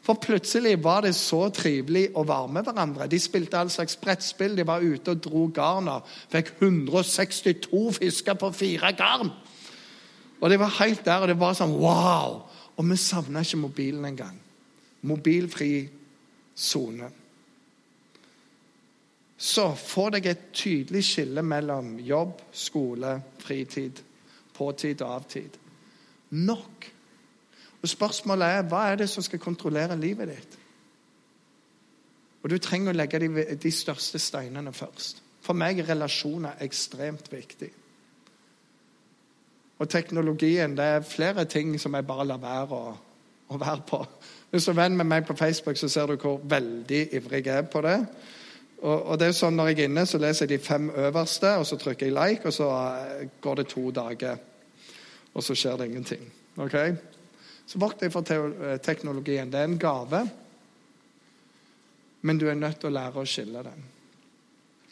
For 0.04 0.20
plutselig 0.20 0.76
var 0.84 1.06
det 1.06 1.14
så 1.16 1.46
trivelig 1.56 2.10
å 2.20 2.26
være 2.28 2.52
med 2.52 2.68
hverandre. 2.68 3.08
De 3.08 3.20
spilte 3.22 3.56
all 3.56 3.72
slags 3.72 3.96
brettspill, 4.02 4.58
de 4.58 4.66
var 4.68 4.84
ute 4.84 5.14
og 5.14 5.22
dro 5.24 5.46
garner. 5.56 6.04
Fikk 6.32 6.58
162 6.60 7.84
fisker 8.02 8.40
på 8.40 8.52
fire 8.56 8.92
garn! 9.00 9.32
Og 10.44 10.50
det 10.52 10.58
var 10.60 10.76
helt 10.82 11.06
der, 11.06 11.24
og 11.24 11.32
det 11.32 11.40
var 11.40 11.56
sånn 11.56 11.78
wow! 11.80 12.42
Og 12.76 12.88
vi 12.90 12.98
savna 13.00 13.46
ikke 13.46 13.62
mobilen 13.62 14.10
engang. 14.10 14.36
Mobilfri 15.08 15.86
sone. 16.56 17.08
Så 19.38 19.70
få 19.76 20.10
deg 20.12 20.28
et 20.28 20.44
tydelig 20.56 21.04
skille 21.08 21.44
mellom 21.48 21.96
jobb, 22.04 22.42
skole, 22.52 23.18
fritid, 23.44 24.02
påtid 24.56 25.02
og 25.04 25.16
avtid. 25.22 25.58
Nok. 26.44 26.93
Og 27.84 27.90
Spørsmålet 27.90 28.48
er 28.48 28.68
hva 28.72 28.86
er 28.92 29.02
det 29.02 29.10
som 29.12 29.24
skal 29.24 29.42
kontrollere 29.44 30.00
livet 30.00 30.32
ditt? 30.32 30.60
Og 32.44 32.50
Du 32.50 32.58
trenger 32.58 32.92
å 32.92 32.98
legge 32.98 33.20
de, 33.24 33.30
de 33.56 33.72
største 33.72 34.20
steinene 34.20 34.74
først. 34.74 35.22
For 35.44 35.56
meg 35.56 35.80
er 35.80 35.90
relasjoner 35.92 36.60
ekstremt 36.64 37.32
viktig. 37.32 37.70
Og 39.80 39.90
teknologien 39.90 40.78
det 40.78 40.86
er 40.86 41.08
flere 41.08 41.46
ting 41.46 41.76
som 41.80 41.96
jeg 41.96 42.08
bare 42.08 42.28
lar 42.28 42.40
være 42.40 42.78
å, 42.78 42.94
å 43.52 43.60
være 43.60 43.84
på. 43.88 44.00
Hvis 44.52 44.68
du 44.68 44.72
er 44.72 44.80
venn 44.84 44.96
med 44.98 45.10
meg 45.10 45.26
på 45.28 45.36
Facebook, 45.36 45.78
så 45.78 45.90
ser 45.90 46.08
du 46.08 46.16
hvor 46.22 46.40
veldig 46.44 47.08
ivrig 47.18 47.46
jeg 47.46 47.58
er 47.58 47.68
på 47.68 47.82
det. 47.84 47.98
Og, 48.84 49.16
det 49.20 49.30
er 49.30 49.36
sånn 49.36 49.56
Når 49.56 49.70
jeg 49.72 49.80
er 49.80 49.90
inne, 49.90 50.04
så 50.06 50.20
leser 50.20 50.44
jeg 50.44 50.60
de 50.60 50.66
fem 50.66 50.90
øverste, 50.90 51.54
og 51.56 51.66
så 51.66 51.78
trykker 51.80 52.10
jeg 52.10 52.16
like, 52.16 52.48
og 52.48 52.54
så 52.54 52.68
eh, 52.70 53.28
går 53.42 53.62
det 53.62 53.68
to 53.72 53.92
dager. 53.96 54.42
Og 55.34 55.44
så 55.44 55.56
skjer 55.56 55.80
det 55.80 55.88
ingenting. 55.88 56.26
Ok? 56.60 56.76
Så 57.74 57.80
vokt 57.82 58.04
deg 58.04 58.12
for 58.14 58.30
eh, 58.30 58.76
teknologien. 58.86 59.50
Det 59.50 59.58
er 59.58 59.66
en 59.66 59.80
gave, 59.82 60.20
men 62.22 62.38
du 62.38 62.46
er 62.46 62.60
nødt 62.60 62.78
til 62.84 62.92
å 62.92 62.94
lære 62.94 63.24
å 63.24 63.26
skille 63.26 63.64
den. 63.66 63.88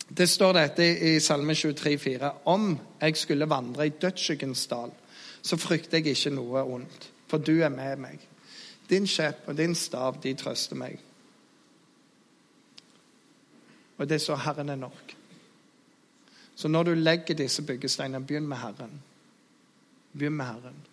Det 0.09 0.25
står 0.25 0.57
dette 0.57 0.87
i 1.05 1.11
Salme 1.21 1.53
23, 1.53 1.93
23,4.: 1.93 2.31
Om 2.49 2.65
jeg 3.03 3.19
skulle 3.21 3.49
vandre 3.49 3.85
i 3.85 3.93
dødsskyggens 4.01 4.65
dal, 4.73 4.89
så 5.45 5.61
frykter 5.61 6.01
jeg 6.01 6.15
ikke 6.17 6.33
noe 6.33 6.65
ondt, 6.65 7.05
for 7.29 7.37
du 7.37 7.53
er 7.61 7.69
med 7.69 8.01
meg. 8.01 8.27
Din 8.89 9.05
skjepp 9.07 9.45
og 9.53 9.61
din 9.61 9.77
stav, 9.77 10.17
de 10.23 10.33
trøster 10.33 10.75
meg. 10.75 10.97
Og 13.97 14.09
det 14.09 14.21
står 14.21 14.35
'Herren 14.35 14.69
er 14.69 14.75
nok'. 14.75 15.15
Så 16.55 16.67
når 16.67 16.83
du 16.83 16.93
legger 16.93 17.35
disse 17.35 17.61
byggesteinene, 17.61 18.25
begynn 18.25 18.47
med 18.47 18.57
Herren. 18.57 19.01
Begynn 20.13 20.33
med 20.33 20.45
Herren. 20.45 20.90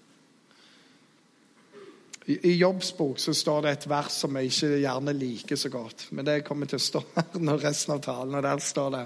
I, 2.29 2.35
jobbsbok 2.35 2.61
Jobbs 2.61 2.97
bok 2.97 3.19
så 3.19 3.35
står 3.35 3.63
det 3.63 3.71
et 3.73 3.87
vers 3.89 4.13
som 4.21 4.37
jeg 4.37 4.51
ikke 4.51 4.81
gjerne 4.83 5.13
liker 5.17 5.57
så 5.57 5.71
godt, 5.73 6.09
men 6.13 6.27
det 6.29 6.43
kommer 6.45 6.69
til 6.69 6.77
å 6.77 6.85
stå 6.85 7.01
her 7.17 7.39
når 7.41 7.63
resten 7.63 7.95
av 7.95 8.03
talen, 8.05 8.37
og 8.37 8.45
der 8.45 8.61
står 8.61 8.91
det 8.93 9.05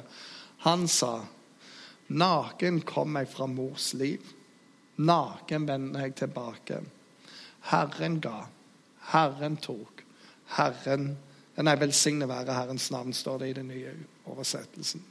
Han 0.66 0.88
sa, 0.88 1.24
'Naken 2.08 2.80
kom 2.82 3.16
jeg 3.16 3.28
fra 3.30 3.46
mors 3.46 3.92
liv. 3.94 4.20
Naken 4.96 5.68
vender 5.68 6.00
jeg 6.00 6.14
tilbake.' 6.14 6.82
Herren 7.70 8.20
ga, 8.20 8.46
Herren 9.12 9.56
tok, 9.56 10.02
Herren 10.58 11.16
Nei, 11.56 11.74
velsigne 11.76 12.26
være 12.28 12.54
Herrens 12.56 12.90
navn, 12.90 13.12
står 13.12 13.38
det 13.38 13.48
i 13.48 13.52
den 13.52 13.68
nye 13.68 13.90
oversettelsen. 14.24 15.02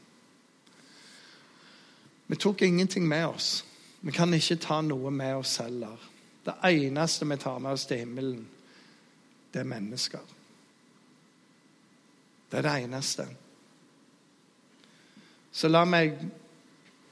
Vi 2.28 2.36
tok 2.36 2.62
ingenting 2.62 3.08
med 3.08 3.28
oss. 3.28 3.66
Vi 4.02 4.12
kan 4.12 4.34
ikke 4.34 4.56
ta 4.56 4.80
noe 4.82 5.12
med 5.14 5.36
oss 5.36 5.58
heller. 5.62 6.11
Det 6.46 6.56
eneste 6.64 7.26
vi 7.26 7.38
tar 7.38 7.60
med 7.60 7.72
oss 7.72 7.86
til 7.86 8.02
himmelen, 8.02 8.46
det 9.54 9.60
er 9.62 9.68
mennesker. 9.70 10.20
Det 12.52 12.60
er 12.60 12.68
det 12.68 12.76
eneste. 12.84 13.28
Så 15.52 15.68
la 15.68 15.84
meg 15.86 16.16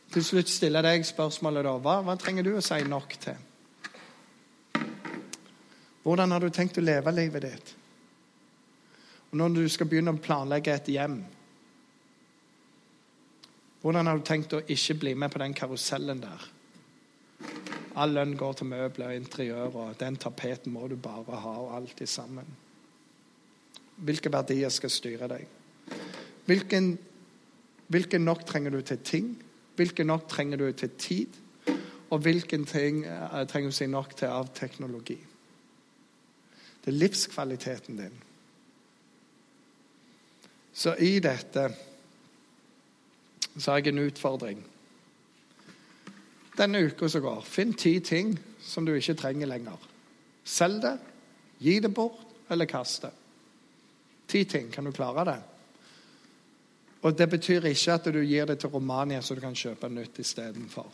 til 0.10 0.26
slutt 0.26 0.50
stille 0.50 0.82
deg 0.84 1.06
spørsmålet, 1.06 1.68
da. 1.68 1.76
Hva, 1.78 2.00
hva 2.04 2.16
trenger 2.20 2.48
du 2.48 2.56
å 2.58 2.64
si 2.64 2.80
nok 2.88 3.16
til? 3.22 3.46
Hvordan 6.04 6.32
har 6.32 6.42
du 6.42 6.50
tenkt 6.50 6.80
å 6.80 6.84
leve 6.84 7.14
livet 7.14 7.46
ditt? 7.46 7.74
Og 9.30 9.38
når 9.38 9.60
du 9.60 9.68
skal 9.70 9.90
begynne 9.92 10.16
å 10.16 10.22
planlegge 10.24 10.74
et 10.74 10.96
hjem 10.96 11.20
Hvordan 13.80 14.10
har 14.10 14.18
du 14.18 14.24
tenkt 14.28 14.54
å 14.58 14.60
ikke 14.60 14.98
bli 15.00 15.14
med 15.16 15.32
på 15.32 15.40
den 15.40 15.54
karusellen 15.56 16.20
der? 16.20 16.48
All 17.98 18.14
lønn 18.14 18.36
går 18.38 18.54
til 18.60 18.70
møbler 18.70 19.08
og 19.12 19.16
interiør, 19.16 19.76
og 19.76 20.00
den 20.00 20.18
tapeten 20.22 20.74
må 20.74 20.88
du 20.88 20.96
bare 20.96 21.40
ha, 21.42 21.54
og 21.64 21.76
alt 21.76 22.02
sammen. 22.10 22.46
Hvilke 23.98 24.32
verdier 24.32 24.70
skal 24.70 24.94
styre 24.94 25.28
deg? 25.28 25.48
Hvilken, 26.46 26.98
hvilken 27.88 28.26
nok 28.26 28.46
trenger 28.46 28.72
du 28.72 28.82
til 28.82 28.98
ting? 29.04 29.34
Hvilken 29.76 30.08
nok 30.08 30.28
trenger 30.30 30.58
du 30.58 30.72
til 30.72 30.90
tid? 30.90 31.28
Og 32.10 32.20
hvilken 32.20 32.66
ting 32.66 33.04
uh, 33.06 33.44
trenger 33.46 33.70
du 33.70 33.76
si 33.76 33.88
nok 33.88 34.16
til 34.18 34.32
av 34.34 34.50
teknologi? 34.56 35.18
Det 36.80 36.94
er 36.94 36.98
livskvaliteten 36.98 38.00
din. 38.00 38.18
Så 40.74 40.96
i 40.96 41.20
dette 41.20 41.68
så 43.58 43.72
har 43.72 43.82
jeg 43.82 43.92
en 43.92 44.06
utfordring. 44.08 44.62
Denne 46.60 46.82
uka 46.84 47.08
som 47.10 47.24
går, 47.24 47.44
finn 47.48 47.74
ti 47.74 48.00
ting 48.04 48.34
som 48.62 48.86
du 48.86 48.92
ikke 48.96 49.16
trenger 49.16 49.48
lenger. 49.48 49.78
Selg 50.44 50.82
det, 50.84 50.98
gi 51.64 51.78
det 51.80 51.92
bort 51.96 52.52
eller 52.52 52.68
kast 52.68 53.06
det. 53.06 53.14
Ti 54.30 54.44
ting. 54.46 54.72
Kan 54.72 54.86
du 54.86 54.92
klare 54.92 55.26
det? 55.26 55.40
Og 57.02 57.18
Det 57.18 57.30
betyr 57.30 57.66
ikke 57.66 57.94
at 57.94 58.10
du 58.12 58.20
gir 58.22 58.46
det 58.46 58.60
til 58.60 58.70
Romania, 58.70 59.22
så 59.22 59.36
du 59.36 59.42
kan 59.42 59.56
kjøpe 59.56 59.90
nytt 59.90 60.20
istedenfor. 60.20 60.90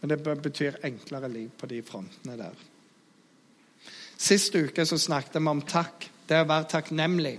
Men 0.00 0.10
det 0.10 0.42
betyr 0.42 0.80
enklere 0.84 1.28
liv 1.28 1.48
på 1.58 1.66
de 1.66 1.82
frontene 1.82 2.36
der. 2.36 2.56
Sist 4.20 4.54
uke 4.54 4.84
så 4.86 4.98
snakket 4.98 5.40
vi 5.40 5.48
om 5.48 5.62
takk. 5.64 6.04
Det 6.28 6.42
å 6.42 6.48
være 6.48 6.68
takknemlig. 6.68 7.38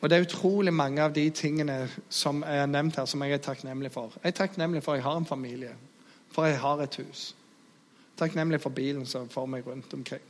Og 0.00 0.08
det 0.08 0.16
er 0.16 0.24
utrolig 0.24 0.72
mange 0.72 1.02
av 1.02 1.12
de 1.12 1.26
tingene 1.30 1.82
som 2.08 2.40
jeg 2.46 2.62
har 2.62 2.70
nevnt 2.70 2.96
her, 2.96 3.04
som 3.04 3.22
jeg 3.22 3.36
er 3.36 3.42
takknemlig 3.44 3.92
for. 3.92 4.14
Jeg 4.22 4.32
er 4.32 4.38
takknemlig 4.38 4.82
for 4.82 4.94
at 4.94 5.00
jeg 5.00 5.04
har 5.04 5.16
en 5.20 5.28
familie, 5.28 5.74
for 6.32 6.48
jeg 6.48 6.60
har 6.60 6.80
et 6.80 6.96
hus. 7.02 7.34
Takknemlig 8.16 8.60
for 8.60 8.72
bilen 8.72 9.06
som 9.06 9.28
får 9.28 9.46
meg 9.46 9.66
rundt 9.66 9.92
omkring. 9.94 10.24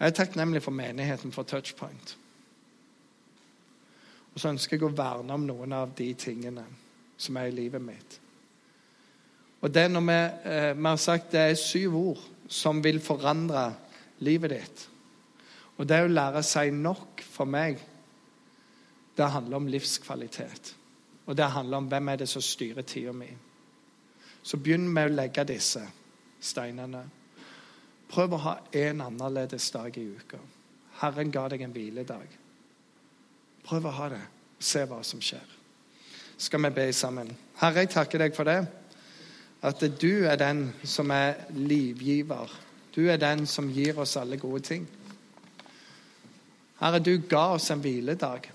Jeg 0.00 0.06
er 0.06 0.16
takknemlig 0.18 0.62
for 0.62 0.74
menigheten, 0.74 1.32
for 1.32 1.42
Touchpoint. 1.42 2.16
Og 4.34 4.40
så 4.40 4.50
ønsker 4.50 4.76
jeg 4.76 4.88
å 4.88 4.96
verne 4.96 5.34
om 5.34 5.46
noen 5.46 5.72
av 5.72 5.94
de 5.94 6.10
tingene 6.18 6.66
som 7.16 7.36
er 7.38 7.52
i 7.52 7.54
livet 7.54 7.82
mitt. 7.82 8.18
Og 9.62 9.70
det 9.72 9.86
når 9.90 10.00
vi, 10.08 10.18
eh, 10.50 10.72
vi 10.76 10.88
har 10.88 10.96
sagt 10.96 11.32
det 11.32 11.40
er 11.40 11.54
syv 11.54 11.96
ord 11.96 12.24
som 12.48 12.82
vil 12.84 13.00
forandre 13.00 13.74
livet 14.18 14.50
ditt. 14.50 14.88
Og 15.78 15.88
det 15.88 16.02
å 16.02 16.10
lære 16.10 16.42
seg 16.42 16.74
nok 16.74 17.22
for 17.22 17.44
meg 17.44 17.78
det 19.16 19.30
handler 19.30 19.56
om 19.56 19.66
livskvalitet. 19.66 20.74
Og 21.26 21.36
det 21.36 21.44
handler 21.44 21.76
om 21.76 21.88
hvem 21.88 22.08
er 22.08 22.16
det 22.16 22.28
som 22.28 22.42
styrer 22.42 22.82
tida 22.82 23.12
mi. 23.12 23.30
Så 24.42 24.58
begynn 24.60 24.88
med 24.92 25.08
å 25.08 25.14
legge 25.14 25.44
disse 25.48 25.80
steinene. 26.40 27.04
Prøv 28.10 28.34
å 28.34 28.42
ha 28.44 28.54
en 28.72 29.00
annerledes 29.00 29.70
dag 29.72 29.96
i 29.96 30.04
uka. 30.04 30.38
Herren 31.00 31.32
ga 31.32 31.46
deg 31.48 31.64
en 31.64 31.72
hviledag. 31.72 32.26
Prøv 33.64 33.88
å 33.88 33.94
ha 33.96 34.08
det. 34.12 34.22
Se 34.60 34.84
hva 34.88 35.00
som 35.04 35.22
skjer. 35.24 35.46
Skal 36.36 36.62
vi 36.66 36.70
be 36.76 36.88
sammen? 36.92 37.30
Herre, 37.60 37.84
jeg 37.84 37.94
takker 37.94 38.20
deg 38.20 38.36
for 38.36 38.48
det. 38.48 38.60
At 39.64 39.80
du 40.00 40.26
er 40.28 40.36
den 40.36 40.66
som 40.84 41.10
er 41.14 41.46
livgiver. 41.56 42.52
Du 42.94 43.06
er 43.08 43.16
den 43.16 43.46
som 43.46 43.70
gir 43.72 43.98
oss 43.98 44.16
alle 44.20 44.36
gode 44.36 44.60
ting. 44.66 44.84
Herre, 46.82 47.00
du 47.00 47.16
ga 47.30 47.46
oss 47.54 47.70
en 47.72 47.80
hviledag. 47.80 48.50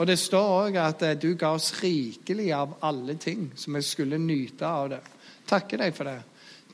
Og 0.00 0.06
det 0.08 0.16
står 0.16 0.50
òg 0.56 0.76
at 0.80 1.02
eh, 1.04 1.18
du 1.20 1.34
ga 1.36 1.52
oss 1.52 1.74
rikelig 1.82 2.48
av 2.56 2.78
alle 2.88 3.18
ting, 3.20 3.50
så 3.56 3.72
vi 3.74 3.82
skulle 3.84 4.18
nyte 4.18 4.64
av 4.66 4.88
det. 4.94 5.00
Takker 5.50 5.82
deg 5.82 5.96
for 5.96 6.08
det. 6.08 6.20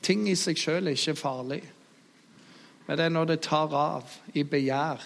Ting 0.01 0.27
i 0.31 0.35
seg 0.39 0.59
sjøl 0.59 0.87
er 0.87 0.95
ikke 0.95 1.17
farlig. 1.19 1.59
Men 2.87 2.97
det 2.97 3.05
er 3.05 3.11
når 3.11 3.31
det 3.33 3.41
tar 3.43 3.73
av 3.75 4.13
i 4.31 4.45
begjær 4.47 5.03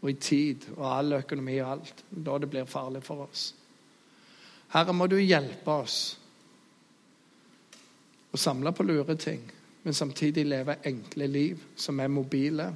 og 0.00 0.10
i 0.10 0.16
tid 0.18 0.66
og 0.74 0.84
all 0.90 1.20
økonomi 1.20 1.54
og 1.60 1.70
alt, 1.76 2.02
da 2.10 2.38
det 2.42 2.50
blir 2.50 2.66
farlig 2.68 3.04
for 3.06 3.28
oss. 3.28 3.46
Herre, 4.74 4.92
må 4.92 5.06
du 5.06 5.16
hjelpe 5.20 5.70
oss 5.70 6.00
å 8.34 8.40
samle 8.40 8.74
på 8.74 8.84
lure 8.86 9.14
ting, 9.14 9.44
men 9.84 9.94
samtidig 9.94 10.48
leve 10.50 10.80
enkle 10.84 11.30
liv 11.30 11.62
som 11.78 12.02
er 12.02 12.10
mobile. 12.10 12.72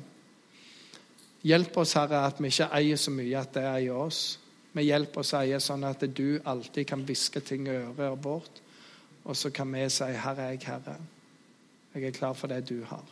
Hjelp 1.43 1.77
oss, 1.81 1.95
Herre, 1.97 2.27
at 2.27 2.41
vi 2.41 2.51
ikke 2.53 2.69
eier 2.77 2.99
så 3.01 3.13
mye 3.15 3.39
at 3.41 3.55
det 3.55 3.65
eier 3.65 3.97
oss. 3.97 4.39
Vi 4.73 4.85
hjelper 4.87 5.23
oss 5.23 5.33
å 5.35 5.41
eie 5.41 5.61
sånn 5.63 5.87
at 5.89 6.05
du 6.15 6.41
alltid 6.45 6.87
kan 6.87 7.03
hviske 7.07 7.41
ting 7.43 7.67
i 7.67 7.79
øret 7.79 8.21
vårt, 8.25 8.61
og 9.25 9.37
så 9.37 9.51
kan 9.51 9.73
vi 9.73 9.89
si 9.89 10.05
'Herre, 10.05 10.51
jeg 10.51 10.63
Herre'. 10.67 11.01
Jeg 11.95 12.05
er 12.05 12.11
klar 12.11 12.35
for 12.35 12.47
det 12.47 12.69
du 12.69 12.85
har. 12.85 13.05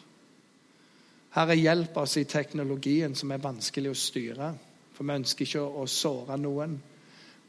Herre, 1.30 1.56
hjelp 1.56 1.96
oss 1.96 2.16
i 2.16 2.24
teknologien 2.24 3.14
som 3.14 3.32
er 3.32 3.42
vanskelig 3.42 3.90
å 3.90 3.94
styre. 3.94 4.54
For 4.92 5.04
vi 5.04 5.12
ønsker 5.12 5.46
ikke 5.46 5.60
å 5.60 5.86
såre 5.86 6.38
noen. 6.38 6.82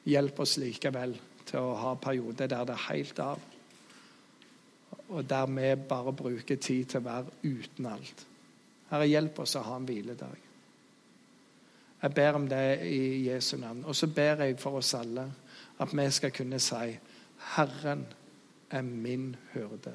Hjelp 0.05 0.39
oss 0.39 0.57
likevel 0.57 1.15
til 1.45 1.59
å 1.59 1.75
ha 1.75 1.95
perioder 1.95 2.47
der 2.47 2.65
det 2.65 2.73
er 2.73 2.93
helt 2.93 3.19
av. 3.19 3.39
Og 5.09 5.29
der 5.29 5.45
vi 5.45 5.75
bare 5.89 6.13
bruker 6.13 6.55
tid 6.55 6.85
til 6.85 7.01
å 7.01 7.03
være 7.03 7.25
uten 7.43 7.85
alt. 7.85 8.25
Herre, 8.89 9.07
hjelp 9.07 9.39
oss 9.39 9.55
å 9.55 9.65
ha 9.65 9.75
en 9.77 9.85
hviledag. 9.85 10.48
Jeg 12.01 12.13
ber 12.13 12.31
om 12.31 12.47
det 12.49 12.79
i 12.87 13.29
Jesu 13.29 13.57
navn. 13.57 13.85
Og 13.85 13.95
så 13.95 14.07
ber 14.07 14.43
jeg 14.43 14.59
for 14.59 14.79
oss 14.79 14.93
alle 14.93 15.31
at 15.79 15.97
vi 15.97 16.11
skal 16.11 16.31
kunne 16.31 16.59
si 16.59 16.97
Herren 17.55 18.05
er 18.69 18.81
min 18.81 19.35
hyrde. 19.53 19.93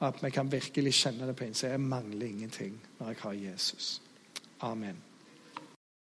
At 0.00 0.22
vi 0.24 0.30
kan 0.30 0.52
virkelig 0.52 0.94
kjenne 0.94 1.26
det 1.26 1.36
på 1.36 1.44
innsiden. 1.44 1.72
Jeg 1.72 1.80
mangler 1.80 2.26
ingenting 2.26 2.80
når 2.98 3.06
jeg 3.06 3.16
har 3.20 3.32
Jesus. 3.32 4.02
Amen. 4.60 5.09